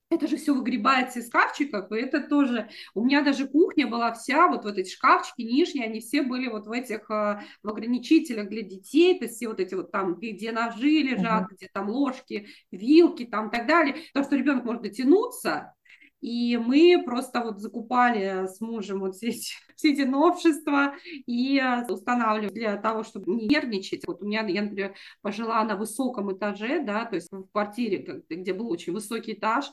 это 0.09 0.27
же 0.27 0.37
все 0.37 0.53
выгребается 0.53 1.19
из 1.19 1.27
шкафчиков, 1.27 1.91
и 1.91 1.95
это 1.95 2.21
тоже... 2.21 2.69
У 2.93 3.03
меня 3.03 3.21
даже 3.21 3.47
кухня 3.47 3.87
была 3.87 4.13
вся, 4.13 4.47
вот, 4.47 4.63
вот 4.63 4.77
эти 4.77 4.89
шкафчики 4.89 5.41
нижние, 5.41 5.85
они 5.85 5.99
все 5.99 6.21
были 6.21 6.47
вот 6.47 6.67
в 6.67 6.71
этих 6.71 7.09
э, 7.11 7.41
в 7.61 7.69
ограничителях 7.69 8.49
для 8.49 8.61
детей, 8.61 9.17
то 9.19 9.25
есть 9.25 9.35
все 9.35 9.47
вот 9.47 9.59
эти 9.59 9.75
вот 9.75 9.91
там, 9.91 10.15
где 10.15 10.51
ножи 10.51 11.01
лежат, 11.01 11.43
uh-huh. 11.43 11.55
где 11.55 11.69
там 11.71 11.89
ложки, 11.89 12.47
вилки 12.71 13.25
там 13.25 13.49
и 13.49 13.51
так 13.51 13.67
далее, 13.67 13.95
то, 14.13 14.23
что 14.23 14.37
ребенок 14.37 14.63
может 14.63 14.83
дотянуться, 14.83 15.73
и 16.21 16.57
мы 16.57 17.01
просто 17.05 17.41
вот 17.41 17.59
закупали 17.59 18.47
с 18.47 18.59
мужем 18.59 18.99
вот 18.99 19.15
все 19.15 19.29
эти, 19.29 19.53
все 19.75 19.93
эти 19.93 20.01
новшества 20.01 20.95
и 21.05 21.59
э, 21.59 21.85
устанавливали 21.87 22.49
для 22.49 22.77
того, 22.77 23.03
чтобы 23.03 23.31
не 23.31 23.47
нервничать. 23.47 24.07
Вот 24.07 24.21
у 24.21 24.25
меня, 24.25 24.45
я, 24.47 24.63
например, 24.63 24.95
пожила 25.21 25.63
на 25.63 25.75
высоком 25.75 26.35
этаже, 26.35 26.83
да, 26.83 27.05
то 27.05 27.15
есть 27.15 27.31
в 27.31 27.45
квартире, 27.51 28.23
где 28.29 28.53
был 28.53 28.69
очень 28.69 28.93
высокий 28.93 29.33
этаж, 29.33 29.65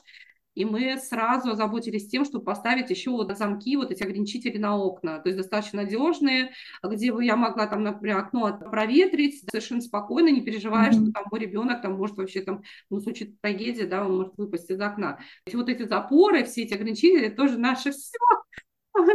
и 0.55 0.65
мы 0.65 0.97
сразу 0.97 1.51
озаботились 1.51 2.07
тем, 2.07 2.25
чтобы 2.25 2.45
поставить 2.45 2.89
еще 2.89 3.11
вот 3.11 3.37
замки, 3.37 3.75
вот 3.75 3.91
эти 3.91 4.03
ограничители 4.03 4.57
на 4.57 4.77
окна, 4.77 5.19
то 5.19 5.29
есть 5.29 5.37
достаточно 5.37 5.83
надежные, 5.83 6.51
где 6.83 7.11
бы 7.11 7.23
я 7.23 7.35
могла 7.35 7.67
там, 7.67 7.83
например, 7.83 8.17
окно 8.17 8.57
проветрить 8.57 9.43
совершенно 9.49 9.81
спокойно, 9.81 10.29
не 10.29 10.41
переживая, 10.41 10.89
mm-hmm. 10.89 11.03
что 11.03 11.11
там 11.11 11.25
мой 11.29 11.39
ребенок 11.39 11.81
там 11.81 11.93
может 11.93 12.15
вообще 12.17 12.41
там, 12.41 12.63
ну, 12.89 12.97
в 12.97 13.01
случае 13.01 13.33
трагедии, 13.41 13.83
да, 13.83 14.05
он 14.05 14.17
может 14.17 14.33
выпасть 14.37 14.71
из 14.71 14.79
окна. 14.79 15.19
И 15.45 15.55
вот 15.55 15.69
эти 15.69 15.83
запоры, 15.83 16.45
все 16.45 16.63
эти 16.63 16.73
ограничители, 16.73 17.27
это 17.27 17.35
тоже 17.35 17.57
наше 17.57 17.91
все 17.91 18.17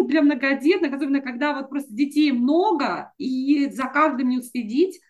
для 0.06 0.22
многодетных, 0.22 0.92
особенно 0.92 1.20
когда 1.20 1.54
вот 1.54 1.70
просто 1.70 1.92
детей 1.92 2.32
много, 2.32 3.12
и 3.16 3.70
за 3.70 3.84
каждым 3.84 4.28
не 4.28 4.38
уследить. 4.38 5.00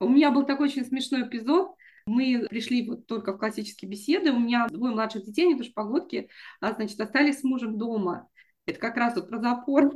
У 0.00 0.08
меня 0.08 0.30
был 0.30 0.44
такой 0.44 0.68
очень 0.68 0.84
смешной 0.84 1.22
эпизод, 1.22 1.74
мы 2.06 2.46
пришли 2.48 2.88
вот 2.88 3.06
только 3.06 3.32
в 3.32 3.38
классические 3.38 3.90
беседы. 3.90 4.32
У 4.32 4.38
меня 4.38 4.66
двое 4.68 4.92
младших 4.92 5.24
детей, 5.24 5.46
они 5.46 5.56
тоже 5.56 5.72
погодки, 5.72 6.28
а, 6.60 6.72
значит, 6.72 7.00
остались 7.00 7.40
с 7.40 7.44
мужем 7.44 7.78
дома. 7.78 8.28
Это 8.66 8.78
как 8.78 8.96
раз 8.96 9.14
вот 9.16 9.28
про 9.28 9.40
запор. 9.40 9.94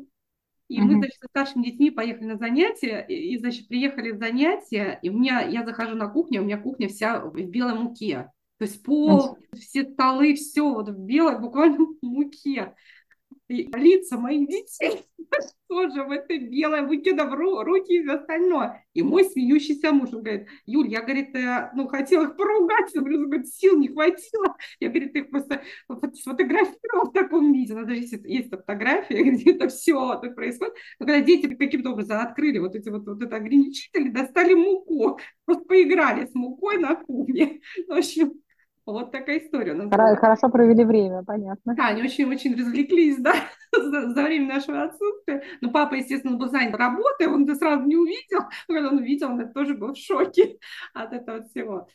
И 0.69 0.79
mm-hmm. 0.79 0.83
мы, 0.85 0.93
значит, 0.97 1.19
со 1.21 1.29
старшими 1.29 1.65
детьми 1.65 1.91
поехали 1.91 2.27
на 2.27 2.37
занятия, 2.37 3.05
и, 3.09 3.35
и, 3.35 3.39
значит, 3.39 3.69
приехали 3.69 4.11
в 4.13 4.19
занятия, 4.19 4.99
и 5.03 5.09
у 5.09 5.19
меня, 5.19 5.41
я 5.41 5.65
захожу 5.65 5.97
на 5.97 6.09
кухню, 6.09 6.43
у 6.43 6.45
меня 6.45 6.59
кухня 6.59 6.89
вся 6.89 7.21
в 7.21 7.35
белой 7.35 7.75
муке. 7.75 8.31
То 8.59 8.65
есть 8.65 8.83
пол, 8.83 9.37
mm-hmm. 9.37 9.57
все 9.57 9.85
столы, 9.85 10.35
все 10.35 10.63
вот 10.63 10.89
в 10.91 10.99
белой 10.99 11.39
буквально 11.39 11.79
муке 12.03 12.75
лица 13.49 14.19
моих 14.19 14.49
детей 14.49 15.05
тоже 15.69 16.03
в 16.03 16.11
этой 16.11 16.39
белой, 16.39 16.83
выкидав 16.83 17.33
ру, 17.33 17.63
руки 17.63 17.93
и 17.93 18.09
остальное. 18.09 18.85
И 18.95 19.03
мой 19.03 19.25
смеющийся 19.25 19.93
муж, 19.93 20.11
он 20.13 20.23
говорит, 20.23 20.49
Юль, 20.67 20.89
я, 20.89 21.03
говорит, 21.03 21.35
э, 21.37 21.71
ну, 21.75 21.87
хотела 21.89 22.25
их 22.25 22.37
поругать, 22.37 22.91
но, 22.95 23.03
говорит, 23.03 23.49
сил 23.49 23.79
не 23.79 23.89
хватило. 23.89 24.57
Я, 24.81 24.89
говорит, 24.89 25.15
их 25.15 25.31
просто 25.31 25.63
сфотографировала 26.15 27.11
в 27.11 27.13
таком 27.13 27.53
виде. 27.53 27.75
Даже 27.75 27.95
есть, 27.95 28.15
есть 28.25 28.51
фотография, 28.51 29.23
где 29.31 29.53
это 29.53 29.69
все 29.69 30.19
так 30.21 30.35
происходит. 30.35 30.75
Но 30.99 31.07
когда 31.07 31.21
дети 31.21 31.55
каким-то 31.55 31.91
образом 31.91 32.19
открыли 32.21 32.59
вот 32.59 32.75
эти 32.75 32.89
вот, 32.89 33.07
вот 33.07 33.23
это 33.23 33.37
ограничители, 33.37 34.09
достали 34.09 34.55
муку, 34.55 35.21
просто 35.45 35.65
поиграли 35.65 36.27
с 36.27 36.35
мукой 36.35 36.79
на 36.79 36.97
кухне. 36.97 37.61
В 37.89 37.93
общем, 37.93 38.33
вот 38.93 39.13
такая 39.13 39.39
история. 39.39 39.75
Хорошо 40.17 40.49
провели 40.49 40.85
время, 40.85 41.23
понятно. 41.23 41.75
Да, 41.75 41.89
они 41.89 42.03
очень-очень 42.03 42.55
развлеклись, 42.55 43.19
да, 43.19 43.35
за, 43.73 44.11
за 44.11 44.23
время 44.23 44.55
нашего 44.55 44.85
отсутствия. 44.85 45.43
Но 45.61 45.71
папа, 45.71 45.95
естественно, 45.95 46.37
был 46.37 46.49
занят 46.49 46.75
работой, 46.75 47.27
он 47.27 47.45
это 47.45 47.55
сразу 47.55 47.85
не 47.85 47.97
увидел. 47.97 48.41
Когда 48.67 48.89
он 48.89 48.99
увидел, 48.99 49.31
он 49.31 49.53
тоже 49.53 49.75
был 49.75 49.95
в 49.95 49.99
шоке 49.99 50.59
от 50.95 51.13
этого 51.13 51.43
всего. 51.45 51.89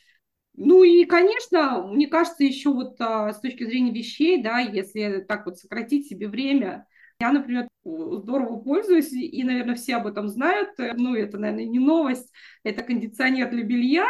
Ну 0.56 0.84
и, 0.84 1.06
конечно, 1.06 1.88
мне 1.88 2.08
кажется, 2.08 2.44
еще 2.44 2.70
вот 2.70 2.96
а, 3.00 3.34
с 3.34 3.40
точки 3.40 3.64
зрения 3.64 3.92
вещей, 3.92 4.42
да, 4.44 4.60
если 4.60 5.26
так 5.28 5.48
вот 5.48 5.58
сократить 5.58 6.08
себе 6.08 6.28
время, 6.28 6.86
я, 7.20 7.32
например, 7.32 7.68
здорово 7.84 8.60
пользуюсь, 8.60 9.12
и, 9.14 9.44
наверное, 9.44 9.76
все 9.76 9.96
об 9.96 10.06
этом 10.06 10.28
знают, 10.28 10.70
ну, 10.78 11.16
это, 11.16 11.38
наверное, 11.38 11.66
не 11.66 11.80
новость, 11.80 12.32
это 12.64 12.84
кондиционер 12.84 13.50
для 13.50 13.64
белья, 13.64 14.06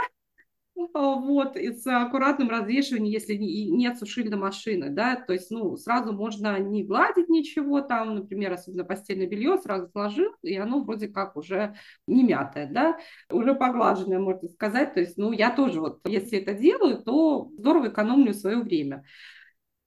вот, 0.75 1.55
и 1.55 1.71
с 1.73 1.85
аккуратным 1.85 2.49
развешиванием, 2.49 3.11
если 3.11 3.35
нет 3.35 3.97
сушильной 3.99 4.37
машины, 4.37 4.89
да, 4.89 5.15
то 5.15 5.33
есть, 5.33 5.51
ну, 5.51 5.77
сразу 5.77 6.13
можно 6.13 6.59
не 6.59 6.83
гладить 6.83 7.29
ничего 7.29 7.81
там, 7.81 8.15
например, 8.15 8.53
особенно 8.53 8.83
постельное 8.83 9.27
белье, 9.27 9.57
сразу 9.59 9.87
сложил, 9.91 10.31
и 10.41 10.55
оно 10.57 10.83
вроде 10.83 11.07
как 11.07 11.35
уже 11.37 11.75
не 12.07 12.23
мятое, 12.23 12.67
да, 12.71 12.97
уже 13.31 13.53
поглаженное, 13.53 14.19
можно 14.19 14.49
сказать, 14.49 14.93
то 14.93 14.99
есть, 14.99 15.17
ну, 15.17 15.31
я 15.31 15.51
тоже 15.55 15.79
вот, 15.79 15.99
если 16.07 16.39
это 16.39 16.53
делаю, 16.53 17.03
то 17.03 17.49
здорово 17.57 17.89
экономлю 17.89 18.33
свое 18.33 18.57
время. 18.57 19.03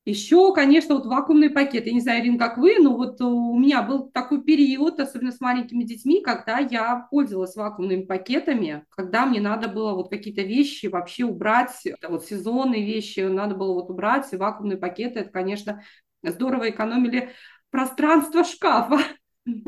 Еще, 0.06 0.54
конечно, 0.54 0.94
вот 0.94 1.04
вакуумные 1.06 1.50
пакеты. 1.50 1.88
Я 1.88 1.94
не 1.94 2.00
знаю, 2.00 2.22
Ирина, 2.22 2.38
как 2.38 2.58
вы, 2.58 2.76
но 2.78 2.96
вот 2.96 3.20
у 3.20 3.58
меня 3.58 3.82
был 3.82 4.08
такой 4.08 4.40
период, 4.40 5.00
особенно 5.00 5.32
с 5.32 5.40
маленькими 5.40 5.82
детьми, 5.82 6.20
когда 6.22 6.58
я 6.58 7.08
пользовалась 7.10 7.56
вакуумными 7.56 8.02
пакетами, 8.02 8.84
когда 8.90 9.26
мне 9.26 9.40
надо 9.40 9.66
было 9.68 9.94
вот 9.94 10.08
какие-то 10.08 10.42
вещи 10.42 10.86
вообще 10.86 11.24
убрать, 11.24 11.72
вот 12.08 12.24
сезонные 12.24 12.86
вещи 12.86 13.18
надо 13.18 13.56
было 13.56 13.74
вот 13.74 13.90
убрать, 13.90 14.32
и 14.32 14.36
вакуумные 14.36 14.78
пакеты, 14.78 15.20
это, 15.20 15.30
конечно, 15.30 15.82
здорово 16.22 16.70
экономили 16.70 17.32
пространство 17.70 18.44
шкафа 18.44 18.98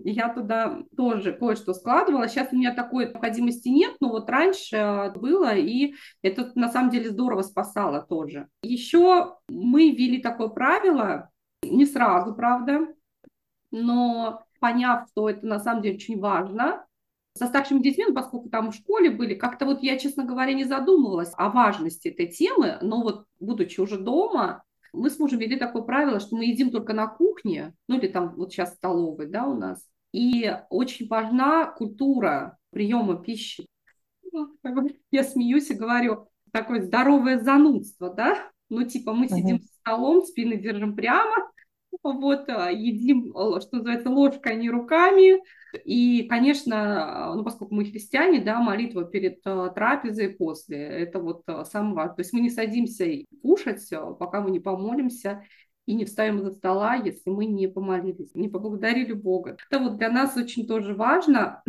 я 0.05 0.29
туда 0.29 0.83
тоже 0.97 1.33
кое-что 1.33 1.73
складывала. 1.73 2.29
Сейчас 2.29 2.49
у 2.53 2.57
меня 2.57 2.75
такой 2.75 3.07
необходимости 3.07 3.69
нет, 3.69 3.97
но 4.01 4.11
вот 4.11 4.29
раньше 4.29 5.13
было, 5.17 5.55
и 5.55 5.95
это 6.23 6.51
на 6.55 6.69
самом 6.69 6.91
деле 6.91 7.11
здорово 7.11 7.43
спасало 7.43 8.03
тоже. 8.03 8.49
Еще 8.63 9.37
мы 9.49 9.91
ввели 9.91 10.21
такое 10.21 10.49
правило, 10.49 11.31
не 11.63 11.87
сразу, 11.87 12.35
правда, 12.35 12.89
но 13.71 14.43
поняв, 14.61 15.09
что 15.11 15.31
это 15.31 15.47
на 15.47 15.61
самом 15.61 15.83
деле 15.83 15.97
очень 15.97 16.19
важно, 16.19 16.85
со 17.39 17.47
старшими 17.47 17.81
детьми, 17.81 18.05
ну, 18.09 18.15
поскольку 18.15 18.49
там 18.49 18.73
в 18.73 18.75
школе 18.75 19.11
были, 19.11 19.35
как-то 19.35 19.65
вот 19.65 19.83
я, 19.83 19.97
честно 19.97 20.25
говоря, 20.25 20.53
не 20.55 20.65
задумывалась 20.65 21.33
о 21.37 21.51
важности 21.51 22.09
этой 22.09 22.27
темы, 22.27 22.79
но 22.83 23.03
вот 23.03 23.27
будучи 23.39 23.81
уже 23.81 23.97
дома, 23.97 24.65
мы 24.93 25.11
с 25.11 25.19
мужем 25.19 25.39
ввели 25.39 25.57
такое 25.57 25.83
правило, 25.83 26.21
что 26.21 26.37
мы 26.37 26.47
едим 26.47 26.71
только 26.71 26.93
на 26.93 27.07
кухне, 27.07 27.75
ну 27.89 27.99
или 27.99 28.09
там 28.09 28.35
вот 28.37 28.53
сейчас 28.53 28.75
столовой, 28.75 29.27
да, 29.27 29.47
у 29.47 29.55
нас. 29.55 29.87
И 30.13 30.55
очень 30.71 31.07
важна 31.09 31.67
культура 31.67 32.59
приема 32.71 33.23
пищи. 33.23 33.67
Я 35.11 35.25
смеюсь 35.25 35.71
и 35.71 35.75
говорю, 35.75 36.29
такое 36.53 36.83
здоровое 36.83 37.39
занудство, 37.39 38.13
да? 38.13 38.51
Ну, 38.71 38.85
типа 38.85 39.13
мы 39.13 39.29
сидим 39.29 39.57
uh-huh. 39.57 39.63
за 39.63 39.69
столом, 39.81 40.23
спины 40.23 40.57
держим 40.57 40.95
прямо, 40.95 41.51
вот, 42.03 42.49
а, 42.49 42.71
едим, 42.71 43.33
что 43.33 43.69
называется, 43.77 44.11
ложкой, 44.11 44.53
а 44.53 44.55
не 44.55 44.71
руками. 44.71 45.43
И, 45.85 46.27
конечно, 46.29 47.35
ну, 47.35 47.45
поскольку 47.45 47.75
мы 47.75 47.85
христиане, 47.85 48.41
да, 48.41 48.61
молитва 48.61 49.05
перед 49.05 49.41
а, 49.45 49.69
трапезой 49.71 50.31
после, 50.31 50.79
это 50.79 51.21
вот 51.21 51.45
самое 51.65 51.95
важное. 51.95 52.17
То 52.17 52.21
есть 52.21 52.33
мы 52.33 52.41
не 52.41 52.51
садимся 52.51 53.07
кушать, 53.43 53.89
пока 54.19 54.41
мы 54.41 54.51
не 54.51 54.61
помолимся 54.61 55.45
и 55.89 55.95
не 55.95 56.05
встаем 56.05 56.39
за 56.41 56.51
стола, 56.51 56.97
если 56.97 57.31
мы 57.31 57.47
не 57.47 57.67
помолились, 57.67 58.35
не 58.35 58.49
поблагодарили 58.49 59.15
Бога. 59.15 59.57
Это 59.71 59.81
вот 59.83 59.97
для 59.97 60.11
нас 60.11 60.37
очень 60.37 60.67
тоже 60.67 60.95
важно. 60.95 61.63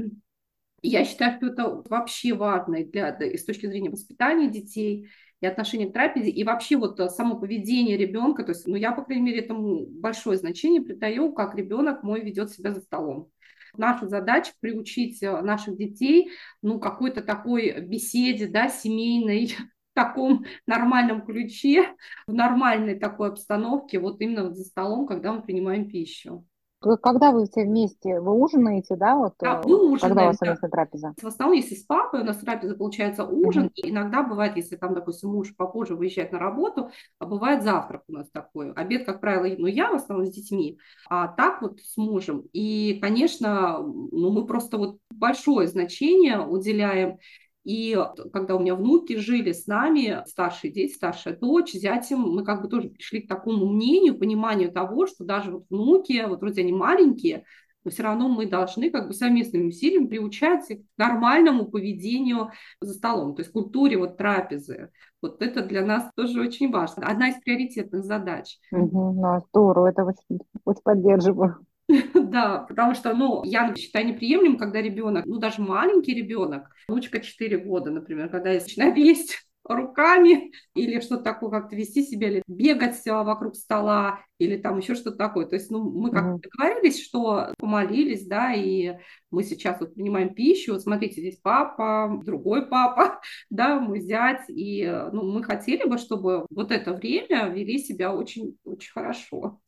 Я 0.82 1.05
считаю, 1.05 1.38
что 1.38 1.47
это 1.47 1.84
вообще 1.89 2.34
важно 2.34 2.75
и, 2.75 2.84
для, 2.84 3.09
и 3.11 3.38
с 3.38 3.45
точки 3.45 3.65
зрения 3.67 3.89
воспитания 3.89 4.49
детей, 4.49 5.07
и 5.41 5.45
отношение 5.45 5.89
к 5.89 5.93
трапезе, 5.93 6.29
и 6.29 6.43
вообще 6.43 6.75
вот 6.75 6.99
э, 6.99 7.09
само 7.09 7.37
поведение 7.37 7.97
ребенка, 7.97 8.43
то 8.43 8.51
есть, 8.51 8.67
ну, 8.67 8.75
я, 8.75 8.91
по 8.91 9.03
крайней 9.03 9.23
мере, 9.23 9.39
этому 9.39 9.85
большое 9.85 10.37
значение 10.37 10.81
придаю, 10.81 11.33
как 11.33 11.55
ребенок 11.55 12.03
мой 12.03 12.21
ведет 12.21 12.51
себя 12.51 12.73
за 12.73 12.81
столом. 12.81 13.29
Наша 13.77 14.07
задача 14.07 14.51
приучить 14.59 15.21
э, 15.23 15.41
наших 15.41 15.77
детей, 15.77 16.31
ну, 16.61 16.79
какой-то 16.79 17.21
такой 17.21 17.79
беседе, 17.81 18.47
да, 18.47 18.67
семейной, 18.67 19.47
в 19.47 19.55
таком 19.93 20.45
нормальном 20.67 21.25
ключе, 21.25 21.95
в 22.27 22.33
нормальной 22.33 22.99
такой 22.99 23.29
обстановке, 23.29 23.99
вот 23.99 24.21
именно 24.21 24.43
вот 24.45 24.57
за 24.57 24.63
столом, 24.65 25.07
когда 25.07 25.31
мы 25.31 25.41
принимаем 25.41 25.89
пищу. 25.89 26.45
Когда 26.80 27.32
вы 27.32 27.45
все 27.45 27.65
вместе, 27.65 28.21
вы 28.21 28.32
ужинаете, 28.32 28.95
да, 28.95 29.15
вот, 29.15 29.34
да, 29.39 29.61
мы 29.65 29.91
ужинаем, 29.91 29.99
когда 29.99 30.23
у 30.23 30.25
вас 30.27 30.38
совместная 30.38 30.69
трапеза? 30.69 31.13
В 31.21 31.27
основном, 31.27 31.57
если 31.57 31.75
с 31.75 31.84
папой, 31.84 32.21
у 32.21 32.23
нас 32.23 32.38
трапеза 32.38 32.75
получается 32.75 33.25
ужин, 33.25 33.65
mm-hmm. 33.65 33.71
и 33.75 33.89
иногда 33.89 34.23
бывает, 34.23 34.55
если 34.55 34.77
там, 34.77 34.93
допустим, 34.93 35.30
муж 35.30 35.53
попозже 35.55 35.95
выезжает 35.95 36.32
на 36.32 36.39
работу, 36.39 36.91
а 37.19 37.25
бывает 37.25 37.63
завтрак 37.63 38.03
у 38.07 38.13
нас 38.13 38.30
такой. 38.32 38.71
Обед, 38.73 39.05
как 39.05 39.19
правило, 39.19 39.53
ну, 39.57 39.67
я 39.67 39.91
в 39.91 39.95
основном 39.95 40.25
с 40.25 40.32
детьми, 40.32 40.80
а 41.09 41.27
так 41.27 41.61
вот 41.61 41.82
с 41.82 41.97
мужем. 41.97 42.43
И, 42.53 42.99
конечно, 43.01 43.80
ну, 43.80 44.32
мы 44.32 44.45
просто 44.45 44.77
вот 44.77 44.99
большое 45.09 45.67
значение 45.67 46.39
уделяем 46.39 47.17
и 47.64 47.97
когда 48.32 48.55
у 48.55 48.60
меня 48.60 48.76
внуки 48.76 49.18
жили 49.18 49.51
с 49.51 49.68
нами, 49.68 50.24
старшие 50.26 50.72
дети, 50.72 50.93
старшая 50.93 51.36
дочь, 51.38 51.74
зятем, 51.74 52.20
мы 52.20 52.43
как 52.43 52.62
бы 52.62 52.70
тоже 52.70 52.89
пришли 52.89 53.22
к 53.22 53.28
такому 53.28 53.68
мнению, 53.68 54.18
пониманию 54.18 54.72
того, 54.72 55.07
что 55.07 55.24
даже 55.24 55.51
вот 55.51 55.66
внуки, 55.70 56.26
вот 56.28 56.39
вроде 56.41 56.62
они 56.62 56.72
маленькие, 56.72 57.43
но 57.84 57.91
все 57.91 58.03
равно 58.03 58.28
мы 58.28 58.45
должны 58.45 58.89
как 58.89 59.07
бы 59.07 59.14
совместными 59.14 59.68
усилиями 59.68 60.07
приучать 60.07 60.68
к 60.68 60.97
нормальному 60.97 61.66
поведению 61.66 62.51
за 62.82 62.93
столом, 62.93 63.36
то 63.36 63.41
есть 63.41 63.51
культуре 63.51 63.97
вот 63.97 64.18
трапезы. 64.18 64.89
Вот 65.22 65.41
это 65.41 65.62
для 65.64 65.86
нас 65.86 66.10
тоже 66.16 66.39
очень 66.41 66.72
важно. 66.72 67.05
Одна 67.05 67.30
из 67.30 67.36
приоритетных 67.41 68.03
задач. 68.03 68.57
Угу, 68.72 69.14
ну, 69.14 69.39
здорово, 69.49 69.88
это 69.88 70.05
очень, 70.05 70.39
очень 70.64 70.82
поддерживаю. 70.82 71.66
Да, 72.13 72.65
потому 72.67 72.93
что, 72.93 73.13
ну, 73.13 73.43
я 73.43 73.73
считаю 73.75 74.07
неприемлемым, 74.07 74.57
когда 74.57 74.81
ребенок, 74.81 75.25
ну, 75.25 75.37
даже 75.37 75.61
маленький 75.61 76.13
ребенок, 76.13 76.69
внучка 76.87 77.19
4 77.19 77.57
года, 77.57 77.91
например, 77.91 78.29
когда 78.29 78.51
я 78.51 78.59
начинаю 78.59 78.95
есть 78.95 79.39
руками 79.63 80.51
или 80.75 80.99
что-то 80.99 81.23
такое, 81.23 81.49
как-то 81.49 81.75
вести 81.75 82.03
себя, 82.03 82.29
или 82.29 82.43
бегать 82.47 82.95
вокруг 83.05 83.55
стола, 83.55 84.19
или 84.37 84.57
там 84.57 84.77
еще 84.77 84.95
что-то 84.95 85.17
такое. 85.17 85.45
То 85.45 85.55
есть, 85.55 85.71
ну, 85.71 85.83
мы 85.83 86.11
как 86.11 86.25
mm-hmm. 86.25 86.41
договорились, 86.41 87.03
что 87.03 87.53
помолились, 87.57 88.25
да, 88.27 88.53
и 88.53 88.97
мы 89.31 89.43
сейчас 89.43 89.79
вот 89.79 89.95
принимаем 89.95 90.33
пищу. 90.33 90.73
Вот 90.73 90.81
смотрите, 90.81 91.21
здесь 91.21 91.39
папа, 91.41 92.19
другой 92.23 92.67
папа, 92.67 93.19
да, 93.49 93.79
мой 93.79 93.99
зять, 93.99 94.43
и, 94.47 94.85
ну, 95.11 95.31
мы 95.31 95.43
хотели 95.43 95.87
бы, 95.87 95.97
чтобы 95.97 96.45
вот 96.51 96.71
это 96.71 96.93
время 96.93 97.49
вели 97.49 97.79
себя 97.79 98.13
очень, 98.13 98.57
очень 98.63 98.91
хорошо. 98.91 99.59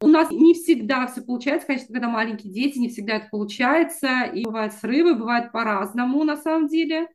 У 0.00 0.06
нас 0.06 0.30
не 0.30 0.54
всегда 0.54 1.06
все 1.06 1.22
получается, 1.22 1.66
конечно, 1.66 1.92
когда 1.92 2.08
маленькие 2.08 2.52
дети, 2.52 2.78
не 2.78 2.88
всегда 2.88 3.16
это 3.16 3.28
получается, 3.30 4.22
и 4.22 4.44
бывают 4.44 4.72
срывы, 4.74 5.14
бывает 5.14 5.52
по-разному 5.52 6.24
на 6.24 6.36
самом 6.36 6.68
деле. 6.68 7.08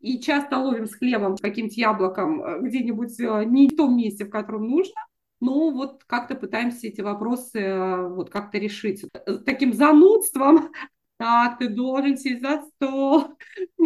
И 0.00 0.18
часто 0.20 0.58
ловим 0.58 0.86
с 0.86 0.94
хлебом, 0.94 1.36
каким-то 1.36 1.74
яблоком 1.76 2.42
э, 2.42 2.60
где-нибудь 2.62 3.20
э, 3.20 3.44
не 3.44 3.68
в 3.68 3.76
том 3.76 3.96
месте, 3.96 4.24
в 4.24 4.30
котором 4.30 4.66
нужно. 4.66 4.94
Но 5.40 5.70
вот 5.70 6.02
как-то 6.04 6.34
пытаемся 6.34 6.88
эти 6.88 7.00
вопросы 7.00 7.60
э, 7.60 8.08
вот 8.08 8.28
как-то 8.28 8.58
решить. 8.58 9.04
Таким 9.46 9.72
занудством, 9.72 10.72
так, 11.18 11.58
ты 11.58 11.68
должен 11.68 12.16
сесть 12.16 12.42
за 12.42 12.62
стол, 12.62 13.36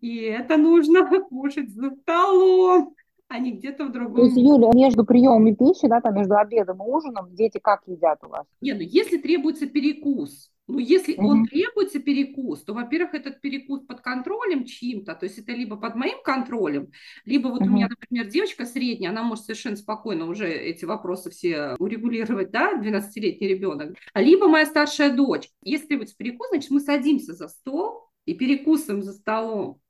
и 0.00 0.16
это 0.22 0.56
нужно 0.56 1.06
кушать 1.28 1.68
за 1.70 1.90
столом 1.90 2.94
а 3.28 3.38
не 3.38 3.52
где-то 3.52 3.84
в 3.84 3.92
другом. 3.92 4.16
То 4.16 4.24
есть, 4.24 4.36
Юля, 4.36 4.70
между 4.74 5.04
приемом 5.04 5.54
пищи, 5.54 5.86
да, 5.86 6.00
там 6.00 6.14
между 6.14 6.36
обедом 6.36 6.78
и 6.78 6.86
ужином, 6.86 7.34
дети 7.34 7.58
как 7.62 7.82
едят 7.86 8.18
у 8.24 8.28
вас? 8.28 8.46
Нет, 8.60 8.78
ну 8.78 8.82
если 8.82 9.18
требуется 9.18 9.66
перекус, 9.66 10.50
ну, 10.66 10.78
если 10.78 11.14
угу. 11.14 11.28
он 11.28 11.46
требуется 11.46 11.98
перекус, 11.98 12.62
то, 12.62 12.74
во-первых, 12.74 13.14
этот 13.14 13.40
перекус 13.40 13.80
под 13.86 14.02
контролем 14.02 14.64
чьим-то, 14.64 15.14
то 15.14 15.24
есть 15.24 15.38
это 15.38 15.52
либо 15.52 15.76
под 15.76 15.94
моим 15.94 16.22
контролем, 16.22 16.90
либо 17.24 17.48
вот 17.48 17.62
угу. 17.62 17.70
у 17.70 17.72
меня, 17.72 17.88
например, 17.88 18.26
девочка 18.28 18.66
средняя, 18.66 19.10
она 19.10 19.22
может 19.22 19.44
совершенно 19.44 19.76
спокойно 19.76 20.26
уже 20.26 20.46
эти 20.50 20.84
вопросы 20.84 21.30
все 21.30 21.74
урегулировать, 21.78 22.50
да, 22.50 22.78
12-летний 22.78 23.48
ребенок, 23.48 23.96
либо 24.14 24.48
моя 24.48 24.66
старшая 24.66 25.14
дочь. 25.14 25.48
Если 25.62 25.86
требуется 25.86 26.16
перекус, 26.16 26.48
значит, 26.50 26.70
мы 26.70 26.80
садимся 26.80 27.32
за 27.32 27.48
стол 27.48 28.10
и 28.26 28.34
перекусываем 28.34 29.02
за 29.02 29.12
столом. 29.12 29.80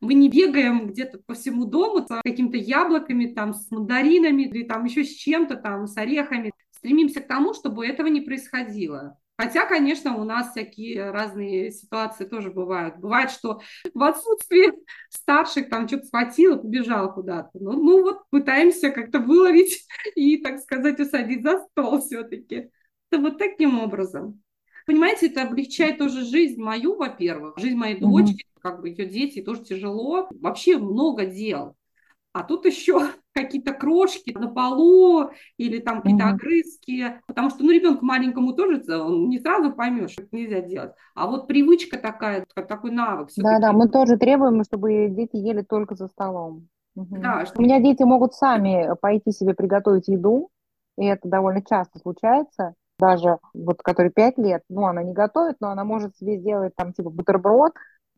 Мы 0.00 0.14
не 0.14 0.28
бегаем 0.28 0.88
где-то 0.88 1.20
по 1.26 1.34
всему 1.34 1.64
дому 1.64 2.06
с 2.06 2.20
какими-то 2.22 2.56
яблоками, 2.56 3.26
там, 3.26 3.54
с 3.54 3.70
мандаринами 3.70 4.42
или 4.42 4.64
там 4.64 4.84
еще 4.84 5.04
с 5.04 5.14
чем-то, 5.14 5.56
там, 5.56 5.86
с 5.86 5.96
орехами. 5.96 6.52
Стремимся 6.70 7.20
к 7.20 7.28
тому, 7.28 7.54
чтобы 7.54 7.86
этого 7.86 8.06
не 8.08 8.20
происходило. 8.20 9.18
Хотя, 9.38 9.66
конечно, 9.66 10.16
у 10.16 10.24
нас 10.24 10.50
всякие 10.50 11.10
разные 11.10 11.70
ситуации 11.70 12.24
тоже 12.24 12.50
бывают. 12.50 12.96
Бывает, 12.96 13.30
что 13.30 13.60
в 13.92 14.02
отсутствии 14.02 14.72
старших 15.10 15.68
там 15.68 15.86
что-то 15.88 16.06
схватил 16.06 16.56
и 16.56 16.62
побежал 16.62 17.12
куда-то. 17.12 17.50
Ну, 17.54 17.72
ну 17.72 18.02
вот 18.02 18.22
пытаемся 18.30 18.90
как-то 18.90 19.18
выловить 19.18 19.86
и, 20.14 20.38
так 20.38 20.60
сказать, 20.60 20.98
усадить 21.00 21.42
за 21.42 21.58
стол 21.58 22.00
все-таки. 22.00 22.70
Это 23.10 23.20
вот 23.20 23.38
таким 23.38 23.78
образом. 23.78 24.42
Понимаете, 24.86 25.26
это 25.26 25.42
облегчает 25.42 25.98
тоже 25.98 26.24
жизнь 26.24 26.60
мою, 26.60 26.96
во-первых, 26.96 27.58
жизнь 27.58 27.76
моей 27.76 27.98
дочки, 27.98 28.45
как 28.66 28.80
бы 28.80 28.88
ее 28.88 29.06
дети, 29.06 29.42
тоже 29.42 29.62
тяжело. 29.62 30.28
Вообще 30.40 30.76
много 30.76 31.26
дел. 31.26 31.76
А 32.32 32.42
тут 32.42 32.66
еще 32.66 33.00
какие-то 33.32 33.72
крошки 33.72 34.36
на 34.36 34.48
полу 34.48 35.30
или 35.56 35.78
там 35.78 36.02
какие-то 36.02 36.24
mm-hmm. 36.24 36.30
огрызки, 36.30 37.20
потому 37.28 37.50
что, 37.50 37.62
ну, 37.62 37.70
ребенку 37.70 38.04
маленькому 38.04 38.54
тоже 38.54 38.82
он 39.00 39.28
не 39.28 39.38
сразу 39.38 39.72
поймешь, 39.72 40.10
что 40.10 40.22
это 40.22 40.36
нельзя 40.36 40.60
делать. 40.62 40.92
А 41.14 41.28
вот 41.28 41.46
привычка 41.46 41.96
такая, 41.96 42.44
такой 42.54 42.90
навык. 42.90 43.28
Да-да, 43.36 43.72
мы 43.72 43.88
тоже 43.88 44.16
требуем, 44.16 44.64
чтобы 44.64 45.08
дети 45.10 45.36
ели 45.36 45.62
только 45.62 45.94
за 45.94 46.08
столом. 46.08 46.68
Да, 46.96 47.46
что... 47.46 47.60
У 47.60 47.62
меня 47.62 47.80
дети 47.80 48.02
могут 48.02 48.34
сами 48.34 48.88
пойти 49.00 49.30
себе 49.30 49.54
приготовить 49.54 50.08
еду, 50.08 50.50
и 50.98 51.04
это 51.04 51.28
довольно 51.28 51.62
часто 51.62 51.98
случается. 52.00 52.74
Даже 52.98 53.38
вот, 53.52 53.82
который 53.82 54.10
пять 54.10 54.38
лет, 54.38 54.62
ну, 54.70 54.86
она 54.86 55.02
не 55.02 55.12
готовит, 55.12 55.56
но 55.60 55.68
она 55.68 55.84
может 55.84 56.16
себе 56.16 56.38
сделать 56.38 56.74
там 56.74 56.94
типа 56.94 57.10
бутерброд 57.10 57.72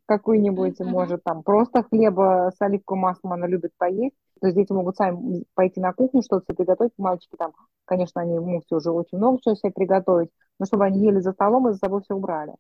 какой-нибудь, 0.09 0.81
mm-hmm. 0.81 0.87
может 0.89 1.23
там 1.23 1.43
просто 1.43 1.83
хлеба 1.83 2.51
с 2.57 2.61
оливковым 2.61 3.03
маслом 3.03 3.35
она 3.35 3.47
любит 3.47 3.73
поесть. 3.77 4.17
То 4.41 4.47
есть 4.47 4.57
дети 4.57 4.73
могут 4.73 4.97
сами 4.97 5.45
пойти 5.55 5.81
на 5.81 5.93
кухню, 5.93 6.23
что-то 6.23 6.47
себе 6.47 6.57
приготовить. 6.57 6.93
Мальчики 6.97 7.37
там, 7.37 7.53
конечно, 7.85 8.23
они 8.23 8.39
могут 8.39 8.73
уже 8.73 8.91
очень 8.91 9.19
много 9.19 9.39
чего 9.43 9.55
себе 9.55 9.71
приготовить, 9.71 10.31
но 10.59 10.67
чтобы 10.67 10.87
они 10.87 11.05
ели 11.05 11.21
за 11.21 11.33
столом 11.33 11.69
и 11.69 11.73
за 11.73 11.79
собой 11.79 12.03
все 12.03 12.15
убрали. 12.15 12.55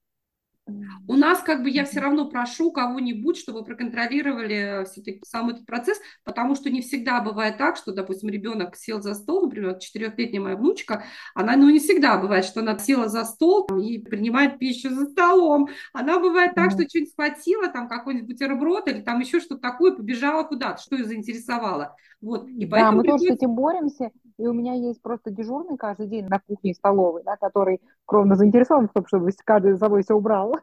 У 1.06 1.14
нас 1.14 1.40
как 1.40 1.62
бы 1.62 1.70
я 1.70 1.84
все 1.84 2.00
равно 2.00 2.28
прошу 2.28 2.70
кого-нибудь, 2.70 3.36
чтобы 3.36 3.64
проконтролировали 3.64 4.84
все-таки 4.84 5.20
сам 5.24 5.50
этот 5.50 5.66
процесс, 5.66 5.98
потому 6.24 6.54
что 6.54 6.70
не 6.70 6.82
всегда 6.82 7.20
бывает 7.20 7.56
так, 7.58 7.76
что, 7.76 7.92
допустим, 7.92 8.28
ребенок 8.28 8.76
сел 8.76 9.00
за 9.00 9.14
стол, 9.14 9.44
например, 9.44 9.78
четырехлетняя 9.78 10.42
моя 10.42 10.56
внучка, 10.56 11.04
она, 11.34 11.56
ну, 11.56 11.70
не 11.70 11.78
всегда 11.78 12.18
бывает, 12.18 12.44
что 12.44 12.60
она 12.60 12.78
села 12.78 13.08
за 13.08 13.24
стол 13.24 13.66
и 13.80 13.98
принимает 13.98 14.58
пищу 14.58 14.90
за 14.90 15.06
столом. 15.06 15.68
Она 15.92 16.18
бывает 16.18 16.54
так, 16.54 16.70
что 16.70 16.88
что-нибудь 16.88 17.12
схватила, 17.12 17.68
там 17.68 17.88
какой-нибудь 17.88 18.28
бутерброд 18.28 18.88
или 18.88 19.00
там 19.00 19.20
еще 19.20 19.40
что-то 19.40 19.60
такое, 19.60 19.92
побежала 19.92 20.44
куда-то, 20.44 20.82
что 20.82 20.96
ее 20.96 21.04
заинтересовало. 21.04 21.96
Вот. 22.20 22.48
И 22.48 22.66
да, 22.66 22.92
мы 22.92 23.04
тоже 23.04 23.24
с 23.24 23.30
этим 23.30 23.54
боремся, 23.54 24.10
и 24.38 24.46
у 24.46 24.52
меня 24.52 24.74
есть 24.74 25.02
просто 25.02 25.30
дежурный 25.30 25.76
каждый 25.76 26.06
день 26.06 26.26
на 26.26 26.38
кухне 26.38 26.70
и 26.70 26.74
столовой, 26.74 27.22
да, 27.24 27.36
который 27.36 27.80
кровно 28.06 28.36
заинтересован 28.36 28.88
в 28.88 28.92
том, 28.92 29.06
чтобы 29.06 29.30
каждый 29.44 29.72
за 29.72 29.78
собой 29.78 30.02
все 30.02 30.14
убрал. 30.14 30.56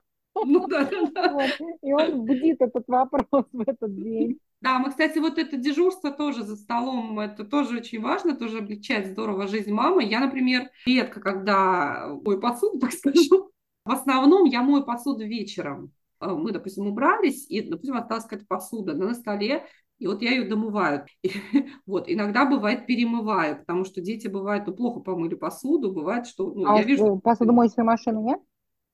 Ну 0.43 0.67
да, 0.67 0.89
да. 1.13 1.31
Вот. 1.33 1.51
И 1.81 1.93
он 1.93 2.25
бдит 2.25 2.61
этот 2.61 2.83
вопрос 2.87 3.45
в 3.51 3.61
этот 3.61 3.95
день. 3.95 4.39
Да, 4.61 4.79
мы, 4.79 4.89
кстати, 4.89 5.19
вот 5.19 5.37
это 5.37 5.57
дежурство 5.57 6.11
тоже 6.11 6.43
за 6.43 6.55
столом, 6.55 7.19
это 7.19 7.43
тоже 7.43 7.77
очень 7.77 8.01
важно, 8.01 8.35
тоже 8.35 8.59
облегчает 8.59 9.07
здорово 9.07 9.47
жизнь 9.47 9.71
мамы. 9.71 10.03
Я, 10.03 10.19
например, 10.21 10.69
редко, 10.85 11.19
когда 11.19 12.07
мою 12.23 12.39
посуду, 12.39 12.79
так 12.79 12.91
скажу, 12.91 13.51
в 13.85 13.91
основном 13.91 14.45
я 14.45 14.63
мою 14.63 14.83
посуду 14.83 15.25
вечером. 15.25 15.91
Э, 16.19 16.27
мы, 16.27 16.51
допустим, 16.51 16.87
убрались, 16.87 17.45
и, 17.49 17.61
допустим, 17.61 17.95
осталась 17.95 18.23
какая-то 18.23 18.45
посуда 18.47 18.93
на 18.93 19.13
столе, 19.13 19.65
и 19.97 20.07
вот 20.07 20.21
я 20.21 20.31
ее 20.31 20.47
домываю. 20.47 21.05
И, 21.23 21.31
вот, 21.85 22.09
иногда 22.09 22.45
бывает 22.45 22.85
перемываю, 22.85 23.59
потому 23.59 23.85
что 23.85 24.01
дети 24.01 24.27
бывают, 24.27 24.67
ну, 24.67 24.73
плохо 24.73 24.99
помыли 24.99 25.35
посуду, 25.35 25.91
бывает, 25.91 26.27
что... 26.27 26.51
Ну, 26.53 26.67
а 26.67 26.77
я 26.77 26.83
вижу, 26.83 27.19
посудомоечной 27.23 27.83
машины 27.83 28.19
нет? 28.19 28.39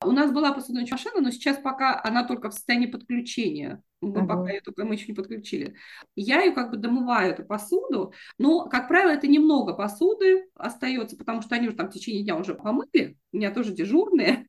У 0.03 0.11
нас 0.11 0.31
была 0.31 0.51
посудомоечная 0.51 0.97
машина, 0.97 1.21
но 1.21 1.31
сейчас 1.31 1.57
пока 1.57 2.01
она 2.03 2.23
только 2.23 2.49
в 2.49 2.53
состоянии 2.53 2.87
подключения. 2.87 3.83
Мы 4.01 4.21
uh-huh. 4.21 4.27
пока 4.27 4.49
ее 4.49 4.61
только 4.61 4.83
мы 4.83 4.95
еще 4.95 5.05
не 5.07 5.13
подключили. 5.13 5.75
Я 6.15 6.41
ее 6.41 6.53
как 6.53 6.71
бы 6.71 6.77
домываю, 6.77 7.33
эту 7.33 7.45
посуду, 7.45 8.13
но, 8.39 8.67
как 8.67 8.87
правило, 8.87 9.11
это 9.11 9.27
немного 9.27 9.73
посуды 9.73 10.49
остается, 10.55 11.17
потому 11.17 11.43
что 11.43 11.53
они 11.53 11.67
уже 11.67 11.77
там 11.77 11.89
в 11.89 11.93
течение 11.93 12.23
дня 12.23 12.35
уже 12.35 12.55
помыли, 12.55 13.15
у 13.31 13.37
меня 13.37 13.51
тоже 13.51 13.73
дежурные, 13.73 14.47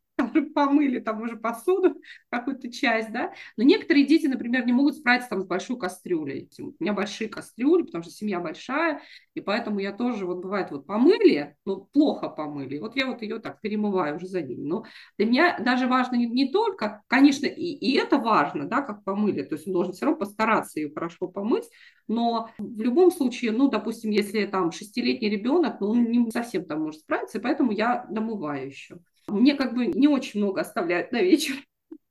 помыли 0.55 1.01
там 1.01 1.23
уже 1.23 1.37
посуду, 1.37 2.01
какую-то 2.31 2.70
часть, 2.73 3.12
да. 3.12 3.33
Но 3.57 3.64
некоторые 3.64 4.07
дети, 4.07 4.27
например, 4.27 4.66
не 4.66 4.73
могут 4.73 4.97
справиться 4.97 5.31
там 5.31 5.43
с 5.43 5.47
большой 5.47 5.79
кастрюлей. 5.79 6.51
У 6.59 6.75
меня 6.81 6.93
большие 6.93 7.29
кастрюли, 7.29 7.83
потому 7.83 8.03
что 8.05 8.12
семья 8.12 8.41
большая, 8.41 9.01
и 9.35 9.41
поэтому 9.41 9.79
я 9.81 9.93
тоже, 9.93 10.27
вот 10.27 10.43
бывает, 10.43 10.70
вот 10.70 10.87
помыли, 10.87 11.57
но 11.64 11.81
плохо 11.81 12.29
помыли. 12.29 12.79
Вот 12.79 12.97
я 12.97 13.07
вот 13.07 13.23
ее 13.23 13.39
так 13.39 13.61
перемываю 13.61 14.16
уже 14.16 14.27
за 14.27 14.43
ними. 14.43 14.62
Но 14.62 14.85
для 15.18 15.27
меня 15.27 15.59
даже 15.59 15.87
важно 15.87 16.16
не, 16.16 16.27
не 16.27 16.51
только, 16.51 17.03
конечно, 17.07 17.47
и, 17.47 17.73
и 17.73 17.97
это 17.97 18.18
важно, 18.18 18.68
да, 18.68 18.83
как 18.83 19.05
помыли, 19.05 19.43
то 19.43 19.55
есть 19.55 19.66
он 19.66 19.73
должен 19.73 19.93
все 19.93 20.07
равно 20.07 20.18
постараться 20.18 20.81
ее 20.81 20.91
хорошо 20.93 21.29
помыть, 21.29 21.68
но 22.09 22.51
в 22.59 22.81
любом 22.81 23.11
случае, 23.11 23.53
ну, 23.53 23.68
допустим, 23.68 24.11
если 24.11 24.45
там 24.47 24.73
шестилетний 24.73 25.31
ребенок, 25.31 25.81
ну, 25.81 25.91
он 25.91 26.05
не 26.05 26.31
совсем 26.31 26.64
там 26.64 26.83
может 26.83 27.01
справиться, 27.01 27.41
поэтому 27.41 27.73
я 27.73 28.07
домываю 28.11 28.66
еще. 28.66 28.99
Мне 29.29 29.55
как 29.55 29.75
бы 29.75 29.87
не 29.87 30.09
очень 30.09 30.41
много 30.41 30.61
оставляют 30.61 31.12
на 31.12 31.23
вечер. 31.23 31.55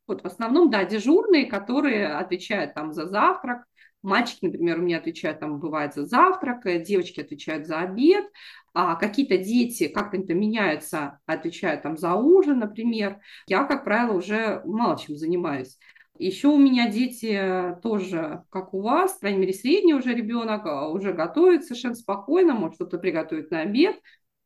Вот 0.08 0.24
в 0.24 0.26
основном, 0.26 0.70
да, 0.70 0.84
дежурные, 0.84 1.46
которые 1.46 2.08
отвечают 2.08 2.74
там 2.74 2.92
за 2.92 3.08
завтрак, 3.08 3.64
Мальчики, 4.04 4.46
например, 4.46 4.80
у 4.80 4.82
меня 4.82 4.98
отвечают, 4.98 5.40
там, 5.40 5.60
бывает 5.60 5.94
за 5.94 6.06
завтрак, 6.06 6.66
э, 6.66 6.80
девочки 6.80 7.20
отвечают 7.20 7.68
за 7.68 7.80
обед, 7.80 8.26
а 8.74 8.96
какие-то 8.96 9.38
дети 9.38 9.88
как-то 9.88 10.18
меняются, 10.34 11.20
отвечают 11.28 11.84
там 11.84 11.98
за 11.98 12.16
ужин, 12.16 12.60
например. 12.60 13.20
Я, 13.48 13.64
как 13.66 13.84
правило, 13.84 14.14
уже 14.18 14.64
мало 14.66 14.98
чем 14.98 15.18
занимаюсь. 15.18 15.78
Еще 16.18 16.48
у 16.48 16.58
меня 16.58 16.90
дети 16.90 17.78
тоже, 17.84 18.44
как 18.50 18.74
у 18.74 18.82
вас, 18.82 19.14
по 19.14 19.22
крайней 19.22 19.40
мере, 19.40 19.54
средний 19.54 19.94
уже 19.94 20.14
ребенок, 20.14 20.66
а, 20.66 20.90
уже 20.90 21.14
готовит 21.14 21.66
совершенно 21.66 21.96
спокойно, 21.96 22.54
может 22.54 22.76
что-то 22.76 22.98
приготовить 22.98 23.52
на 23.52 23.62
обед. 23.62 23.98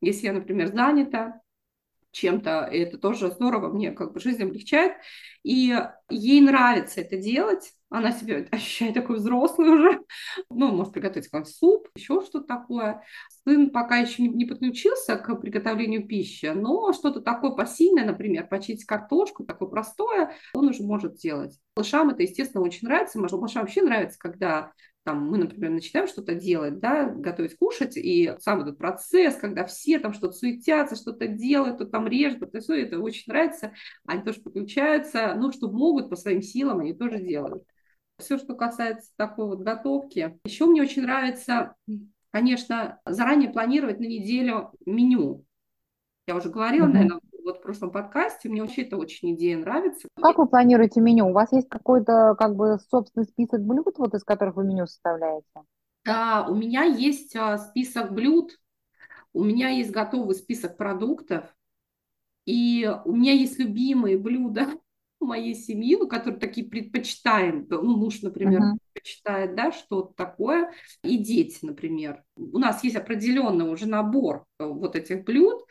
Если 0.02 0.26
я, 0.26 0.32
например, 0.34 0.68
занята, 0.68 1.40
чем-то, 2.16 2.68
и 2.72 2.78
это 2.78 2.98
тоже 2.98 3.30
здорово, 3.30 3.72
мне 3.72 3.92
как 3.92 4.12
бы 4.12 4.20
жизнь 4.20 4.42
облегчает. 4.42 4.92
И 5.42 5.76
ей 6.08 6.40
нравится 6.40 7.02
это 7.02 7.16
делать, 7.16 7.72
она 7.90 8.10
себя 8.12 8.46
ощущает 8.50 8.94
такой 8.94 9.16
взрослый 9.16 9.68
уже, 9.68 10.00
ну, 10.50 10.72
может 10.72 10.92
приготовить 10.92 11.28
какой-нибудь 11.28 11.54
суп, 11.54 11.88
еще 11.94 12.22
что-то 12.22 12.46
такое. 12.46 13.02
Сын 13.44 13.70
пока 13.70 13.98
еще 13.98 14.22
не, 14.22 14.46
подключился 14.46 15.16
к 15.16 15.34
приготовлению 15.36 16.06
пищи, 16.06 16.46
но 16.46 16.92
что-то 16.92 17.20
такое 17.20 17.50
пассивное, 17.50 18.04
например, 18.04 18.48
почистить 18.48 18.86
картошку, 18.86 19.44
такое 19.44 19.68
простое, 19.68 20.32
он 20.54 20.68
уже 20.68 20.82
может 20.82 21.16
делать. 21.16 21.58
Малышам 21.76 22.08
это, 22.10 22.22
естественно, 22.22 22.64
очень 22.64 22.88
нравится. 22.88 23.18
Малышам 23.18 23.62
вообще 23.62 23.82
нравится, 23.82 24.18
когда 24.18 24.72
там 25.04 25.30
мы, 25.30 25.38
например, 25.38 25.70
начинаем 25.70 26.08
что-то 26.08 26.34
делать, 26.34 26.80
да, 26.80 27.04
готовить 27.04 27.56
кушать, 27.56 27.96
и 27.96 28.34
сам 28.40 28.62
этот 28.62 28.76
процесс, 28.76 29.36
когда 29.36 29.64
все 29.64 30.00
там 30.00 30.12
что-то 30.12 30.32
суетятся, 30.32 30.96
что-то 30.96 31.28
делают, 31.28 31.76
кто 31.76 31.84
там 31.84 32.08
режет, 32.08 32.42
это 32.42 32.60
все, 32.60 32.82
это 32.82 32.98
очень 32.98 33.24
нравится, 33.28 33.72
они 34.04 34.22
тоже 34.24 34.40
подключаются, 34.40 35.34
ну, 35.36 35.52
что 35.52 35.70
могут 35.70 36.10
по 36.10 36.16
своим 36.16 36.42
силам, 36.42 36.80
они 36.80 36.92
тоже 36.92 37.20
делают. 37.20 37.62
Все, 38.18 38.36
что 38.36 38.54
касается 38.54 39.12
такой 39.16 39.46
вот 39.46 39.60
готовки. 39.60 40.38
Еще 40.44 40.66
мне 40.66 40.82
очень 40.82 41.02
нравится, 41.02 41.76
конечно, 42.32 42.98
заранее 43.06 43.50
планировать 43.50 44.00
на 44.00 44.06
неделю 44.06 44.72
меню. 44.86 45.44
Я 46.26 46.34
уже 46.34 46.48
говорила, 46.48 46.86
mm-hmm. 46.86 46.92
наверное, 46.92 47.20
вот 47.46 47.58
в 47.58 47.62
прошлом 47.62 47.90
подкасте. 47.90 48.48
Мне 48.48 48.60
вообще 48.60 48.82
это 48.82 48.96
очень 48.96 49.34
идея 49.34 49.56
нравится. 49.56 50.08
Как 50.20 50.36
вы 50.36 50.46
планируете 50.46 51.00
меню? 51.00 51.28
У 51.28 51.32
вас 51.32 51.52
есть 51.52 51.68
какой-то 51.68 52.34
как 52.38 52.56
бы 52.56 52.78
собственный 52.90 53.24
список 53.24 53.62
блюд, 53.62 53.94
вот 53.96 54.14
из 54.14 54.24
которых 54.24 54.56
вы 54.56 54.64
меню 54.64 54.86
составляете? 54.86 55.46
Да, 56.04 56.46
у 56.48 56.54
меня 56.54 56.82
есть 56.82 57.34
а, 57.36 57.56
список 57.58 58.12
блюд, 58.12 58.58
у 59.32 59.44
меня 59.44 59.70
есть 59.70 59.90
готовый 59.90 60.34
список 60.34 60.76
продуктов, 60.76 61.44
и 62.44 62.90
у 63.04 63.12
меня 63.12 63.32
есть 63.32 63.58
любимые 63.58 64.18
блюда 64.18 64.66
моей 65.20 65.54
семьи, 65.54 65.96
ну, 65.96 66.08
которые 66.08 66.40
такие 66.40 66.68
предпочитаем, 66.68 67.66
ну, 67.70 67.96
муж, 67.96 68.22
например, 68.22 68.60
uh-huh. 68.60 68.78
предпочитает, 68.92 69.54
да, 69.54 69.72
что-то 69.72 70.12
такое, 70.14 70.72
и 71.02 71.16
дети, 71.16 71.58
например. 71.62 72.22
У 72.36 72.58
нас 72.58 72.84
есть 72.84 72.96
определенный 72.96 73.70
уже 73.70 73.86
набор 73.86 74.44
э, 74.58 74.64
вот 74.64 74.94
этих 74.94 75.24
блюд, 75.24 75.64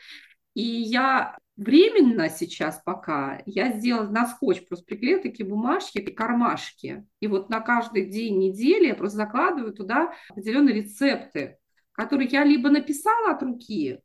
и 0.54 0.62
я 0.62 1.36
Временно 1.56 2.28
сейчас 2.28 2.82
пока 2.84 3.40
я 3.46 3.72
сделала 3.72 4.08
на 4.10 4.26
скотч, 4.26 4.66
просто 4.66 4.84
приклеила 4.84 5.22
такие 5.22 5.48
бумажки 5.48 5.98
и 5.98 6.12
кармашки. 6.12 7.06
И 7.20 7.26
вот 7.26 7.48
на 7.48 7.60
каждый 7.60 8.10
день 8.10 8.38
недели 8.38 8.88
я 8.88 8.94
просто 8.94 9.16
закладываю 9.16 9.72
туда 9.72 10.12
определенные 10.28 10.74
рецепты, 10.74 11.56
которые 11.92 12.28
я 12.28 12.44
либо 12.44 12.68
написала 12.68 13.30
от 13.30 13.42
руки, 13.42 14.00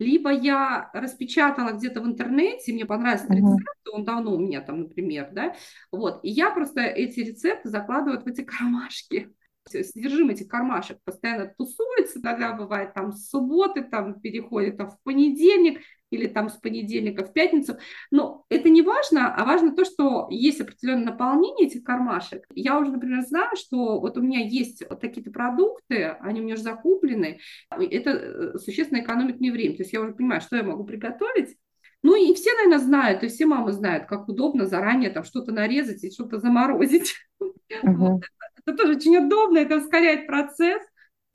либо 0.00 0.30
я 0.30 0.90
распечатала 0.92 1.72
где-то 1.72 2.00
в 2.00 2.06
интернете, 2.06 2.72
мне 2.72 2.84
понравился 2.84 3.26
uh-huh. 3.26 3.36
рецепт, 3.36 3.88
он 3.92 4.04
давно 4.04 4.34
у 4.34 4.38
меня 4.38 4.60
там, 4.60 4.80
например, 4.80 5.30
да, 5.32 5.54
вот, 5.92 6.20
и 6.24 6.28
я 6.28 6.50
просто 6.50 6.80
эти 6.80 7.20
рецепты 7.20 7.68
закладываю 7.68 8.20
в 8.20 8.26
эти 8.26 8.42
кармашки 8.44 9.32
содержимое 9.68 10.34
этих 10.34 10.48
кармашек 10.48 10.98
постоянно 11.04 11.52
тусуется, 11.56 12.20
иногда 12.20 12.52
бывает 12.52 12.94
там 12.94 13.12
с 13.12 13.28
субботы, 13.28 13.82
там 13.82 14.20
переходит 14.20 14.76
там, 14.76 14.90
в 14.90 15.00
понедельник, 15.02 15.80
или 16.10 16.26
там 16.26 16.48
с 16.48 16.54
понедельника 16.54 17.24
в 17.24 17.32
пятницу. 17.32 17.78
Но 18.10 18.44
это 18.48 18.68
не 18.68 18.82
важно, 18.82 19.34
а 19.34 19.44
важно 19.44 19.74
то, 19.74 19.84
что 19.84 20.28
есть 20.30 20.60
определенное 20.60 21.12
наполнение 21.12 21.66
этих 21.66 21.82
кармашек. 21.84 22.44
Я 22.54 22.78
уже, 22.78 22.92
например, 22.92 23.22
знаю, 23.22 23.56
что 23.56 24.00
вот 24.00 24.16
у 24.16 24.22
меня 24.22 24.40
есть 24.40 24.82
вот 24.88 25.00
такие-то 25.00 25.30
продукты, 25.30 26.16
они 26.20 26.40
у 26.40 26.44
меня 26.44 26.54
уже 26.54 26.62
закуплены, 26.62 27.40
это 27.70 28.10
э, 28.10 28.58
существенно 28.58 29.00
экономит 29.00 29.40
мне 29.40 29.52
время. 29.52 29.76
То 29.76 29.82
есть 29.82 29.92
я 29.92 30.00
уже 30.00 30.14
понимаю, 30.14 30.40
что 30.40 30.56
я 30.56 30.62
могу 30.62 30.84
приготовить, 30.84 31.56
ну 32.02 32.14
и 32.14 32.34
все, 32.34 32.52
наверное, 32.54 32.78
знают, 32.78 33.24
и 33.24 33.28
все 33.28 33.46
мамы 33.46 33.72
знают, 33.72 34.06
как 34.06 34.28
удобно 34.28 34.66
заранее 34.66 35.10
там 35.10 35.24
что-то 35.24 35.52
нарезать 35.52 36.04
и 36.04 36.10
что-то 36.10 36.38
заморозить. 36.38 37.14
Uh-huh. 37.84 38.20
Это 38.64 38.76
тоже 38.76 38.94
очень 38.94 39.16
удобно, 39.16 39.58
это 39.58 39.78
ускоряет 39.78 40.28
процесс. 40.28 40.80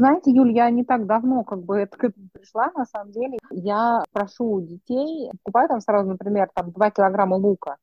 Знаете, 0.01 0.31
Юль, 0.31 0.51
я 0.51 0.67
не 0.71 0.83
так 0.83 1.05
давно 1.05 1.43
как 1.43 1.63
бы 1.63 1.85
к 1.85 2.03
этому 2.03 2.27
пришла, 2.33 2.71
на 2.75 2.85
самом 2.85 3.11
деле. 3.11 3.37
Я 3.51 4.03
прошу 4.11 4.59
детей, 4.59 5.29
покупаю 5.43 5.69
там 5.69 5.79
сразу, 5.79 6.09
например, 6.09 6.49
там 6.55 6.71
2 6.71 6.89
килограмма 6.89 7.35
лука, 7.35 7.77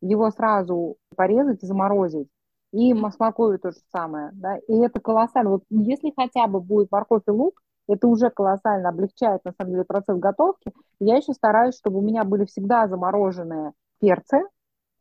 его 0.00 0.30
сразу 0.30 0.98
порезать 1.16 1.64
и 1.64 1.66
заморозить. 1.66 2.28
И 2.70 2.94
с 2.94 3.18
морковью 3.18 3.58
то 3.58 3.72
же 3.72 3.78
самое, 3.90 4.30
да, 4.34 4.56
и 4.56 4.72
это 4.72 5.00
колоссально. 5.00 5.50
Вот 5.50 5.64
если 5.68 6.12
хотя 6.16 6.46
бы 6.46 6.60
будет 6.60 6.92
морковь 6.92 7.24
и 7.26 7.32
лук, 7.32 7.60
это 7.88 8.06
уже 8.06 8.30
колоссально 8.30 8.90
облегчает, 8.90 9.44
на 9.44 9.52
самом 9.58 9.72
деле, 9.72 9.84
процесс 9.84 10.16
готовки. 10.16 10.72
Я 11.00 11.16
еще 11.16 11.32
стараюсь, 11.32 11.76
чтобы 11.76 11.98
у 11.98 12.02
меня 12.02 12.22
были 12.22 12.44
всегда 12.44 12.86
замороженные 12.86 13.72
перцы, 13.98 14.44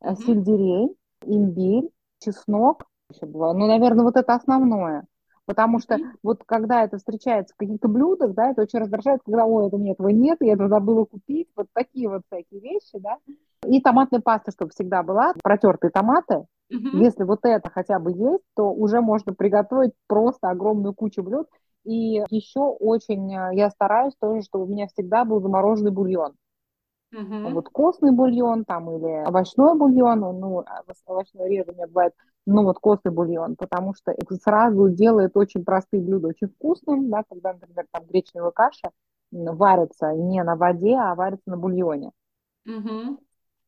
mm-hmm. 0.03 0.15
сельдерей, 0.25 0.97
имбирь, 1.23 1.91
чеснок. 2.17 2.85
Еще 3.13 3.27
было. 3.27 3.53
Ну, 3.53 3.67
наверное, 3.67 4.05
вот 4.05 4.15
это 4.15 4.33
основное. 4.33 5.05
Потому 5.45 5.79
что 5.79 5.97
вот 6.23 6.43
когда 6.45 6.83
это 6.83 6.97
встречается 6.97 7.53
в 7.53 7.57
каких-то 7.57 7.89
блюдах, 7.89 8.33
да, 8.33 8.51
это 8.51 8.61
очень 8.61 8.79
раздражает, 8.79 9.21
когда, 9.25 9.45
ой, 9.45 9.67
это 9.67 9.77
нет, 9.77 9.95
этого 9.95 10.07
нет, 10.07 10.37
я 10.41 10.53
это 10.53 10.69
забыла 10.69 11.03
купить. 11.05 11.49
Вот 11.55 11.67
такие 11.73 12.07
вот 12.07 12.21
всякие 12.27 12.61
вещи, 12.61 12.97
да. 12.99 13.17
И 13.65 13.81
томатная 13.81 14.21
паста, 14.21 14.51
чтобы 14.51 14.71
всегда 14.71 15.03
была, 15.03 15.33
протертые 15.43 15.91
томаты. 15.91 16.45
Mm-hmm. 16.71 17.03
Если 17.03 17.23
вот 17.23 17.39
это 17.43 17.69
хотя 17.69 17.99
бы 17.99 18.11
есть, 18.11 18.43
то 18.55 18.71
уже 18.71 19.01
можно 19.01 19.33
приготовить 19.33 19.91
просто 20.07 20.49
огромную 20.49 20.93
кучу 20.93 21.21
блюд. 21.21 21.47
И 21.83 22.23
еще 22.29 22.61
очень 22.61 23.33
э, 23.33 23.55
я 23.55 23.69
стараюсь 23.69 24.13
тоже, 24.19 24.41
чтобы 24.43 24.65
у 24.65 24.67
меня 24.67 24.87
всегда 24.87 25.25
был 25.25 25.41
замороженный 25.41 25.91
бульон. 25.91 26.33
Угу. 27.13 27.49
Вот 27.51 27.69
костный 27.69 28.11
бульон 28.11 28.65
там 28.65 28.89
или 28.89 29.23
овощной 29.23 29.77
бульон, 29.77 30.19
ну, 30.19 30.59
а 30.59 30.81
овощной 31.05 31.49
реже 31.49 31.71
у 31.71 31.73
меня 31.73 31.87
бывает, 31.87 32.13
ну, 32.45 32.63
вот 32.63 32.79
костный 32.79 33.11
бульон, 33.11 33.55
потому 33.55 33.93
что 33.95 34.11
это 34.11 34.35
сразу 34.35 34.89
делает 34.89 35.35
очень 35.37 35.63
простые 35.63 36.01
блюда 36.01 36.27
очень 36.29 36.49
вкусным, 36.49 37.09
да, 37.09 37.23
когда, 37.27 37.53
например, 37.53 37.85
там 37.91 38.05
гречневая 38.05 38.51
каша 38.51 38.91
варится 39.31 40.13
не 40.13 40.43
на 40.43 40.55
воде, 40.55 40.95
а 40.95 41.15
варится 41.15 41.49
на 41.49 41.57
бульоне. 41.57 42.11
Угу. 42.65 43.19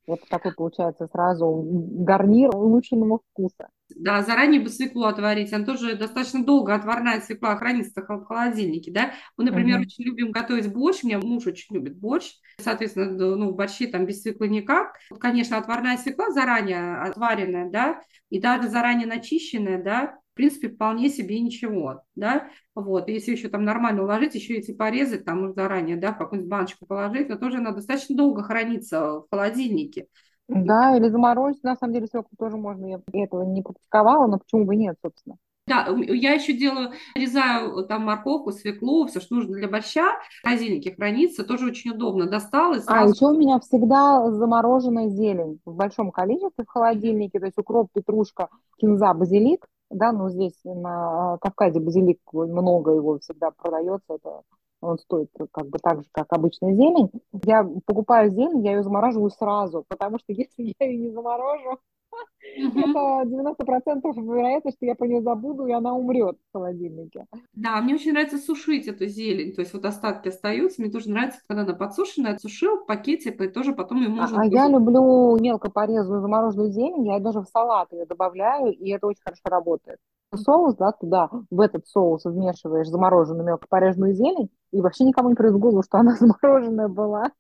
Вот 0.08 0.20
такой 0.30 0.53
получается 0.53 1.08
сразу 1.12 1.64
гарнир 1.66 2.56
улучшенного 2.56 3.20
вкуса. 3.32 3.70
Да, 3.95 4.22
заранее 4.24 4.62
бы 4.62 4.70
свеклу 4.70 5.03
отварить. 5.03 5.53
Она 5.53 5.66
тоже 5.66 5.95
достаточно 5.95 6.43
долго 6.43 6.74
отварная 6.74 7.22
свекла 7.22 7.56
хранится 7.56 8.01
в 8.01 8.26
холодильнике, 8.26 8.91
да. 8.91 9.14
Мы, 9.38 9.45
например, 9.45 9.78
угу. 9.78 9.86
очень 9.86 10.06
любим 10.06 10.32
готовить 10.32 10.72
борщ. 10.72 11.03
У 11.03 11.08
меня 11.08 11.20
муж 11.20 11.45
очень 11.47 11.76
любит 11.76 11.97
борщ. 11.97 12.34
Соответственно, 12.60 13.36
ну, 13.36 13.51
в 13.51 13.56
борще 13.56 13.88
там 13.88 14.06
без 14.06 14.22
свеклы 14.22 14.47
никак. 14.47 14.97
Конечно, 15.20 15.58
отварная 15.58 15.97
свекла 15.97 16.32
заранее 16.32 16.97
отваренная, 16.97 17.70
да, 17.70 18.01
и 18.30 18.39
даже 18.39 18.70
заранее 18.70 19.08
начищенная, 19.08 19.82
да, 19.84 20.18
в 20.36 20.38
принципе, 20.38 20.67
вполне 20.67 21.07
себе 21.07 21.39
ничего, 21.39 22.01
да, 22.15 22.49
вот, 22.75 23.07
если 23.07 23.31
еще 23.31 23.47
там 23.47 23.63
нормально 23.63 24.03
уложить, 24.03 24.36
еще 24.36 24.55
эти 24.55 24.73
порезать 24.73 25.23
там 25.23 25.53
заранее, 25.53 25.95
да, 25.95 26.11
в 26.11 26.17
какую-нибудь 26.17 26.51
баночку 26.51 26.86
положить, 26.86 27.29
но 27.29 27.38
тоже 27.38 27.59
она 27.59 27.71
достаточно 27.71 28.17
долго 28.17 28.43
хранится 28.43 29.21
в 29.21 29.27
холодильнике. 29.31 30.07
Да, 30.49 30.97
или 30.97 31.07
заморозить, 31.07 31.63
на 31.63 31.77
самом 31.77 31.93
деле, 31.93 32.07
свеклу 32.07 32.31
тоже 32.38 32.57
можно, 32.57 32.86
я 32.86 32.99
этого 33.13 33.43
не 33.43 33.61
практиковала, 33.61 34.27
но 34.27 34.38
почему 34.38 34.65
бы 34.65 34.75
нет, 34.75 34.97
собственно. 35.01 35.38
Да, 35.67 35.88
я 35.88 36.33
еще 36.33 36.51
делаю, 36.51 36.91
резаю 37.15 37.86
там 37.88 38.03
морковку, 38.03 38.51
свеклу, 38.51 39.07
все, 39.07 39.21
что 39.21 39.36
нужно 39.36 39.55
для 39.55 39.69
борща. 39.69 40.05
В 40.43 40.47
холодильнике 40.47 40.93
хранится, 40.93 41.45
тоже 41.45 41.67
очень 41.67 41.91
удобно. 41.91 42.25
И 42.25 42.27
а, 42.27 42.39
сразу... 42.41 42.83
А, 42.88 43.07
еще 43.07 43.27
у 43.27 43.38
меня 43.38 43.59
всегда 43.61 44.29
замороженная 44.31 45.07
зелень 45.07 45.59
в 45.63 45.73
большом 45.73 46.11
количестве 46.11 46.65
в 46.65 46.67
холодильнике, 46.67 47.39
то 47.39 47.45
есть 47.45 47.57
укроп, 47.57 47.89
петрушка, 47.93 48.49
кинза, 48.77 49.13
базилик 49.13 49.65
да, 49.95 50.11
но 50.11 50.29
здесь 50.29 50.57
на 50.63 51.37
Кавказе 51.41 51.79
базилик 51.79 52.19
много 52.31 52.91
его 52.91 53.19
всегда 53.19 53.51
продается, 53.51 54.15
это 54.15 54.41
он 54.81 54.99
стоит 54.99 55.29
как 55.51 55.67
бы 55.67 55.79
так 55.79 56.03
же, 56.03 56.09
как 56.11 56.27
обычная 56.29 56.73
зелень. 56.73 57.09
Я 57.43 57.67
покупаю 57.85 58.29
зелень, 58.29 58.63
я 58.65 58.73
ее 58.73 58.83
замораживаю 58.83 59.31
сразу, 59.31 59.85
потому 59.87 60.19
что 60.19 60.25
если 60.33 60.73
я 60.79 60.87
ее 60.87 60.97
не 60.97 61.09
заморожу, 61.11 61.79
это 62.55 63.24
90% 63.26 64.01
вероятность, 64.16 64.78
что 64.78 64.86
я 64.86 64.95
про 64.95 65.07
нее 65.07 65.22
забуду, 65.22 65.66
и 65.66 65.72
она 65.72 65.93
умрет 65.93 66.38
в 66.38 66.57
холодильнике. 66.57 67.26
Да, 67.53 67.82
мне 67.82 67.95
очень 67.95 68.11
нравится 68.11 68.38
сушить 68.38 68.88
эту 68.88 69.07
зелень. 69.07 69.53
То 69.53 69.61
есть 69.61 69.74
вот 69.74 69.86
остатки 69.86 70.30
остаются. 70.30 70.82
Мне 70.82 70.91
тоже 70.91 71.09
нравится, 71.09 71.39
когда 71.47 71.63
она 71.63 71.74
подсушенная, 71.74 72.34
отсушил 72.34 72.78
в 72.78 72.86
пакете, 72.86 73.30
и 73.32 73.47
тоже 73.47 73.74
потом 73.74 74.01
ее 74.01 74.09
можно... 74.09 74.38
А, 74.38 74.41
а 74.41 74.45
я 74.45 74.68
люблю 74.68 75.38
мелко 75.39 75.70
порезанную 75.70 76.22
замороженную 76.22 76.72
зелень, 76.72 77.07
я 77.07 77.20
даже 77.20 77.41
в 77.41 77.45
салат 77.45 77.91
ее 77.91 78.05
добавляю, 78.05 78.72
и 78.72 78.89
это 78.91 79.07
очень 79.07 79.22
хорошо 79.24 79.41
работает. 79.45 79.99
Соус, 80.34 80.76
да, 80.76 80.91
туда, 80.91 81.30
в 81.49 81.61
этот 81.61 81.88
соус 81.88 82.26
вмешиваешь 82.26 82.88
замороженную 82.88 83.45
мелко 83.45 83.68
порезанную 83.70 84.13
зелень, 84.13 84.49
и 84.72 84.82
вообще 84.82 85.05
никому 85.05 85.30
не 85.30 85.36
придет 85.36 85.55
в 85.55 85.59
голову, 85.59 85.84
что 85.84 85.97
она 85.97 86.16
замороженная 86.20 86.88
была. 86.88 87.32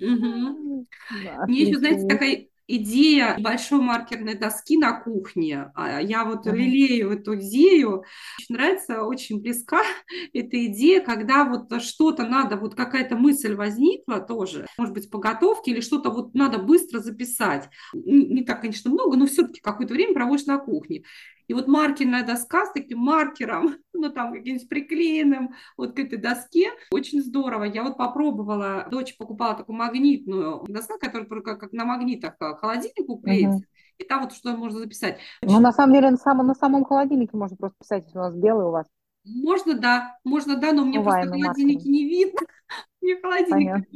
Угу. 0.00 0.86
Да, 1.24 1.46
Мне 1.46 1.62
еще, 1.62 1.78
знаете, 1.78 2.06
такая 2.06 2.46
идея 2.66 3.36
большой 3.38 3.80
маркерной 3.80 4.36
доски 4.36 4.76
на 4.76 5.00
кухне. 5.00 5.70
А 5.74 6.00
я 6.00 6.24
вот 6.24 6.46
mm-hmm. 6.46 6.56
лелею 6.56 7.10
эту 7.10 7.36
идею. 7.36 8.04
Очень 8.38 8.56
нравится, 8.56 9.02
очень 9.02 9.40
близка 9.40 9.82
эта 10.32 10.66
идея, 10.66 11.00
когда 11.00 11.44
вот 11.44 11.82
что-то 11.82 12.24
надо, 12.26 12.56
вот 12.56 12.74
какая-то 12.74 13.16
мысль 13.16 13.54
возникла 13.54 14.20
тоже, 14.20 14.66
может 14.78 14.94
быть, 14.94 15.10
по 15.10 15.18
готовке 15.18 15.72
или 15.72 15.80
что-то 15.80 16.10
вот 16.10 16.34
надо 16.34 16.58
быстро 16.58 17.00
записать. 17.00 17.68
Не 17.92 18.44
так, 18.44 18.60
конечно, 18.60 18.90
много, 18.90 19.16
но 19.16 19.26
все-таки 19.26 19.60
какое-то 19.60 19.94
время 19.94 20.14
проводишь 20.14 20.46
на 20.46 20.58
кухне. 20.58 21.02
И 21.46 21.54
вот 21.54 21.68
маркерная 21.68 22.24
доска 22.24 22.66
с 22.66 22.72
таким 22.72 22.98
маркером, 22.98 23.76
ну 23.92 24.10
там 24.10 24.32
каким-нибудь 24.32 24.68
приклеенным 24.68 25.54
вот 25.76 25.94
к 25.94 25.98
этой 25.98 26.18
доске, 26.18 26.70
очень 26.90 27.22
здорово. 27.22 27.64
Я 27.64 27.82
вот 27.82 27.96
попробовала, 27.96 28.86
дочь 28.90 29.16
покупала 29.16 29.54
такую 29.54 29.76
магнитную 29.76 30.64
доску, 30.68 30.98
которая 30.98 31.26
как 31.26 31.72
на 31.72 31.84
магнитах 31.84 32.36
к 32.38 32.58
холодильнику 32.58 33.18
клеится. 33.18 33.58
Угу. 33.58 33.64
И 33.98 34.04
там 34.04 34.22
вот 34.22 34.32
что 34.32 34.56
можно 34.56 34.80
записать. 34.80 35.18
Ну, 35.42 35.60
на 35.60 35.72
самом 35.72 35.94
деле, 35.94 36.10
на 36.10 36.16
самом, 36.16 36.46
на 36.48 36.54
самом 36.54 36.84
холодильнике 36.84 37.36
можно 37.36 37.56
просто 37.56 37.78
писать, 37.78 38.04
если 38.06 38.18
у 38.18 38.22
нас 38.22 38.34
белый 38.34 38.66
у 38.66 38.70
вас. 38.70 38.86
Можно, 39.24 39.74
да, 39.74 40.18
можно, 40.24 40.56
да, 40.56 40.72
но 40.72 40.84
мне 40.84 40.98
Бываем 40.98 41.28
просто 41.28 41.42
холодильники 41.42 41.88
не 41.88 42.04
видно. 42.04 42.40
Мне 43.00 43.20
холодильник 43.20 43.86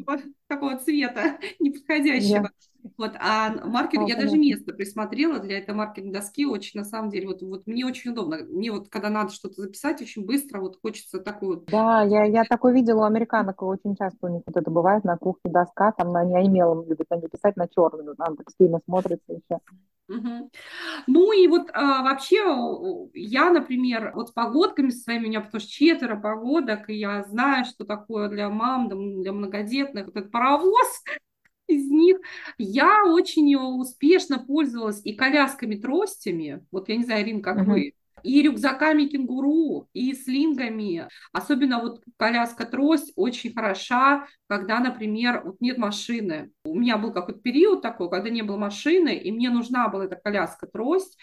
такого, 0.48 0.78
цвета 0.78 1.38
неподходящего. 1.58 2.46
Yeah. 2.46 2.68
Вот, 2.96 3.12
а 3.18 3.50
маркер, 3.66 4.02
я 4.02 4.16
даже 4.16 4.38
место 4.38 4.72
присмотрела 4.72 5.40
для 5.40 5.58
этой 5.58 5.74
маркерной 5.74 6.12
доски, 6.12 6.46
очень, 6.46 6.78
на 6.78 6.84
самом 6.84 7.10
деле, 7.10 7.26
вот, 7.26 7.42
вот 7.42 7.66
мне 7.66 7.84
очень 7.84 8.12
удобно. 8.12 8.38
Мне 8.48 8.70
вот, 8.70 8.88
когда 8.88 9.10
надо 9.10 9.32
что-то 9.32 9.60
записать, 9.60 10.00
очень 10.00 10.24
быстро, 10.24 10.60
вот 10.60 10.78
хочется 10.80 11.18
такую... 11.18 11.64
Да, 11.66 12.02
я, 12.02 12.24
я 12.24 12.44
такое 12.44 12.72
видела 12.72 13.02
у 13.02 13.04
американок, 13.04 13.62
очень 13.62 13.96
часто 13.96 14.26
у 14.26 14.28
них 14.28 14.42
вот 14.46 14.56
это 14.56 14.70
бывает 14.70 15.04
на 15.04 15.16
кухне 15.16 15.50
доска, 15.50 15.92
там 15.92 16.14
они 16.14 16.36
аймелом 16.36 16.88
любят 16.88 17.06
они 17.10 17.28
писать 17.28 17.56
на 17.56 17.68
черную, 17.68 18.16
там 18.16 18.36
так 18.36 18.46
сильно 18.56 18.80
смотрится 18.84 19.32
еще. 19.32 19.60
Угу. 20.08 20.50
Ну 21.06 21.32
и 21.32 21.46
вот 21.48 21.68
а, 21.74 22.02
вообще 22.02 22.38
я, 23.12 23.50
например, 23.50 24.12
вот 24.14 24.30
с 24.30 24.32
погодками 24.32 24.88
своими, 24.88 25.24
у 25.24 25.28
меня 25.28 25.40
потому 25.42 25.60
что 25.60 25.70
четверо 25.70 26.16
погодок, 26.16 26.88
и 26.88 26.94
я 26.94 27.24
знаю, 27.24 27.66
что 27.66 27.84
такое 27.84 28.30
для 28.30 28.48
мам, 28.48 28.88
для 28.88 29.32
многодетных, 29.32 30.06
вот 30.06 30.16
этот 30.16 30.32
паровоз, 30.38 31.02
из 31.68 31.90
них. 31.90 32.18
Я 32.56 33.04
очень 33.04 33.54
успешно 33.56 34.38
пользовалась 34.38 35.04
и 35.04 35.14
колясками-тростями. 35.14 36.64
Вот 36.70 36.88
я 36.88 36.96
не 36.96 37.04
знаю, 37.04 37.24
Ирина, 37.24 37.42
как 37.42 37.58
uh-huh. 37.58 37.64
вы. 37.64 37.94
И 38.24 38.42
рюкзаками 38.42 39.04
кенгуру, 39.04 39.88
и 39.92 40.12
слингами. 40.12 41.08
Особенно 41.32 41.80
вот 41.80 42.02
коляска-трость 42.16 43.12
очень 43.14 43.54
хороша, 43.54 44.26
когда, 44.48 44.80
например, 44.80 45.42
вот 45.44 45.60
нет 45.60 45.78
машины. 45.78 46.50
У 46.64 46.74
меня 46.74 46.98
был 46.98 47.12
какой-то 47.12 47.40
период 47.40 47.80
такой, 47.80 48.10
когда 48.10 48.28
не 48.28 48.42
было 48.42 48.56
машины, 48.56 49.16
и 49.16 49.30
мне 49.30 49.50
нужна 49.50 49.88
была 49.88 50.06
эта 50.06 50.16
коляска-трость. 50.16 51.16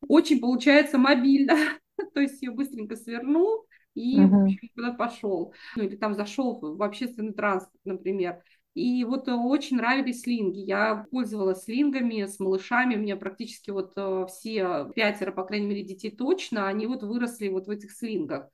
Очень 0.00 0.40
получается 0.40 0.96
мобильно. 0.96 1.54
То 2.14 2.20
есть 2.20 2.40
ее 2.40 2.52
быстренько 2.52 2.96
свернул, 2.96 3.66
и 3.94 4.20
uh-huh. 4.20 4.48
куда 4.74 4.92
пошел. 4.92 5.54
Ну, 5.76 5.84
или 5.84 5.96
там 5.96 6.14
зашел 6.14 6.58
в 6.60 6.82
общественный 6.82 7.32
транспорт, 7.32 7.80
например. 7.84 8.42
И 8.74 9.04
вот 9.04 9.28
э, 9.28 9.34
очень 9.34 9.78
нравились 9.78 10.22
слинги. 10.22 10.60
Я 10.60 11.06
пользовалась 11.10 11.64
слингами 11.64 12.24
с 12.24 12.38
малышами. 12.38 12.96
У 12.96 13.00
меня 13.00 13.16
практически 13.16 13.70
вот 13.70 13.92
э, 13.96 14.26
все 14.28 14.90
пятеро, 14.94 15.32
по 15.32 15.44
крайней 15.44 15.66
мере, 15.66 15.82
детей 15.82 16.10
точно, 16.10 16.68
они 16.68 16.86
вот 16.86 17.02
выросли 17.02 17.48
вот 17.48 17.66
в 17.66 17.70
этих 17.70 17.90
слингах. 17.92 18.48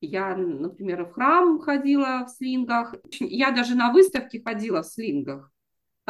Я, 0.00 0.36
например, 0.36 1.04
в 1.04 1.12
храм 1.12 1.58
ходила 1.58 2.24
в 2.24 2.30
слингах. 2.30 2.94
Я 3.20 3.50
даже 3.50 3.74
на 3.74 3.92
выставке 3.92 4.40
ходила 4.42 4.82
в 4.82 4.86
слингах. 4.86 5.50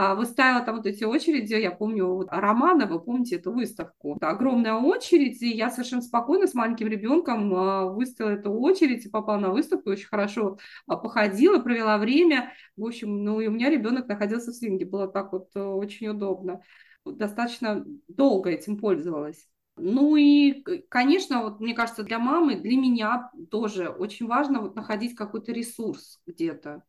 А, 0.01 0.15
выставила 0.15 0.61
там 0.61 0.77
вот 0.77 0.87
эти 0.87 1.03
очереди, 1.03 1.55
я 1.55 1.73
помню, 1.73 2.07
вот 2.07 2.29
Романа, 2.31 2.87
вы 2.87 3.01
помните 3.01 3.35
эту 3.35 3.51
выставку, 3.51 4.15
это 4.15 4.29
огромная 4.29 4.75
очередь, 4.75 5.43
и 5.43 5.49
я 5.49 5.71
совершенно 5.71 6.03
спокойно 6.03 6.47
с 6.47 6.55
маленьким 6.55 6.87
ребенком 6.87 7.53
а, 7.53 7.87
выставила 7.87 8.31
эту 8.31 8.53
очередь 8.53 9.05
и 9.05 9.09
попала 9.09 9.41
на 9.41 9.51
выставку, 9.51 9.91
очень 9.91 10.07
хорошо 10.07 10.59
а, 10.87 10.97
походила, 10.97 11.59
провела 11.59 11.99
время, 11.99 12.53
в 12.77 12.87
общем, 12.87 13.25
ну 13.25 13.41
и 13.41 13.49
у 13.49 13.51
меня 13.51 13.71
ребенок 13.71 14.07
находился 14.07 14.53
в 14.53 14.55
свинге, 14.55 14.87
было 14.87 15.09
так 15.09 15.33
вот 15.33 15.49
э, 15.57 15.61
очень 15.61 16.07
удобно, 16.07 16.61
достаточно 17.05 17.85
долго 18.07 18.51
этим 18.51 18.79
пользовалась. 18.79 19.49
Ну 19.77 20.15
и, 20.15 20.63
конечно, 20.89 21.43
вот 21.43 21.59
мне 21.59 21.75
кажется, 21.75 22.05
для 22.05 22.21
мамы, 22.21 22.55
для 22.55 22.77
меня 22.77 23.33
тоже 23.51 23.89
очень 23.89 24.29
важно 24.29 24.61
вот 24.61 24.77
находить 24.77 25.17
какой-то 25.17 25.51
ресурс 25.51 26.21
где-то. 26.25 26.85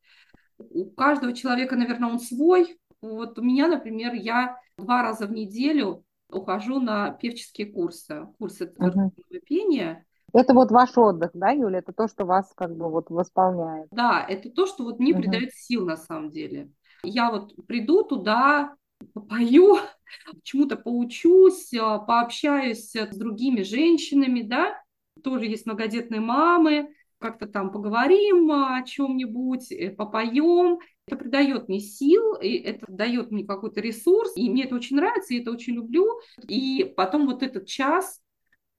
У 0.60 0.92
каждого 0.92 1.34
человека, 1.34 1.76
наверное, 1.76 2.10
он 2.10 2.20
свой, 2.20 2.78
вот 3.02 3.40
у 3.40 3.42
меня, 3.42 3.68
например, 3.68 4.14
я 4.14 4.58
два 4.78 5.02
раза 5.02 5.28
в 5.28 5.32
неделю 5.32 6.04
ухожу 6.32 6.80
на 6.80 7.12
певческие 7.12 7.68
курсы, 7.68 8.28
курсы 8.38 8.66
uh-huh. 8.78 9.12
пения. 9.46 10.06
Это 10.32 10.54
вот 10.54 10.70
ваш 10.72 10.96
отдых, 10.98 11.32
да, 11.34 11.50
Юля? 11.50 11.80
Это 11.80 11.92
то, 11.92 12.08
что 12.08 12.26
вас 12.26 12.52
как 12.56 12.76
бы 12.76 12.90
вот 12.90 13.10
восполняет. 13.10 13.88
Да, 13.92 14.24
это 14.28 14.50
то, 14.52 14.68
что 14.68 14.84
вот 14.84 15.00
мне 15.00 15.12
uh-huh. 15.12 15.22
придает 15.22 15.54
сил 15.54 15.86
на 15.86 15.98
самом 15.98 16.30
деле. 16.30 16.72
Я 17.04 17.32
вот 17.32 17.56
приду 17.66 18.04
туда, 18.04 18.76
попою, 19.14 19.78
чему-то 20.44 20.78
поучусь, 20.78 21.74
а, 21.74 22.00
пообщаюсь 22.00 22.96
с 22.96 23.18
другими 23.18 23.62
женщинами, 23.62 24.42
да, 24.42 24.80
тоже 25.24 25.46
есть 25.46 25.66
многодетные 25.66 26.22
мамы, 26.22 26.94
как-то 27.20 27.48
там 27.48 27.72
поговорим 27.72 28.52
о 28.52 28.82
чем-нибудь, 28.84 29.72
э, 29.72 29.90
попоем. 29.90 30.80
Это 31.10 31.18
придает 31.18 31.68
мне 31.68 31.80
сил, 31.80 32.36
и 32.36 32.50
это 32.50 32.86
дает 32.88 33.32
мне 33.32 33.44
какой-то 33.44 33.82
ресурс, 33.82 34.32
и 34.36 34.48
мне 34.48 34.66
это 34.66 34.76
очень 34.76 34.96
нравится, 34.96 35.34
и 35.34 35.40
это 35.40 35.50
очень 35.50 35.74
люблю. 35.74 36.06
И 36.48 36.94
потом 36.96 37.26
вот 37.26 37.42
этот 37.42 37.66
час 37.66 38.22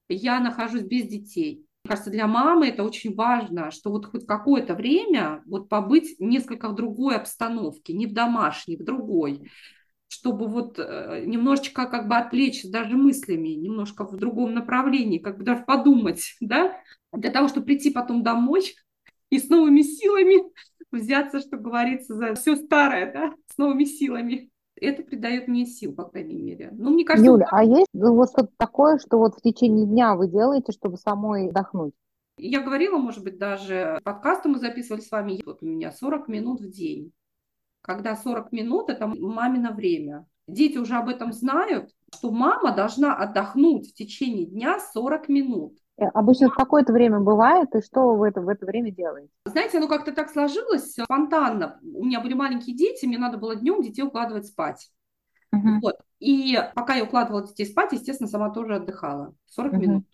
я 0.08 0.38
нахожусь 0.38 0.82
без 0.82 1.08
детей. 1.08 1.66
Мне 1.82 1.88
кажется, 1.88 2.10
для 2.10 2.28
мамы 2.28 2.68
это 2.68 2.84
очень 2.84 3.16
важно, 3.16 3.72
что 3.72 3.90
вот 3.90 4.06
хоть 4.06 4.26
какое-то 4.26 4.76
время 4.76 5.42
вот 5.44 5.68
побыть 5.68 6.20
несколько 6.20 6.68
в 6.68 6.76
другой 6.76 7.16
обстановке, 7.16 7.94
не 7.94 8.06
в 8.06 8.12
домашней, 8.12 8.76
в 8.76 8.84
другой 8.84 9.50
чтобы 10.12 10.48
вот 10.48 10.76
э, 10.76 11.22
немножечко 11.24 11.86
как 11.86 12.08
бы 12.08 12.16
отвлечься 12.16 12.68
даже 12.68 12.96
мыслями, 12.96 13.50
немножко 13.50 14.04
в 14.04 14.16
другом 14.16 14.54
направлении, 14.54 15.18
как 15.18 15.38
бы 15.38 15.44
даже 15.44 15.62
подумать, 15.62 16.36
да, 16.40 16.76
для 17.12 17.30
того, 17.30 17.46
чтобы 17.46 17.66
прийти 17.66 17.90
потом 17.90 18.24
домой 18.24 18.74
и 19.30 19.38
с 19.38 19.48
новыми 19.48 19.82
силами 19.82 20.52
взяться, 20.92 21.40
что 21.40 21.56
говорится, 21.56 22.14
за 22.14 22.34
все 22.34 22.56
старое, 22.56 23.12
да, 23.12 23.34
с 23.52 23.58
новыми 23.58 23.84
силами. 23.84 24.50
Это 24.76 25.02
придает 25.02 25.46
мне 25.46 25.66
сил, 25.66 25.94
по 25.94 26.04
крайней 26.04 26.40
мере. 26.40 26.70
Ну, 26.72 26.90
мне 26.90 27.04
кажется... 27.04 27.30
Юля, 27.30 27.46
а 27.50 27.62
есть 27.62 27.88
вот 27.92 28.30
что-то 28.30 28.50
такое, 28.56 28.98
что 28.98 29.18
вот 29.18 29.34
в 29.34 29.42
течение 29.42 29.86
дня 29.86 30.14
вы 30.14 30.28
делаете, 30.28 30.72
чтобы 30.72 30.96
самой 30.96 31.48
отдохнуть? 31.48 31.92
Я 32.38 32.62
говорила, 32.62 32.96
может 32.96 33.22
быть, 33.22 33.36
даже 33.36 34.00
подкасты 34.04 34.48
мы 34.48 34.58
записывали 34.58 35.02
с 35.02 35.10
вами. 35.10 35.42
Вот 35.44 35.62
у 35.62 35.66
меня 35.66 35.92
40 35.92 36.28
минут 36.28 36.60
в 36.60 36.70
день 36.70 37.12
когда 37.82 38.16
40 38.16 38.52
минут– 38.52 38.88
это 38.90 39.06
мамино 39.06 39.72
время. 39.72 40.26
Дети 40.46 40.78
уже 40.78 40.96
об 40.96 41.08
этом 41.08 41.32
знают, 41.32 41.90
что 42.14 42.30
мама 42.30 42.74
должна 42.74 43.14
отдохнуть 43.16 43.90
в 43.90 43.94
течение 43.94 44.46
дня 44.46 44.78
40 44.80 45.28
минут. 45.28 45.78
Э, 46.00 46.06
обычно 46.14 46.48
в 46.48 46.54
какое-то 46.54 46.92
время 46.92 47.20
бывает, 47.20 47.74
и 47.74 47.82
что 47.82 48.14
вы 48.14 48.28
это, 48.28 48.40
в 48.40 48.48
это 48.48 48.64
время 48.64 48.90
делаете? 48.90 49.30
Знаете, 49.44 49.78
оно 49.78 49.86
как-то 49.86 50.12
так 50.12 50.30
сложилось 50.30 50.94
спонтанно. 50.94 51.78
У 51.82 52.04
меня 52.04 52.20
были 52.20 52.32
маленькие 52.32 52.74
дети, 52.74 53.04
мне 53.04 53.18
надо 53.18 53.36
было 53.36 53.54
днем 53.54 53.82
детей 53.82 54.02
укладывать 54.02 54.46
спать. 54.46 54.90
Uh-huh. 55.54 55.80
Вот. 55.82 55.96
И 56.18 56.58
пока 56.74 56.94
я 56.94 57.04
укладывала 57.04 57.46
детей 57.46 57.66
спать, 57.66 57.92
естественно, 57.92 58.28
сама 58.28 58.50
тоже 58.50 58.76
отдыхала. 58.76 59.34
40 59.46 59.72
uh-huh. 59.72 59.78
минут. 59.78 60.04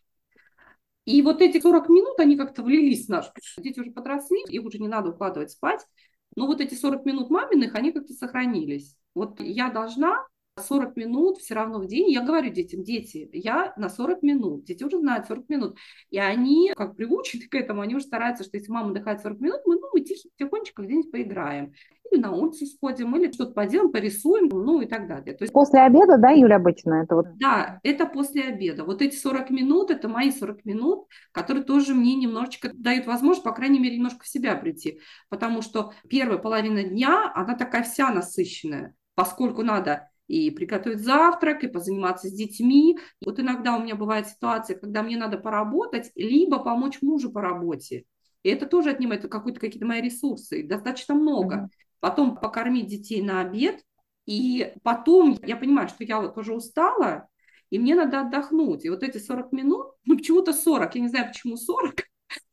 И 1.05 1.22
вот 1.22 1.41
эти 1.41 1.61
40 1.61 1.89
минут, 1.89 2.18
они 2.18 2.37
как-то 2.37 2.64
влились 2.64 3.07
в 3.07 3.11
наш. 3.11 3.30
Дети 3.59 3.78
уже 3.78 3.93
подросли, 3.93 4.43
их 4.49 4.64
уже 4.64 4.78
не 4.78 4.89
надо 4.89 5.11
укладывать 5.11 5.53
спать. 5.53 5.87
Но 6.34 6.49
вот 6.49 6.61
эти 6.61 6.74
40 6.74 7.05
минут 7.05 7.30
маминых, 7.30 7.76
они 7.76 7.93
как-то 7.93 8.12
сохранились. 8.12 8.97
Вот 9.14 9.41
я 9.41 9.70
должна 9.70 10.26
40 10.59 10.96
минут 10.96 11.38
все 11.38 11.54
равно 11.54 11.80
в 11.80 11.86
день. 11.86 12.11
Я 12.11 12.22
говорю 12.22 12.50
детям, 12.50 12.82
дети, 12.82 13.28
я 13.32 13.74
на 13.76 13.90
40 13.90 14.22
минут. 14.22 14.64
Дети 14.64 14.84
уже 14.84 14.98
знают 14.98 15.26
40 15.26 15.48
минут. 15.50 15.76
И 16.11 16.18
они, 16.18 16.72
как 16.74 16.96
приучены 16.96 17.44
к 17.46 17.54
этому, 17.54 17.82
они 17.82 17.94
уже 17.94 18.07
стараются, 18.07 18.42
что 18.42 18.57
если 18.57 18.72
мама 18.72 18.90
отдыхает 18.90 19.20
40 19.20 19.40
минут, 19.40 19.61
мы, 19.66 19.78
ну, 19.78 19.88
мы 19.92 20.00
тихо, 20.00 20.28
тихонечко 20.38 20.82
где-нибудь 20.82 21.12
поиграем. 21.12 21.74
Или 22.11 22.20
на 22.20 22.32
улицу 22.32 22.64
сходим, 22.64 23.14
или 23.16 23.30
что-то 23.32 23.52
поделаем, 23.52 23.92
порисуем, 23.92 24.48
ну 24.48 24.80
и 24.80 24.86
так 24.86 25.07
далее. 25.09 25.36
То 25.36 25.44
есть... 25.44 25.52
После 25.52 25.80
обеда, 25.80 26.16
да, 26.16 26.30
Юля, 26.30 26.57
обычно 26.57 27.02
это 27.02 27.16
вот? 27.16 27.36
Да, 27.36 27.78
это 27.82 28.07
после 28.07 28.44
обеда. 28.44 28.84
Вот 28.84 29.02
эти 29.02 29.14
40 29.14 29.50
минут, 29.50 29.90
это 29.90 30.09
мои 30.09 30.30
40 30.30 30.64
минут, 30.64 31.07
которые 31.32 31.64
тоже 31.64 31.94
мне 31.94 32.14
немножечко 32.14 32.70
дают 32.72 33.07
возможность, 33.07 33.44
по 33.44 33.52
крайней 33.52 33.78
мере, 33.78 33.96
немножко 33.96 34.24
в 34.24 34.28
себя 34.28 34.54
прийти. 34.57 35.00
Потому 35.28 35.61
что 35.61 35.92
первая 36.09 36.38
половина 36.38 36.82
дня, 36.82 37.30
она 37.34 37.57
такая 37.57 37.82
вся 37.82 38.11
насыщенная, 38.11 38.94
поскольку 39.14 39.62
надо 39.62 40.09
и 40.29 40.51
приготовить 40.51 41.01
завтрак, 41.01 41.64
и 41.64 41.68
позаниматься 41.68 42.29
с 42.29 42.33
детьми. 42.33 42.99
Вот 43.24 43.39
иногда 43.39 43.77
у 43.77 43.83
меня 43.83 43.95
бывает 43.95 44.29
ситуация, 44.29 44.79
когда 44.79 45.03
мне 45.03 45.16
надо 45.16 45.39
поработать, 45.39 46.11
либо 46.14 46.59
помочь 46.59 47.03
мужу 47.03 47.31
по 47.31 47.41
работе. 47.41 48.05
И 48.43 48.49
это 48.49 48.66
тоже 48.66 48.91
отнимает 48.91 49.22
какие-то 49.22 49.87
мои 49.87 50.01
ресурсы, 50.01 50.62
достаточно 50.62 51.14
много. 51.14 51.55
Mm-hmm. 51.57 51.68
Потом 52.01 52.37
покормить 52.37 52.87
детей 52.87 53.22
на 53.22 53.41
обед, 53.41 53.83
и 54.27 54.74
потом 54.83 55.39
я 55.43 55.57
понимаю, 55.57 55.89
что 55.89 56.05
я 56.05 56.20
вот 56.20 56.37
уже 56.37 56.55
устала, 56.55 57.29
и 57.70 57.79
мне 57.79 57.95
надо 57.95 58.20
отдохнуть. 58.20 58.85
И 58.85 58.91
вот 58.91 59.03
эти 59.03 59.18
40 59.18 59.53
минут, 59.53 59.87
ну 60.05 60.16
почему-то 60.16 60.53
40, 60.53 60.95
я 60.95 61.01
не 61.01 61.09
знаю, 61.09 61.29
почему 61.29 61.57
40, 61.57 62.03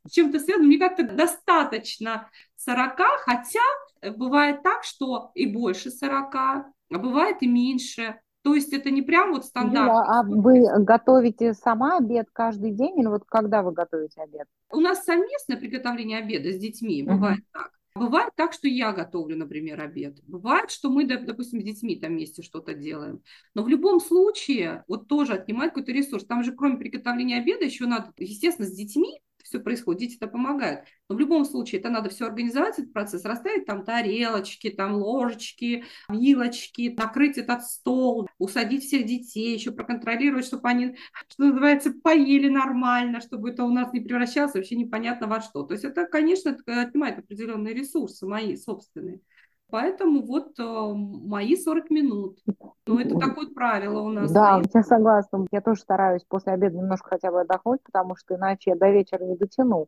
с 0.08 0.12
чем-то 0.12 0.40
связано, 0.40 0.68
мне 0.68 0.78
как-то 0.78 1.04
достаточно 1.04 2.30
40, 2.56 3.00
хотя 3.26 3.62
бывает 4.16 4.64
так, 4.64 4.84
что 4.84 5.32
и 5.36 5.46
больше 5.46 5.92
40, 5.92 6.66
а 6.94 7.00
бывает 7.00 7.38
и 7.42 7.48
меньше. 7.48 8.20
То 8.44 8.56
есть 8.56 8.74
это 8.74 8.92
не 8.92 9.02
прям 9.02 9.32
вот 9.32 9.46
стандарт. 9.46 9.88
Юля, 9.88 10.04
а 10.06 10.24
вы 10.24 10.84
готовите 10.84 11.54
сама 11.54 11.98
обед 11.98 12.28
каждый 12.34 12.72
день 12.72 13.00
или 13.00 13.08
вот 13.08 13.24
когда 13.26 13.64
вы 13.64 13.72
готовите 13.72 14.22
обед? 14.22 14.48
У 14.70 14.82
нас 14.82 15.06
совместное 15.06 15.56
приготовление 15.56 16.20
обеда 16.20 16.52
с 16.52 16.58
детьми, 16.58 17.04
бывает 17.04 17.40
uh-huh. 17.40 17.54
так. 17.54 17.72
Бывает 17.96 18.34
так, 18.36 18.54
что 18.54 18.68
я 18.68 18.92
готовлю, 18.92 19.38
например, 19.38 19.80
обед. 19.80 20.18
Бывает, 20.26 20.72
что 20.72 20.90
мы, 20.90 21.06
допустим, 21.06 21.62
с 21.62 21.64
детьми 21.64 21.96
там 21.96 22.14
вместе 22.14 22.42
что-то 22.42 22.74
делаем. 22.74 23.22
Но 23.54 23.62
в 23.62 23.68
любом 23.68 24.00
случае, 24.00 24.84
вот 24.88 25.08
тоже 25.08 25.34
отнимает 25.34 25.74
какой-то 25.74 25.92
ресурс. 25.92 26.26
Там 26.26 26.44
же 26.44 26.54
кроме 26.54 26.78
приготовления 26.78 27.38
обеда 27.38 27.66
еще 27.66 27.86
надо, 27.86 28.12
естественно, 28.18 28.68
с 28.68 28.72
детьми 28.72 29.22
все 29.54 29.60
происходит, 29.60 30.16
это 30.16 30.28
помогают. 30.28 30.82
Но 31.08 31.16
в 31.16 31.20
любом 31.20 31.46
случае 31.46 31.80
это 31.80 31.90
надо 31.90 32.10
все 32.10 32.26
организовать, 32.26 32.80
этот 32.80 32.92
процесс, 32.92 33.24
расставить 33.24 33.66
там 33.66 33.86
тарелочки, 33.86 34.72
там 34.72 34.96
ложечки, 34.96 35.86
вилочки, 36.10 36.94
накрыть 36.98 37.38
этот 37.38 37.64
стол, 37.64 38.28
усадить 38.40 38.84
всех 38.84 39.06
детей, 39.06 39.54
еще 39.54 39.72
проконтролировать, 39.72 40.46
чтобы 40.46 40.68
они, 40.68 40.96
что 41.30 41.44
называется, 41.46 41.92
поели 41.92 42.50
нормально, 42.50 43.22
чтобы 43.22 43.52
это 43.52 43.64
у 43.64 43.70
нас 43.70 43.94
не 43.94 44.00
превращалось 44.00 44.56
вообще 44.56 44.76
непонятно 44.76 45.28
во 45.28 45.42
что. 45.42 45.64
То 45.64 45.74
есть 45.74 45.86
это, 45.86 46.06
конечно, 46.06 46.58
отнимает 46.66 47.20
определенные 47.20 47.76
ресурсы 47.76 48.26
мои 48.26 48.56
собственные. 48.58 49.22
Поэтому 49.74 50.22
вот 50.22 50.60
э, 50.60 50.64
мои 50.64 51.56
40 51.56 51.90
минут. 51.90 52.38
Ну, 52.86 53.00
это 53.00 53.18
такое 53.18 53.48
правило 53.48 54.02
у 54.02 54.10
нас. 54.10 54.32
Да, 54.32 54.62
я 54.72 54.84
согласна. 54.84 55.48
Я 55.52 55.62
тоже 55.62 55.82
стараюсь 55.82 56.22
после 56.30 56.54
обеда 56.54 56.78
немножко 56.78 57.10
хотя 57.10 57.32
бы 57.32 57.42
отдохнуть, 57.42 57.82
потому 57.82 58.16
что 58.16 58.36
иначе 58.36 58.70
я 58.70 58.76
до 58.76 58.92
вечера 58.92 59.24
не 59.24 59.36
дотяну. 59.36 59.88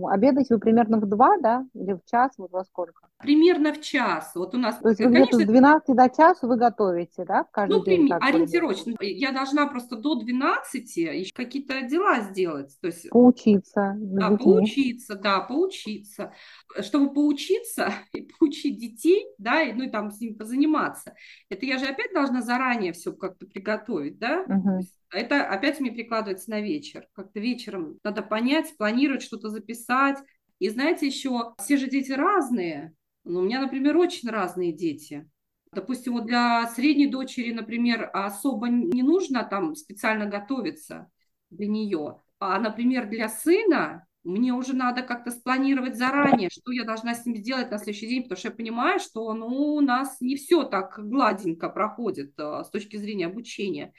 Обедать 0.00 0.48
вы 0.48 0.58
примерно 0.58 0.98
в 0.98 1.06
два, 1.06 1.36
да? 1.38 1.66
Или 1.74 1.92
в 1.92 2.00
час? 2.10 2.32
Вот 2.38 2.50
во 2.50 2.64
сколько? 2.64 3.08
Примерно 3.18 3.74
в 3.74 3.80
час. 3.82 4.32
Вот 4.34 4.54
у 4.54 4.58
нас... 4.58 4.78
То 4.78 4.88
есть 4.88 5.00
вы 5.00 5.12
конечно, 5.12 5.36
где-то 5.36 5.50
с 5.50 5.54
12 5.54 5.96
до 5.96 6.08
часа 6.08 6.46
вы 6.46 6.56
готовите, 6.56 7.24
да? 7.26 7.44
Каждый 7.52 7.78
ну, 7.78 7.84
день, 7.84 8.10
ориентировочно. 8.10 8.94
Я 9.00 9.32
должна 9.32 9.66
просто 9.66 9.96
до 9.96 10.14
12 10.14 10.96
еще 10.96 11.32
какие-то 11.34 11.82
дела 11.82 12.20
сделать. 12.20 12.74
То 12.80 12.86
есть... 12.86 13.10
Поучиться. 13.10 13.94
Да, 13.98 14.30
поучиться, 14.30 15.14
да, 15.14 15.40
поучиться. 15.40 16.32
Чтобы 16.80 17.12
поучиться 17.12 17.92
и 18.14 18.22
поучить 18.22 18.78
детей, 18.78 19.26
да, 19.36 19.62
и, 19.62 19.74
ну 19.74 19.84
и 19.84 19.90
там 19.90 20.10
с 20.10 20.20
ними 20.20 20.32
позаниматься, 20.32 21.14
это 21.50 21.66
я 21.66 21.76
же 21.76 21.84
опять 21.84 22.14
должна 22.14 22.40
заранее 22.40 22.94
все 22.94 23.12
как-то 23.12 23.46
приготовить, 23.46 24.18
да? 24.18 24.42
Угу. 24.48 24.80
Это 25.12 25.44
опять 25.44 25.78
мне 25.78 25.92
прикладывается 25.92 26.50
на 26.50 26.60
вечер. 26.60 27.06
Как-то 27.12 27.38
вечером 27.38 27.98
надо 28.02 28.22
понять, 28.22 28.68
спланировать, 28.68 29.22
что-то 29.22 29.50
записать. 29.50 30.18
И 30.58 30.68
знаете, 30.68 31.06
еще 31.06 31.54
все 31.58 31.76
же 31.76 31.88
дети 31.88 32.12
разные. 32.12 32.94
Ну, 33.24 33.40
у 33.40 33.42
меня, 33.42 33.60
например, 33.60 33.96
очень 33.96 34.30
разные 34.30 34.72
дети. 34.72 35.28
Допустим, 35.72 36.14
вот 36.14 36.26
для 36.26 36.66
средней 36.68 37.06
дочери, 37.06 37.52
например, 37.52 38.10
особо 38.12 38.68
не 38.68 39.02
нужно 39.02 39.44
там 39.44 39.74
специально 39.74 40.26
готовиться 40.26 41.10
для 41.50 41.66
нее. 41.66 42.20
А, 42.38 42.58
например, 42.58 43.08
для 43.08 43.28
сына 43.28 44.06
мне 44.24 44.52
уже 44.52 44.74
надо 44.74 45.02
как-то 45.02 45.30
спланировать 45.30 45.96
заранее, 45.96 46.48
что 46.50 46.72
я 46.72 46.84
должна 46.84 47.14
с 47.14 47.26
ним 47.26 47.36
сделать 47.36 47.70
на 47.70 47.78
следующий 47.78 48.08
день, 48.08 48.22
потому 48.22 48.38
что 48.38 48.48
я 48.48 48.54
понимаю, 48.54 49.00
что 49.00 49.32
ну, 49.34 49.46
у 49.74 49.80
нас 49.80 50.20
не 50.20 50.36
все 50.36 50.64
так 50.64 50.98
гладенько 50.98 51.68
проходит 51.68 52.38
а, 52.38 52.64
с 52.64 52.70
точки 52.70 52.96
зрения 52.96 53.26
обучения 53.26 53.92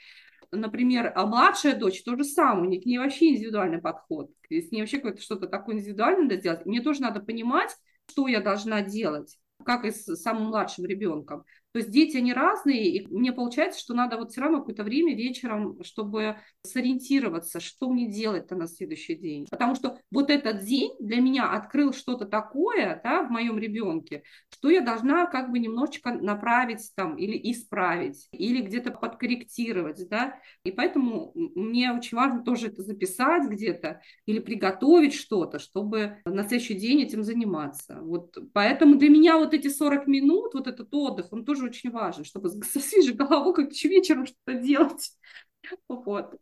например, 0.54 1.12
а 1.14 1.26
младшая 1.26 1.76
дочь 1.76 2.02
то 2.02 2.16
же 2.16 2.24
самое, 2.24 2.66
у 2.66 2.70
нее 2.70 2.80
к 2.80 2.86
вообще 3.02 3.30
индивидуальный 3.30 3.80
подход, 3.80 4.30
с 4.50 4.70
ней 4.70 4.80
вообще 4.80 4.98
какое-то 4.98 5.22
что-то 5.22 5.46
такое 5.46 5.76
индивидуальное 5.76 6.24
надо 6.24 6.36
сделать. 6.36 6.66
Мне 6.66 6.80
тоже 6.80 7.02
надо 7.02 7.20
понимать, 7.20 7.76
что 8.10 8.28
я 8.28 8.40
должна 8.40 8.82
делать, 8.82 9.38
как 9.64 9.84
и 9.84 9.90
с 9.90 10.04
самым 10.16 10.48
младшим 10.48 10.84
ребенком. 10.86 11.44
То 11.74 11.78
есть 11.78 11.90
дети, 11.90 12.16
они 12.18 12.32
разные, 12.32 12.86
и 12.86 13.06
мне 13.12 13.32
получается, 13.32 13.80
что 13.80 13.94
надо 13.94 14.16
вот 14.16 14.30
все 14.30 14.42
равно 14.42 14.60
какое-то 14.60 14.84
время 14.84 15.16
вечером, 15.16 15.82
чтобы 15.82 16.36
сориентироваться, 16.62 17.58
что 17.58 17.90
мне 17.90 18.08
делать-то 18.08 18.54
на 18.54 18.68
следующий 18.68 19.16
день. 19.16 19.48
Потому 19.50 19.74
что 19.74 19.98
вот 20.12 20.30
этот 20.30 20.60
день 20.64 20.92
для 21.00 21.20
меня 21.20 21.50
открыл 21.50 21.92
что-то 21.92 22.26
такое, 22.26 23.00
да, 23.02 23.24
в 23.24 23.30
моем 23.32 23.58
ребенке, 23.58 24.22
что 24.50 24.70
я 24.70 24.82
должна 24.82 25.26
как 25.26 25.50
бы 25.50 25.58
немножечко 25.58 26.12
направить 26.12 26.92
там 26.94 27.16
или 27.16 27.36
исправить, 27.50 28.28
или 28.30 28.60
где-то 28.60 28.92
подкорректировать, 28.92 30.08
да, 30.08 30.38
и 30.62 30.70
поэтому 30.70 31.32
мне 31.34 31.90
очень 31.90 32.16
важно 32.16 32.44
тоже 32.44 32.68
это 32.68 32.82
записать 32.82 33.48
где-то 33.48 34.00
или 34.26 34.38
приготовить 34.38 35.14
что-то, 35.14 35.58
чтобы 35.58 36.18
на 36.24 36.44
следующий 36.44 36.74
день 36.74 37.02
этим 37.02 37.24
заниматься. 37.24 37.98
Вот 38.00 38.38
поэтому 38.52 38.94
для 38.94 39.08
меня 39.08 39.38
вот 39.38 39.54
эти 39.54 39.66
40 39.66 40.06
минут, 40.06 40.54
вот 40.54 40.68
этот 40.68 40.94
отдых, 40.94 41.32
он 41.32 41.44
тоже 41.44 41.63
очень 41.64 41.90
важен, 41.90 42.24
чтобы 42.24 42.50
со 42.50 42.80
свежей 42.80 43.14
головой 43.14 43.54
как 43.54 43.72
вечером 43.84 44.26
что-то 44.26 44.54
делать. 44.54 45.10
Вот. 45.88 46.34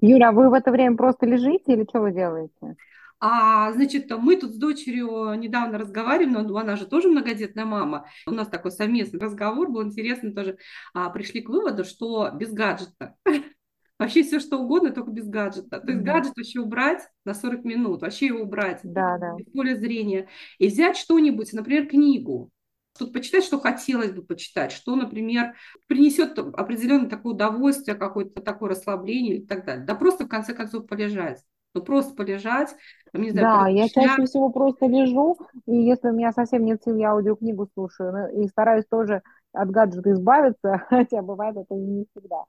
Юля, 0.00 0.30
а 0.30 0.32
вы 0.32 0.48
в 0.48 0.54
это 0.54 0.70
время 0.70 0.96
просто 0.96 1.26
лежите 1.26 1.74
или 1.74 1.84
что 1.84 2.00
вы 2.00 2.12
делаете? 2.12 2.76
А, 3.24 3.72
значит, 3.72 4.10
мы 4.10 4.36
тут 4.36 4.54
с 4.54 4.58
дочерью 4.58 5.34
недавно 5.34 5.78
разговаривали, 5.78 6.42
но 6.42 6.56
она 6.58 6.74
же 6.74 6.86
тоже 6.86 7.08
многодетная 7.08 7.64
мама. 7.64 8.06
У 8.26 8.32
нас 8.32 8.48
такой 8.48 8.72
совместный 8.72 9.20
разговор 9.20 9.70
был 9.70 9.84
интересный 9.84 10.32
тоже. 10.32 10.58
А, 10.92 11.08
пришли 11.10 11.40
к 11.40 11.48
выводу, 11.48 11.84
что 11.84 12.30
без 12.32 12.52
гаджета. 12.52 13.14
Вообще 14.00 14.24
все 14.24 14.40
что 14.40 14.58
угодно, 14.58 14.90
только 14.90 15.12
без 15.12 15.28
гаджета. 15.28 15.78
То 15.78 15.92
есть 15.92 16.02
гаджет 16.02 16.32
вообще 16.36 16.58
убрать 16.58 17.08
на 17.24 17.34
40 17.34 17.64
минут, 17.64 18.02
вообще 18.02 18.26
его 18.26 18.40
убрать 18.40 18.80
да, 18.82 19.16
да. 19.18 19.36
из 19.38 19.46
поля 19.52 19.76
зрения. 19.76 20.26
И 20.58 20.66
взять 20.66 20.96
что-нибудь, 20.96 21.52
например, 21.52 21.86
книгу, 21.86 22.50
что-то 22.94 23.12
почитать, 23.12 23.44
что 23.44 23.58
хотелось 23.58 24.12
бы 24.12 24.22
почитать, 24.22 24.72
что, 24.72 24.96
например, 24.96 25.54
принесет 25.86 26.38
определенное 26.38 27.08
такое 27.08 27.34
удовольствие, 27.34 27.96
какое-то 27.96 28.42
такое 28.42 28.70
расслабление 28.70 29.38
и 29.38 29.46
так 29.46 29.64
далее. 29.64 29.84
Да 29.84 29.94
просто, 29.94 30.24
в 30.24 30.28
конце 30.28 30.54
концов, 30.54 30.86
полежать 30.86 31.42
ну 31.74 31.82
просто 31.82 32.14
полежать, 32.14 32.74
не 33.12 33.30
знаю, 33.30 33.46
Да, 33.46 33.68
я 33.68 33.88
чаще 33.88 34.24
всего 34.24 34.50
просто 34.50 34.86
лежу, 34.86 35.38
и 35.66 35.74
если 35.74 36.08
у 36.08 36.12
меня 36.12 36.32
совсем 36.32 36.64
нет 36.64 36.82
сил, 36.82 36.96
я 36.96 37.12
аудиокнигу 37.12 37.68
слушаю, 37.74 38.12
ну, 38.12 38.42
и 38.42 38.48
стараюсь 38.48 38.84
тоже 38.86 39.22
от 39.52 39.70
гаджета 39.70 40.12
избавиться, 40.12 40.82
хотя 40.88 41.22
бывает 41.22 41.56
это 41.56 41.74
не 41.74 42.06
всегда. 42.10 42.44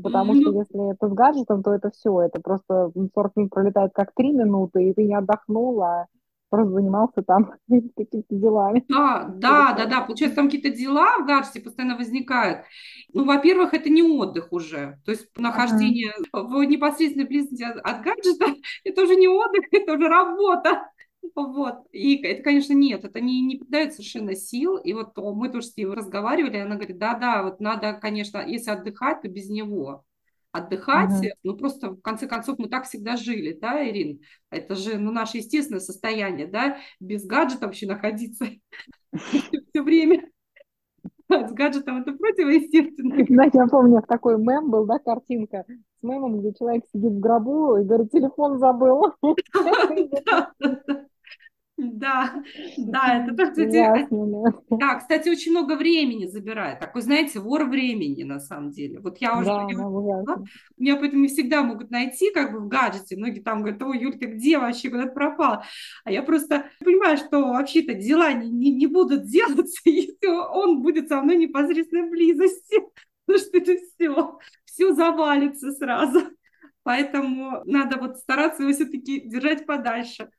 Потому 0.00 0.34
mm-hmm. 0.34 0.40
что 0.40 0.52
если 0.52 0.92
это 0.92 1.08
с 1.08 1.12
гаджетом, 1.12 1.62
то 1.62 1.74
это 1.74 1.90
все, 1.90 2.20
это 2.20 2.40
просто 2.40 2.92
40 3.14 3.36
минут 3.36 3.50
пролетает 3.50 3.90
как 3.92 4.12
3 4.14 4.32
минуты, 4.32 4.84
и 4.84 4.94
ты 4.94 5.04
не 5.04 5.14
отдохнул, 5.14 5.82
а 5.82 6.06
просто 6.06 6.06
занимался 6.50 7.22
там 7.22 7.52
какими-то 7.68 8.22
делами. 8.30 8.84
Да, 8.88 9.26
да, 9.28 9.72
да, 9.74 9.86
да. 9.86 10.00
Получается, 10.02 10.36
там 10.36 10.46
какие-то 10.46 10.70
дела 10.70 11.18
в 11.18 11.26
гаджете 11.26 11.60
постоянно 11.60 11.96
возникают. 11.96 12.64
Ну, 13.12 13.24
во-первых, 13.24 13.74
это 13.74 13.88
не 13.88 14.02
отдых 14.02 14.52
уже. 14.52 14.98
То 15.04 15.12
есть 15.12 15.28
нахождение 15.36 16.12
ага. 16.32 16.48
в 16.48 16.64
непосредственной 16.64 17.26
близости 17.26 17.62
от, 17.62 18.02
гаджета– 18.02 18.54
это 18.84 19.02
уже 19.02 19.16
не 19.16 19.28
отдых, 19.28 19.64
это 19.72 19.94
уже 19.94 20.08
работа. 20.08 20.88
Вот. 21.34 21.86
И 21.92 22.16
это, 22.22 22.42
конечно, 22.42 22.72
нет, 22.72 23.04
это 23.04 23.20
не, 23.20 23.42
не 23.42 23.60
дает 23.68 23.92
совершенно 23.92 24.34
сил. 24.34 24.76
И 24.76 24.92
вот 24.92 25.16
мы 25.16 25.48
тоже 25.50 25.66
с 25.66 25.76
ней 25.76 25.86
разговаривали, 25.86 26.58
она 26.58 26.76
говорит, 26.76 26.98
да-да, 26.98 27.42
вот 27.42 27.60
надо, 27.60 27.92
конечно, 27.94 28.44
если 28.46 28.70
отдыхать, 28.70 29.22
то 29.22 29.28
без 29.28 29.48
него 29.48 30.04
отдыхать. 30.52 31.12
Угу. 31.12 31.28
Ну, 31.44 31.56
просто, 31.56 31.90
в 31.90 32.00
конце 32.00 32.26
концов, 32.26 32.58
мы 32.58 32.68
так 32.68 32.84
всегда 32.84 33.16
жили, 33.16 33.58
да, 33.60 33.86
Ирин? 33.86 34.20
Это 34.50 34.74
же, 34.74 34.98
ну, 34.98 35.12
наше 35.12 35.38
естественное 35.38 35.80
состояние, 35.80 36.46
да, 36.46 36.78
без 37.00 37.24
гаджета 37.26 37.66
вообще 37.66 37.86
находиться 37.86 38.46
все 39.12 39.82
время. 39.82 40.28
С 41.30 41.52
гаджетом 41.52 42.00
это 42.00 42.12
противоестественно. 42.12 43.22
Знаете, 43.28 43.58
я 43.58 43.66
помню, 43.66 44.02
такой 44.06 44.38
мем 44.38 44.70
был, 44.70 44.86
да, 44.86 44.98
картинка 44.98 45.66
с 46.00 46.02
мемом, 46.02 46.40
где 46.40 46.54
человек 46.54 46.84
сидит 46.92 47.12
в 47.12 47.20
гробу 47.20 47.76
и 47.76 47.84
говорит, 47.84 48.10
телефон 48.10 48.58
забыл. 48.58 49.12
Да, 51.78 52.42
да, 52.76 53.22
это 53.22 53.36
кстати, 53.50 54.08
да, 54.68 54.94
кстати, 54.96 55.28
очень 55.28 55.52
много 55.52 55.76
времени 55.76 56.26
забирает. 56.26 56.80
Такой, 56.80 57.02
знаете, 57.02 57.38
вор 57.38 57.66
времени 57.66 58.24
на 58.24 58.40
самом 58.40 58.72
деле. 58.72 58.98
Вот 58.98 59.18
я 59.18 59.38
уже 59.38 59.46
да, 59.46 59.64
поняла, 59.64 60.22
да, 60.24 60.42
меня 60.76 60.96
поэтому 60.96 61.22
не 61.22 61.28
всегда 61.28 61.62
могут 61.62 61.92
найти 61.92 62.32
как 62.32 62.52
бы 62.52 62.58
в 62.58 62.66
гаджете. 62.66 63.16
Многие 63.16 63.40
там 63.40 63.60
говорят, 63.60 63.80
ой, 63.80 64.00
Юль, 64.00 64.18
ты 64.18 64.26
где 64.26 64.58
вообще, 64.58 64.90
куда 64.90 65.04
ты 65.04 65.12
пропала? 65.12 65.64
А 66.04 66.10
я 66.10 66.24
просто 66.24 66.66
понимаю, 66.80 67.16
что 67.16 67.42
вообще-то 67.42 67.94
дела 67.94 68.32
не, 68.32 68.50
не, 68.50 68.72
не 68.72 68.88
будут 68.88 69.26
делаться, 69.26 69.80
если 69.84 70.26
он 70.26 70.82
будет 70.82 71.06
со 71.08 71.22
мной 71.22 71.36
в 71.36 71.40
непосредственной 71.40 72.10
близости. 72.10 72.82
Потому 73.24 73.44
что 73.44 73.58
это 73.58 73.76
все, 73.76 74.38
все 74.64 74.94
завалится 74.94 75.70
сразу. 75.70 76.22
Поэтому 76.82 77.62
надо 77.66 77.98
вот 77.98 78.16
стараться 78.16 78.62
его 78.62 78.72
все-таки 78.72 79.20
держать 79.20 79.64
подальше. 79.64 80.30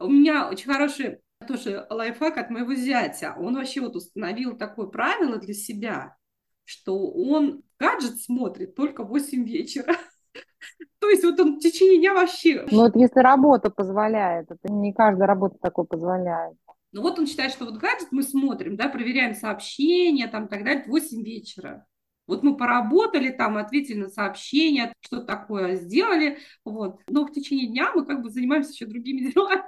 У 0.00 0.08
меня 0.08 0.48
очень 0.48 0.70
хороший 0.70 1.18
тоже 1.46 1.86
лайфхак 1.90 2.36
от 2.38 2.50
моего 2.50 2.74
зятя. 2.74 3.34
Он 3.38 3.54
вообще 3.54 3.80
вот 3.80 3.96
установил 3.96 4.56
такое 4.56 4.86
правило 4.86 5.38
для 5.38 5.54
себя, 5.54 6.16
что 6.64 7.10
он 7.10 7.62
гаджет 7.78 8.20
смотрит 8.20 8.74
только 8.74 9.04
в 9.04 9.08
8 9.08 9.44
вечера. 9.44 9.94
То 11.00 11.08
есть 11.08 11.24
вот 11.24 11.38
он 11.40 11.56
в 11.56 11.60
течение 11.60 11.98
дня 11.98 12.14
вообще... 12.14 12.66
Ну, 12.70 12.86
это 12.86 12.98
если 12.98 13.20
работа 13.20 13.70
позволяет, 13.70 14.50
это 14.50 14.72
не 14.72 14.92
каждая 14.92 15.26
работа 15.26 15.56
такое 15.60 15.84
позволяет. 15.84 16.56
Ну 16.92 17.02
вот 17.02 17.18
он 17.18 17.26
считает, 17.26 17.52
что 17.52 17.64
вот 17.64 17.76
гаджет 17.76 18.08
мы 18.10 18.22
смотрим, 18.22 18.76
да, 18.76 18.88
проверяем 18.88 19.34
сообщения, 19.34 20.26
там, 20.28 20.48
так 20.48 20.64
далее, 20.64 20.84
в 20.84 20.88
8 20.88 21.22
вечера. 21.22 21.86
Вот 22.28 22.42
мы 22.42 22.56
поработали 22.56 23.30
там, 23.30 23.56
ответили 23.56 24.02
на 24.02 24.08
сообщения, 24.10 24.92
что 25.00 25.22
такое 25.22 25.76
сделали, 25.76 26.38
вот. 26.64 27.00
Но 27.08 27.26
в 27.26 27.32
течение 27.32 27.66
дня 27.66 27.90
мы 27.94 28.04
как 28.04 28.22
бы 28.22 28.30
занимаемся 28.30 28.72
еще 28.72 28.86
другими 28.86 29.30
делами, 29.32 29.64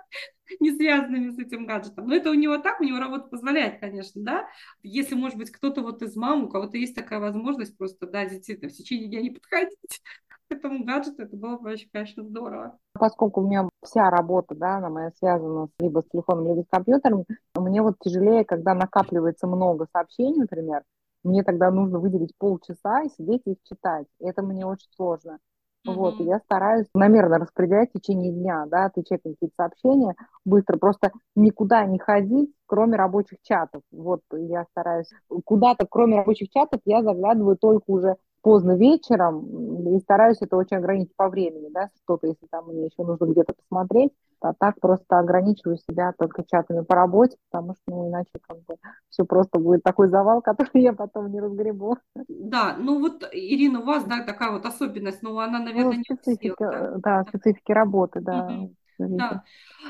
не 0.60 0.70
связанными 0.72 1.30
с 1.30 1.38
этим 1.38 1.66
гаджетом. 1.66 2.06
Но 2.06 2.14
это 2.14 2.30
у 2.30 2.34
него 2.34 2.58
так, 2.58 2.80
у 2.80 2.84
него 2.84 2.98
работа 2.98 3.28
позволяет, 3.28 3.80
конечно, 3.80 4.22
да. 4.22 4.46
Если, 4.82 5.14
может 5.14 5.38
быть, 5.38 5.50
кто-то 5.50 5.80
вот 5.80 6.02
из 6.02 6.14
мам, 6.16 6.44
у 6.44 6.48
кого-то 6.48 6.76
есть 6.76 6.94
такая 6.94 7.18
возможность 7.18 7.76
просто, 7.78 8.06
да, 8.06 8.26
действительно, 8.26 8.70
в 8.70 8.74
течение 8.74 9.08
дня 9.08 9.22
не 9.22 9.30
подходить 9.30 9.78
к 10.48 10.52
этому 10.52 10.84
гаджету, 10.84 11.22
это 11.22 11.36
было 11.36 11.56
бы 11.56 11.70
очень, 11.70 11.88
конечно, 11.90 12.22
здорово. 12.24 12.78
Поскольку 12.92 13.40
у 13.40 13.46
меня 13.46 13.70
вся 13.82 14.10
работа, 14.10 14.54
да, 14.54 14.76
она 14.76 14.90
моя 14.90 15.12
связана 15.18 15.68
либо 15.78 16.00
с 16.00 16.08
телефоном, 16.10 16.46
либо 16.46 16.60
с 16.60 16.68
компьютером, 16.68 17.24
мне 17.54 17.80
вот 17.80 17.94
тяжелее, 18.00 18.44
когда 18.44 18.74
накапливается 18.74 19.46
много 19.46 19.86
сообщений, 19.90 20.40
например, 20.40 20.82
мне 21.22 21.42
тогда 21.42 21.70
нужно 21.70 21.98
выделить 21.98 22.36
полчаса 22.38 23.02
и 23.02 23.10
сидеть 23.10 23.42
и 23.46 23.52
их 23.52 23.58
читать. 23.64 24.06
Это 24.20 24.42
мне 24.42 24.66
очень 24.66 24.90
сложно. 24.96 25.38
Mm-hmm. 25.86 25.94
Вот, 25.94 26.20
и 26.20 26.24
я 26.24 26.40
стараюсь 26.40 26.86
намеренно 26.94 27.38
распределять 27.38 27.88
в 27.90 27.98
течение 27.98 28.32
дня, 28.32 28.66
да, 28.66 28.86
отвечать 28.86 29.24
на 29.24 29.32
какие-то 29.32 29.54
сообщения 29.56 30.14
быстро, 30.44 30.76
просто 30.76 31.10
никуда 31.34 31.86
не 31.86 31.98
ходить, 31.98 32.52
кроме 32.66 32.96
рабочих 32.96 33.38
чатов. 33.42 33.80
Вот, 33.90 34.20
я 34.32 34.64
стараюсь 34.72 35.08
куда-то, 35.44 35.86
кроме 35.88 36.18
рабочих 36.18 36.50
чатов, 36.50 36.80
я 36.84 37.02
заглядываю 37.02 37.56
только 37.56 37.84
уже 37.86 38.16
поздно 38.42 38.76
вечером 38.76 39.96
и 39.96 40.00
стараюсь 40.00 40.38
это 40.40 40.56
очень 40.56 40.76
ограничить 40.76 41.14
по 41.16 41.28
времени, 41.28 41.68
да, 41.70 41.90
что-то, 42.02 42.26
если 42.26 42.46
там 42.50 42.68
мне 42.68 42.86
еще 42.86 43.02
нужно 43.04 43.26
где-то 43.26 43.54
посмотреть, 43.54 44.12
а 44.40 44.54
так 44.54 44.80
просто 44.80 45.18
ограничиваю 45.18 45.76
себя 45.76 46.12
только 46.18 46.44
чатами 46.44 46.82
по 46.82 46.94
работе, 46.94 47.36
потому 47.50 47.74
что, 47.74 47.82
ну, 47.88 48.08
иначе 48.08 48.30
как 48.40 48.58
бы 48.64 48.76
все 49.10 49.24
просто 49.24 49.58
будет 49.58 49.82
такой 49.82 50.08
завал, 50.08 50.40
который 50.42 50.82
я 50.82 50.92
потом 50.92 51.30
не 51.30 51.40
разгребу. 51.40 51.98
Да, 52.28 52.76
ну 52.78 53.00
вот, 53.00 53.28
Ирина, 53.32 53.80
у 53.80 53.84
вас, 53.84 54.04
да, 54.04 54.24
такая 54.24 54.52
вот 54.52 54.64
особенность, 54.64 55.22
но 55.22 55.38
она, 55.38 55.58
наверное, 55.58 55.98
ну, 55.98 56.16
специфика, 56.16 56.64
не 56.64 56.70
всех, 56.70 57.00
да? 57.02 57.22
да, 57.22 57.24
специфики 57.28 57.72
работы, 57.72 58.20
да. 58.20 58.46
Угу. 58.46 59.16
Да. 59.16 59.44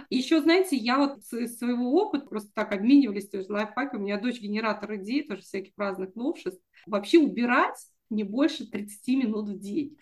Еще, 0.09 0.41
знаете, 0.41 0.77
я 0.77 0.99
вот 0.99 1.19
из 1.33 1.59
своего 1.59 1.93
опыта 2.01 2.27
просто 2.27 2.51
так 2.55 2.73
обменивались 2.73 3.29
тоже 3.29 3.47
лайфхаками. 3.49 4.01
У 4.01 4.05
меня 4.05 4.21
дочь 4.21 4.41
генератор 4.41 4.95
идей, 4.95 5.27
тоже 5.27 5.43
всяких 5.43 5.73
разных 5.77 6.15
новшеств. 6.15 6.63
Вообще 6.87 7.19
убирать 7.19 7.89
не 8.11 8.25
больше 8.25 8.69
30 8.69 9.09
минут 9.09 9.49
в 9.49 9.59
день. 9.59 9.97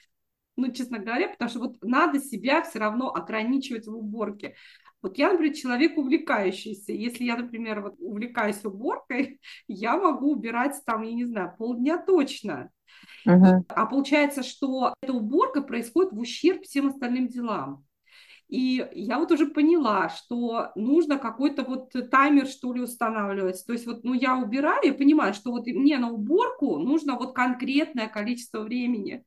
Ну, 0.57 0.73
честно 0.73 0.99
говоря, 0.99 1.29
потому 1.29 1.49
что 1.49 1.61
вот 1.61 1.77
надо 1.83 2.19
себя 2.19 2.63
все 2.63 2.81
равно 2.81 3.15
ограничивать 3.15 3.87
в 3.87 3.95
уборке. 3.95 4.57
Вот 5.01 5.17
я, 5.17 5.31
например, 5.31 5.55
человек 5.55 5.97
увлекающийся. 5.97 6.93
Если 6.93 7.25
я, 7.25 7.37
например, 7.37 7.83
вот 7.83 7.95
увлекаюсь 7.99 8.65
уборкой, 8.65 9.41
я 9.69 9.97
могу 9.97 10.33
убирать 10.33 10.75
там, 10.85 11.03
я 11.03 11.13
не 11.13 11.25
знаю, 11.25 11.55
полдня 11.57 11.99
точно. 11.99 12.71
Uh-huh. 13.27 13.63
А 13.69 13.87
получается, 13.87 14.43
что 14.43 14.95
эта 15.01 15.13
уборка 15.13 15.63
происходит 15.63 16.13
в 16.13 16.19
ущерб 16.19 16.63
всем 16.65 16.89
остальным 16.89 17.29
делам. 17.29 17.85
И 18.49 18.89
я 18.93 19.19
вот 19.19 19.31
уже 19.31 19.47
поняла, 19.47 20.09
что 20.09 20.73
нужно 20.75 21.19
какой-то 21.19 21.65
вот 21.65 21.93
таймер, 22.11 22.47
что 22.47 22.73
ли, 22.73 22.81
устанавливать. 22.81 23.63
То 23.67 23.75
есть 23.75 23.87
вот, 23.87 24.05
ну, 24.05 24.15
я 24.15 24.39
убираю 24.39 24.83
и 24.85 24.97
понимаю, 24.97 25.35
что 25.35 25.51
вот 25.51 25.67
мне 25.67 25.99
на 25.99 26.11
уборку 26.11 26.79
нужно 26.79 27.17
вот 27.17 27.35
конкретное 27.35 28.09
количество 28.09 28.63
времени 28.63 29.25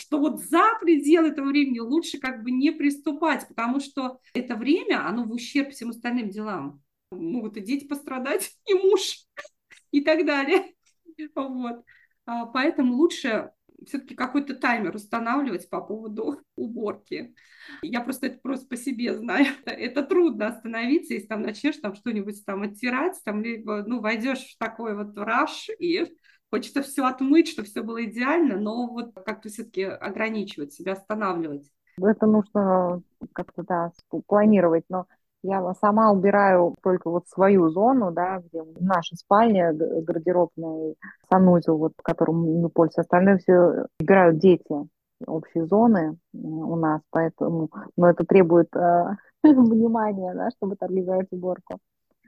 что 0.00 0.18
вот 0.18 0.40
за 0.40 0.78
пределы 0.80 1.28
этого 1.28 1.48
времени 1.48 1.78
лучше 1.78 2.18
как 2.18 2.42
бы 2.42 2.50
не 2.50 2.70
приступать, 2.70 3.46
потому 3.46 3.80
что 3.80 4.18
это 4.32 4.56
время, 4.56 5.06
оно 5.06 5.24
в 5.24 5.32
ущерб 5.32 5.72
всем 5.72 5.90
остальным 5.90 6.30
делам. 6.30 6.82
Могут 7.10 7.58
и 7.58 7.60
дети 7.60 7.86
пострадать, 7.86 8.50
и 8.66 8.74
муж, 8.74 9.26
и 9.90 10.00
так 10.00 10.24
далее. 10.24 10.72
Вот. 11.34 11.84
А, 12.24 12.46
поэтому 12.46 12.94
лучше 12.94 13.50
все-таки 13.86 14.14
какой-то 14.14 14.54
таймер 14.54 14.94
устанавливать 14.94 15.68
по 15.68 15.80
поводу 15.80 16.40
уборки. 16.56 17.34
Я 17.82 18.00
просто 18.00 18.26
это 18.26 18.38
просто 18.40 18.66
по 18.66 18.76
себе 18.76 19.14
знаю. 19.14 19.46
Это 19.64 20.02
трудно 20.02 20.48
остановиться, 20.48 21.14
если 21.14 21.26
там 21.26 21.42
начнешь 21.42 21.76
там 21.76 21.94
что-нибудь 21.94 22.44
там 22.44 22.62
оттирать, 22.62 23.20
там 23.24 23.42
либо, 23.42 23.84
ну, 23.86 24.00
войдешь 24.00 24.54
в 24.54 24.58
такой 24.58 24.96
вот 24.96 25.16
раш 25.16 25.68
и 25.78 26.16
хочется 26.50 26.82
все 26.82 27.04
отмыть, 27.04 27.48
чтобы 27.48 27.68
все 27.68 27.82
было 27.82 28.04
идеально, 28.04 28.58
но 28.58 28.88
вот 28.88 29.14
как-то 29.14 29.48
все-таки 29.48 29.84
ограничивать 29.84 30.72
себя, 30.72 30.92
останавливать. 30.92 31.70
Это 32.02 32.26
нужно 32.26 33.02
как-то, 33.32 33.62
да, 33.62 33.92
планировать, 34.26 34.84
но 34.88 35.06
я 35.42 35.74
сама 35.74 36.12
убираю 36.12 36.76
только 36.82 37.10
вот 37.10 37.28
свою 37.28 37.70
зону, 37.70 38.10
да, 38.12 38.38
где 38.40 38.62
наша 38.78 39.16
спальня, 39.16 39.72
гардеробная, 39.72 40.94
санузел, 41.30 41.78
вот, 41.78 41.92
которым 42.02 42.60
мы 42.60 42.68
пользуемся. 42.68 43.00
Остальное 43.02 43.38
все 43.38 43.86
убирают 43.98 44.38
дети 44.38 44.74
общие 45.26 45.66
зоны 45.66 46.16
у 46.32 46.76
нас, 46.76 47.02
поэтому, 47.10 47.68
но 47.96 48.08
это 48.08 48.24
требует 48.24 48.74
э, 48.74 49.16
внимания, 49.42 50.34
да, 50.34 50.50
чтобы 50.50 50.76
организовать 50.80 51.28
уборку. 51.30 51.78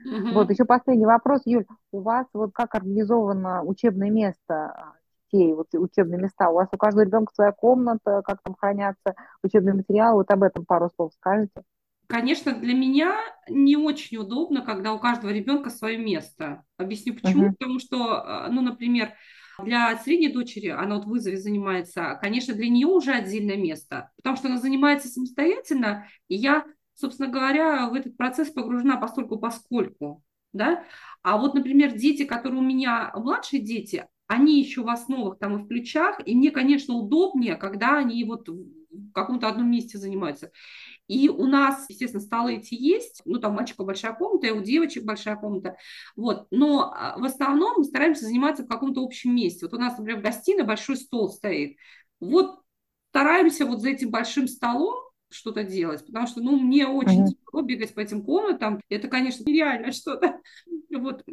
Mm-hmm. 0.06 0.32
Вот, 0.34 0.50
еще 0.50 0.64
последний 0.64 1.06
вопрос, 1.06 1.42
Юль, 1.44 1.64
у 1.92 2.00
вас 2.00 2.26
вот 2.34 2.52
как 2.52 2.74
организовано 2.74 3.62
учебное 3.62 4.10
место 4.10 4.94
детей, 5.32 5.54
вот 5.54 5.68
учебные 5.74 6.20
места? 6.20 6.50
У 6.50 6.54
вас 6.54 6.68
у 6.72 6.76
каждого 6.76 7.04
ребенка 7.04 7.32
своя 7.34 7.52
комната, 7.52 8.22
как 8.24 8.42
там 8.42 8.54
хранятся 8.54 9.14
учебные 9.42 9.74
материалы? 9.74 10.16
Вот 10.16 10.30
об 10.30 10.42
этом 10.42 10.64
пару 10.64 10.90
слов 10.94 11.12
скажете. 11.14 11.62
Конечно, 12.12 12.52
для 12.52 12.74
меня 12.74 13.16
не 13.48 13.74
очень 13.74 14.18
удобно, 14.18 14.60
когда 14.60 14.92
у 14.92 14.98
каждого 14.98 15.30
ребенка 15.30 15.70
свое 15.70 15.96
место. 15.96 16.62
Объясню 16.76 17.14
почему. 17.14 17.46
Uh-huh. 17.46 17.52
Потому 17.58 17.78
что, 17.78 18.22
а, 18.22 18.48
ну, 18.50 18.60
например, 18.60 19.14
для 19.58 19.96
средней 19.96 20.28
дочери, 20.30 20.68
она 20.68 20.96
вот 20.96 21.06
в 21.06 21.08
вызове 21.08 21.38
занимается, 21.38 22.18
конечно, 22.20 22.52
для 22.52 22.68
нее 22.68 22.86
уже 22.86 23.12
отдельное 23.12 23.56
место, 23.56 24.10
потому 24.16 24.36
что 24.36 24.48
она 24.48 24.58
занимается 24.58 25.08
самостоятельно, 25.08 26.06
и 26.28 26.34
я, 26.34 26.66
собственно 26.96 27.30
говоря, 27.30 27.88
в 27.88 27.94
этот 27.94 28.18
процесс 28.18 28.50
погружена 28.50 28.98
постольку 28.98 29.38
поскольку, 29.38 30.22
да. 30.52 30.84
А 31.22 31.38
вот, 31.38 31.54
например, 31.54 31.92
дети, 31.92 32.24
которые 32.24 32.60
у 32.60 32.62
меня 32.62 33.10
младшие 33.14 33.62
дети, 33.62 34.06
они 34.26 34.60
еще 34.60 34.82
в 34.82 34.90
основах 34.90 35.38
там 35.38 35.56
и 35.56 35.64
в 35.64 35.66
ключах, 35.66 36.20
и 36.26 36.34
мне, 36.34 36.50
конечно, 36.50 36.92
удобнее, 36.92 37.56
когда 37.56 37.96
они 37.96 38.22
вот 38.24 38.50
в 38.50 39.12
каком-то 39.12 39.48
одном 39.48 39.70
месте 39.70 39.98
занимаются. 39.98 40.50
И 41.12 41.28
у 41.28 41.44
нас, 41.44 41.84
естественно, 41.90 42.22
столы 42.22 42.54
эти 42.54 42.74
есть, 42.74 43.20
ну, 43.26 43.38
там 43.38 43.52
у 43.52 43.56
мальчика 43.56 43.84
большая 43.84 44.14
комната, 44.14 44.46
и 44.46 44.50
у 44.50 44.62
девочек 44.62 45.04
большая 45.04 45.36
комната, 45.36 45.76
вот, 46.16 46.46
но 46.50 46.90
а, 46.90 47.18
в 47.18 47.24
основном 47.24 47.74
мы 47.76 47.84
стараемся 47.84 48.24
заниматься 48.24 48.62
в 48.62 48.66
каком-то 48.66 49.04
общем 49.04 49.36
месте. 49.36 49.66
Вот 49.66 49.74
у 49.74 49.78
нас, 49.78 49.98
например, 49.98 50.20
в 50.20 50.22
гостиной 50.22 50.64
большой 50.64 50.96
стол 50.96 51.28
стоит, 51.28 51.76
вот 52.18 52.60
стараемся 53.10 53.66
вот 53.66 53.82
за 53.82 53.90
этим 53.90 54.10
большим 54.10 54.48
столом 54.48 54.94
что-то 55.28 55.64
делать, 55.64 56.06
потому 56.06 56.26
что, 56.26 56.40
ну, 56.40 56.58
мне 56.58 56.86
очень 56.86 57.24
mm-hmm. 57.24 57.36
тяжело 57.44 57.62
бегать 57.62 57.94
по 57.94 58.00
этим 58.00 58.24
комнатам, 58.24 58.80
это, 58.88 59.08
конечно, 59.08 59.44
нереально 59.44 59.92
что-то, 59.92 60.40
вот, 60.90 61.24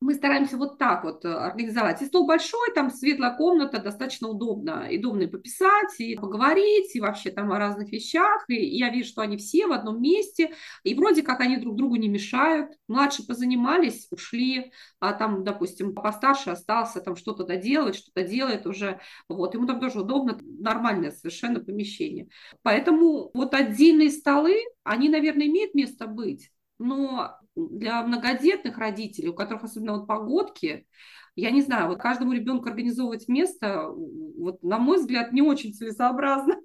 мы 0.00 0.14
стараемся 0.14 0.56
вот 0.56 0.78
так 0.78 1.02
вот 1.02 1.24
э, 1.24 1.28
организовать. 1.28 2.00
И 2.02 2.06
стол 2.06 2.26
большой, 2.26 2.72
там 2.72 2.90
светлая 2.90 3.36
комната, 3.36 3.82
достаточно 3.82 4.28
удобно. 4.28 4.88
И 4.88 4.98
удобно 4.98 5.22
и 5.22 5.26
пописать, 5.26 5.98
и 5.98 6.14
поговорить, 6.14 6.94
и 6.94 7.00
вообще 7.00 7.30
там 7.30 7.50
о 7.50 7.58
разных 7.58 7.90
вещах. 7.90 8.44
И 8.48 8.54
я 8.54 8.90
вижу, 8.90 9.08
что 9.08 9.22
они 9.22 9.36
все 9.36 9.66
в 9.66 9.72
одном 9.72 10.00
месте, 10.00 10.54
и 10.84 10.94
вроде 10.94 11.22
как 11.22 11.40
они 11.40 11.56
друг 11.56 11.74
другу 11.74 11.96
не 11.96 12.08
мешают. 12.08 12.70
Младшие 12.86 13.26
позанимались, 13.26 14.06
ушли, 14.12 14.72
а 15.00 15.14
там, 15.14 15.42
допустим, 15.42 15.94
постарше 15.94 16.50
остался 16.50 17.00
там 17.00 17.16
что-то 17.16 17.42
доделать, 17.44 17.96
что-то 17.96 18.22
делает 18.22 18.66
уже. 18.66 19.00
Вот, 19.28 19.54
ему 19.54 19.66
там 19.66 19.80
тоже 19.80 20.00
удобно, 20.02 20.38
нормальное 20.42 21.10
совершенно 21.10 21.58
помещение. 21.58 22.28
Поэтому 22.62 23.32
вот 23.34 23.52
отдельные 23.52 24.10
столы, 24.10 24.54
они, 24.84 25.08
наверное, 25.08 25.46
имеют 25.46 25.74
место 25.74 26.06
быть, 26.06 26.50
но 26.78 27.36
для 27.70 28.02
многодетных 28.02 28.78
родителей, 28.78 29.28
у 29.28 29.34
которых 29.34 29.64
особенно 29.64 29.94
вот 29.94 30.06
погодки, 30.06 30.86
я 31.34 31.50
не 31.50 31.62
знаю, 31.62 31.88
вот 31.88 32.00
каждому 32.00 32.32
ребенку 32.32 32.68
организовывать 32.68 33.28
место, 33.28 33.88
вот 33.90 34.62
на 34.62 34.78
мой 34.78 34.98
взгляд, 34.98 35.32
не 35.32 35.42
очень 35.42 35.72
целесообразно. 35.72 36.56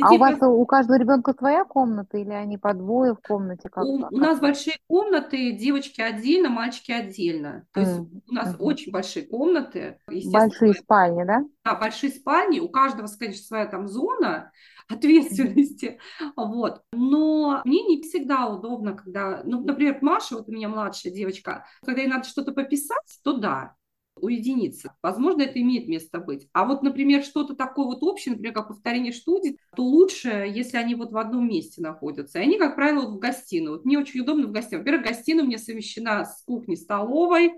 А 0.00 0.14
у 0.14 0.18
вас 0.18 0.40
у 0.40 0.64
каждого 0.64 0.96
ребенка 0.96 1.34
своя 1.36 1.64
комната 1.64 2.16
или 2.18 2.30
они 2.30 2.56
по 2.56 2.72
двое 2.72 3.14
в 3.14 3.20
комнате? 3.20 3.68
Как, 3.68 3.84
у, 3.84 3.98
как? 3.98 4.12
у 4.12 4.16
нас 4.16 4.38
большие 4.38 4.76
комнаты, 4.86 5.52
девочки 5.52 6.00
отдельно, 6.00 6.50
мальчики 6.50 6.92
отдельно. 6.92 7.66
То 7.72 7.80
есть 7.80 7.98
mm. 7.98 8.20
у 8.28 8.32
нас 8.32 8.54
mm. 8.54 8.58
очень 8.58 8.92
большие 8.92 9.26
комнаты. 9.26 9.98
Большие 10.06 10.74
спальни, 10.74 11.24
да? 11.24 11.44
Да, 11.64 11.74
большие 11.74 12.12
спальни. 12.12 12.60
У 12.60 12.68
каждого, 12.68 13.08
конечно, 13.18 13.44
своя 13.44 13.66
там 13.66 13.88
зона 13.88 14.52
ответственности, 14.88 16.00
вот. 16.36 16.82
Но 16.92 17.62
мне 17.64 17.82
не 17.82 18.02
всегда 18.02 18.48
удобно, 18.48 18.94
когда, 18.94 19.42
ну, 19.44 19.62
например, 19.64 19.98
Маша, 20.00 20.36
вот 20.36 20.48
у 20.48 20.52
меня 20.52 20.68
младшая 20.68 21.12
девочка, 21.12 21.66
когда 21.84 22.02
ей 22.02 22.08
надо 22.08 22.28
что-то 22.28 22.52
пописать, 22.52 23.18
то 23.22 23.36
да, 23.36 23.74
уединиться. 24.16 24.94
Возможно, 25.02 25.42
это 25.42 25.60
имеет 25.60 25.88
место 25.88 26.18
быть. 26.18 26.48
А 26.52 26.64
вот, 26.64 26.82
например, 26.82 27.22
что-то 27.22 27.54
такое 27.54 27.86
вот 27.86 28.02
общее, 28.02 28.32
например, 28.32 28.54
как 28.54 28.68
повторение 28.68 29.12
студий, 29.12 29.58
то 29.74 29.82
лучше, 29.82 30.28
если 30.28 30.76
они 30.76 30.94
вот 30.94 31.12
в 31.12 31.18
одном 31.18 31.48
месте 31.48 31.80
находятся. 31.82 32.38
И 32.38 32.42
они, 32.42 32.58
как 32.58 32.76
правило, 32.76 33.06
вот 33.06 33.16
в 33.16 33.18
гостиной. 33.18 33.72
Вот 33.72 33.84
мне 33.84 33.98
очень 33.98 34.20
удобно 34.20 34.46
в 34.46 34.52
гостиной. 34.52 34.80
Во-первых, 34.80 35.06
гостиная 35.06 35.44
у 35.44 35.46
меня 35.46 35.58
совмещена 35.58 36.24
с 36.24 36.42
кухней-столовой, 36.44 37.54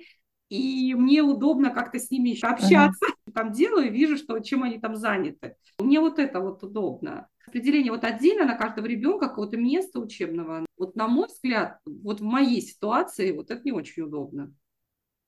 и 0.48 0.94
мне 0.94 1.22
удобно 1.22 1.70
как-то 1.70 1.98
с 1.98 2.10
ними 2.10 2.30
еще 2.30 2.46
общаться. 2.46 3.06
Uh-huh. 3.06 3.23
Там 3.34 3.52
делаю, 3.52 3.92
вижу, 3.92 4.16
что, 4.16 4.38
чем 4.38 4.62
они 4.62 4.78
там 4.78 4.96
заняты. 4.96 5.56
Мне 5.78 6.00
вот 6.00 6.18
это 6.18 6.40
вот 6.40 6.62
удобно. 6.62 7.28
Определение 7.46 7.92
вот 7.92 8.04
отдельно 8.04 8.44
на 8.46 8.54
каждого 8.54 8.86
ребенка 8.86 9.28
какого-то 9.28 9.56
места 9.56 9.98
учебного. 10.00 10.64
Вот 10.78 10.96
на 10.96 11.08
мой 11.08 11.26
взгляд, 11.26 11.78
вот 11.84 12.20
в 12.20 12.24
моей 12.24 12.60
ситуации 12.60 13.32
вот 13.32 13.50
это 13.50 13.62
не 13.64 13.72
очень 13.72 14.04
удобно. 14.04 14.52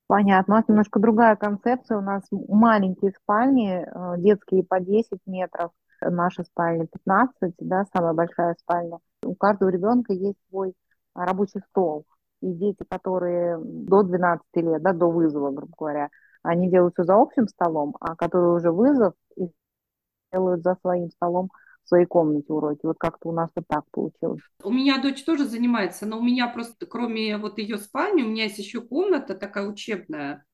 Понятно. 0.06 0.54
У 0.54 0.56
нас 0.58 0.68
немножко 0.68 1.00
другая 1.00 1.36
концепция. 1.36 1.98
У 1.98 2.02
нас 2.02 2.22
маленькие 2.30 3.12
спальни, 3.12 3.84
э, 3.84 4.20
детские 4.20 4.62
по 4.62 4.78
10 4.80 5.20
метров, 5.26 5.72
наша 6.00 6.44
спальня 6.44 6.86
15, 6.86 7.54
да, 7.58 7.84
самая 7.92 8.12
большая 8.12 8.54
спальня. 8.60 8.98
У 9.24 9.34
каждого 9.34 9.68
ребенка 9.68 10.12
есть 10.12 10.38
свой 10.48 10.74
рабочий 11.14 11.60
стол. 11.70 12.06
И 12.42 12.52
дети, 12.52 12.84
которые 12.88 13.58
до 13.58 14.02
12 14.02 14.44
лет, 14.56 14.82
да, 14.82 14.92
до 14.92 15.10
вызова, 15.10 15.50
грубо 15.50 15.74
говоря, 15.76 16.10
они 16.46 16.70
делают 16.70 16.94
все 16.94 17.04
за 17.04 17.14
общим 17.14 17.48
столом, 17.48 17.96
а 18.00 18.16
которые 18.16 18.54
уже 18.54 18.70
вызов, 18.70 19.14
и 19.36 19.50
делают 20.32 20.62
за 20.62 20.76
своим 20.80 21.10
столом 21.10 21.50
в 21.84 21.88
своей 21.88 22.06
комнате 22.06 22.52
уроки. 22.52 22.80
Вот 22.84 22.96
как-то 22.98 23.28
у 23.28 23.32
нас 23.32 23.50
вот 23.54 23.64
так 23.68 23.84
получилось. 23.90 24.40
У 24.62 24.70
меня 24.70 25.00
дочь 25.00 25.24
тоже 25.24 25.44
занимается, 25.44 26.06
но 26.06 26.18
у 26.18 26.22
меня 26.22 26.48
просто, 26.48 26.86
кроме 26.86 27.36
вот 27.38 27.58
ее 27.58 27.78
спальни, 27.78 28.22
у 28.22 28.28
меня 28.28 28.44
есть 28.44 28.58
еще 28.58 28.80
комната 28.80 29.34
такая 29.34 29.68
учебная, 29.68 30.44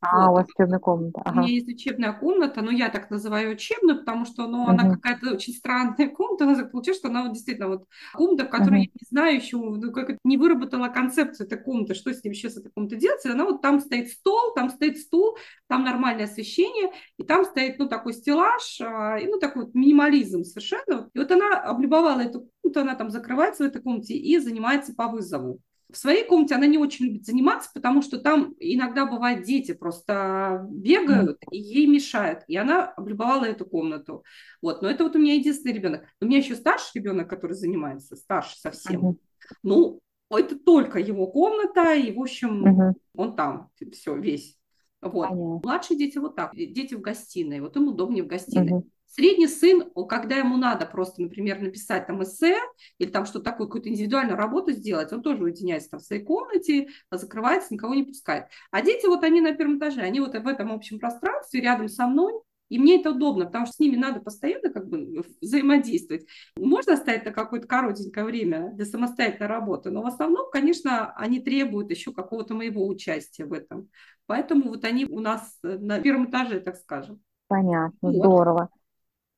а, 0.00 0.26
вот. 0.26 0.30
у 0.30 0.34
вас 0.34 0.46
учебная 0.54 0.78
комната. 0.78 1.22
Ага. 1.24 1.40
У 1.40 1.42
меня 1.42 1.52
есть 1.52 1.68
учебная 1.68 2.12
комната, 2.12 2.62
но 2.62 2.70
я 2.70 2.88
так 2.88 3.10
называю 3.10 3.52
учебную, 3.52 3.98
потому 3.98 4.26
что 4.26 4.46
ну, 4.46 4.62
угу. 4.62 4.70
она 4.70 4.90
какая-то 4.94 5.34
очень 5.34 5.52
странная 5.52 6.08
комната. 6.16 6.44
Она 6.44 6.64
получилось, 6.64 7.00
что 7.00 7.08
она 7.08 7.24
вот 7.24 7.32
действительно 7.32 7.68
вот 7.68 7.84
комната, 8.14 8.44
в 8.44 8.50
которой 8.50 8.68
угу. 8.68 8.76
я 8.76 8.82
не 8.82 9.06
знаю 9.08 9.36
еще, 9.36 9.56
ну, 9.56 9.92
как 9.92 10.16
не 10.22 10.36
выработала 10.36 10.88
концепцию 10.88 11.46
этой 11.46 11.58
комнаты, 11.58 11.94
что 11.94 12.12
с 12.12 12.22
ним 12.22 12.32
еще 12.32 12.48
с 12.48 12.56
этой 12.56 12.70
комнатой 12.70 12.98
делать. 12.98 13.24
И 13.24 13.28
она 13.28 13.44
вот 13.44 13.60
там 13.60 13.80
стоит 13.80 14.10
стол, 14.10 14.54
там 14.54 14.70
стоит 14.70 14.98
стул, 14.98 15.36
там 15.66 15.82
нормальное 15.82 16.24
освещение, 16.24 16.92
и 17.16 17.24
там 17.24 17.44
стоит, 17.44 17.78
ну, 17.78 17.88
такой 17.88 18.12
стеллаж, 18.12 18.80
а, 18.80 19.18
и, 19.18 19.26
ну, 19.26 19.40
такой 19.40 19.64
вот 19.64 19.74
минимализм 19.74 20.44
совершенно. 20.44 21.10
И 21.12 21.18
вот 21.18 21.30
она 21.32 21.60
облюбовала 21.60 22.20
эту 22.20 22.48
комнату, 22.62 22.80
она 22.80 22.94
там 22.94 23.10
закрывается 23.10 23.64
в 23.64 23.66
этой 23.66 23.82
комнате 23.82 24.14
и 24.14 24.38
занимается 24.38 24.94
по 24.94 25.08
вызову. 25.08 25.60
В 25.90 25.96
своей 25.96 26.24
комнате 26.24 26.54
она 26.54 26.66
не 26.66 26.76
очень 26.76 27.06
любит 27.06 27.24
заниматься, 27.24 27.70
потому 27.72 28.02
что 28.02 28.18
там 28.18 28.54
иногда 28.58 29.06
бывают 29.06 29.46
дети 29.46 29.72
просто 29.72 30.66
бегают 30.70 31.38
и 31.50 31.58
ей 31.58 31.86
мешают. 31.86 32.44
И 32.46 32.56
она 32.56 32.88
облюбовала 32.90 33.46
эту 33.46 33.64
комнату. 33.64 34.22
Вот. 34.60 34.82
Но 34.82 34.90
это 34.90 35.04
вот 35.04 35.16
у 35.16 35.18
меня 35.18 35.34
единственный 35.34 35.72
ребенок. 35.72 36.04
У 36.20 36.26
меня 36.26 36.38
еще 36.38 36.56
старший 36.56 37.00
ребенок, 37.00 37.30
который 37.30 37.54
занимается, 37.54 38.16
старше 38.16 38.58
совсем. 38.58 39.00
Uh-huh. 39.00 39.16
Ну, 39.62 40.00
это 40.30 40.58
только 40.58 40.98
его 40.98 41.26
комната, 41.26 41.94
и, 41.94 42.12
в 42.12 42.20
общем, 42.20 42.66
uh-huh. 42.66 42.92
он 43.14 43.34
там 43.34 43.70
все, 43.92 44.14
весь. 44.14 44.58
Вот. 45.00 45.30
Младшие 45.64 45.96
дети 45.96 46.18
вот 46.18 46.36
так, 46.36 46.54
дети 46.54 46.94
в 46.94 47.00
гостиной, 47.00 47.60
вот 47.60 47.76
им 47.76 47.88
удобнее 47.88 48.24
в 48.24 48.26
гостиной. 48.26 48.82
Средний 49.08 49.48
сын, 49.48 49.90
когда 50.08 50.36
ему 50.36 50.56
надо 50.56 50.84
просто, 50.84 51.22
например, 51.22 51.60
написать 51.60 52.06
там 52.06 52.22
эссе 52.22 52.56
или 52.98 53.08
там 53.08 53.24
что-то 53.24 53.46
такое, 53.46 53.66
какую-то 53.66 53.88
индивидуальную 53.88 54.36
работу 54.36 54.72
сделать, 54.72 55.12
он 55.12 55.22
тоже 55.22 55.44
уединяется 55.44 55.90
там 55.90 56.00
в 56.00 56.04
своей 56.04 56.22
комнате, 56.22 56.88
закрывается, 57.10 57.72
никого 57.72 57.94
не 57.94 58.04
пускает. 58.04 58.46
А 58.70 58.82
дети 58.82 59.06
вот 59.06 59.24
они 59.24 59.40
на 59.40 59.54
первом 59.54 59.78
этаже, 59.78 60.02
они 60.02 60.20
вот 60.20 60.34
в 60.34 60.46
этом 60.46 60.70
общем 60.70 60.98
пространстве 60.98 61.62
рядом 61.62 61.88
со 61.88 62.06
мной, 62.06 62.34
и 62.68 62.78
мне 62.78 63.00
это 63.00 63.12
удобно, 63.12 63.46
потому 63.46 63.64
что 63.64 63.76
с 63.76 63.78
ними 63.78 63.96
надо 63.96 64.20
постоянно 64.20 64.70
как 64.70 64.88
бы 64.88 65.24
взаимодействовать. 65.40 66.26
Можно 66.56 66.92
оставить 66.92 67.24
на 67.24 67.30
какое-то 67.30 67.66
коротенькое 67.66 68.26
время 68.26 68.72
для 68.74 68.84
самостоятельной 68.84 69.48
работы, 69.48 69.90
но 69.90 70.02
в 70.02 70.06
основном, 70.06 70.50
конечно, 70.50 71.12
они 71.14 71.40
требуют 71.40 71.90
еще 71.90 72.12
какого-то 72.12 72.54
моего 72.54 72.86
участия 72.86 73.46
в 73.46 73.54
этом. 73.54 73.88
Поэтому 74.26 74.68
вот 74.68 74.84
они 74.84 75.06
у 75.06 75.20
нас 75.20 75.58
на 75.62 75.98
первом 75.98 76.28
этаже, 76.28 76.60
так 76.60 76.76
скажем. 76.76 77.20
Понятно, 77.46 77.96
вот. 78.02 78.16
здорово. 78.16 78.68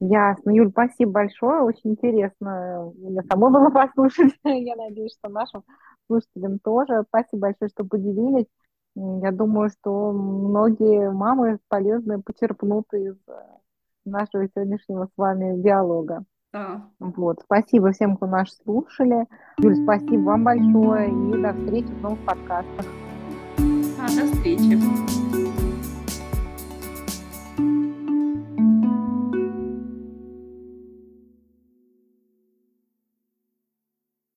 Ясно. 0.01 0.51
Юль, 0.51 0.70
спасибо 0.70 1.12
большое. 1.12 1.62
Очень 1.62 1.92
интересно 1.92 2.90
мне 2.96 3.22
самой 3.22 3.53
было 3.53 3.70
послушать. 3.70 4.32
Я 4.44 4.76
надеюсь, 4.76 5.12
что 5.12 5.28
нашим 5.28 5.62
слушателям 6.07 6.59
тоже. 6.59 7.05
Спасибо 7.09 7.42
большое, 7.48 7.68
что 7.68 7.84
поделились. 7.84 8.46
Я 8.96 9.30
думаю, 9.30 9.70
что 9.70 10.11
многие 10.12 11.11
мамы 11.11 11.59
полезные 11.68 12.18
почерпнут 12.18 12.86
из 12.92 13.14
э, 13.28 13.32
нашего 14.05 14.48
сегодняшнего 14.48 15.05
с 15.05 15.16
вами 15.16 15.62
диалога. 15.62 16.24
Да. 16.53 16.82
Вот. 16.98 17.40
Спасибо 17.44 17.92
всем, 17.92 18.16
кто 18.16 18.26
нас 18.26 18.48
слушали. 18.64 19.26
Юль, 19.59 19.76
спасибо 19.84 20.22
вам 20.22 20.44
большое 20.44 21.09
и 21.09 21.42
до 21.42 21.53
встречи 21.53 21.86
в 21.86 22.03
новых 22.03 22.18
подкастах. 22.24 22.86
А, 23.59 24.07
до 24.07 24.26
встречи. 24.26 25.39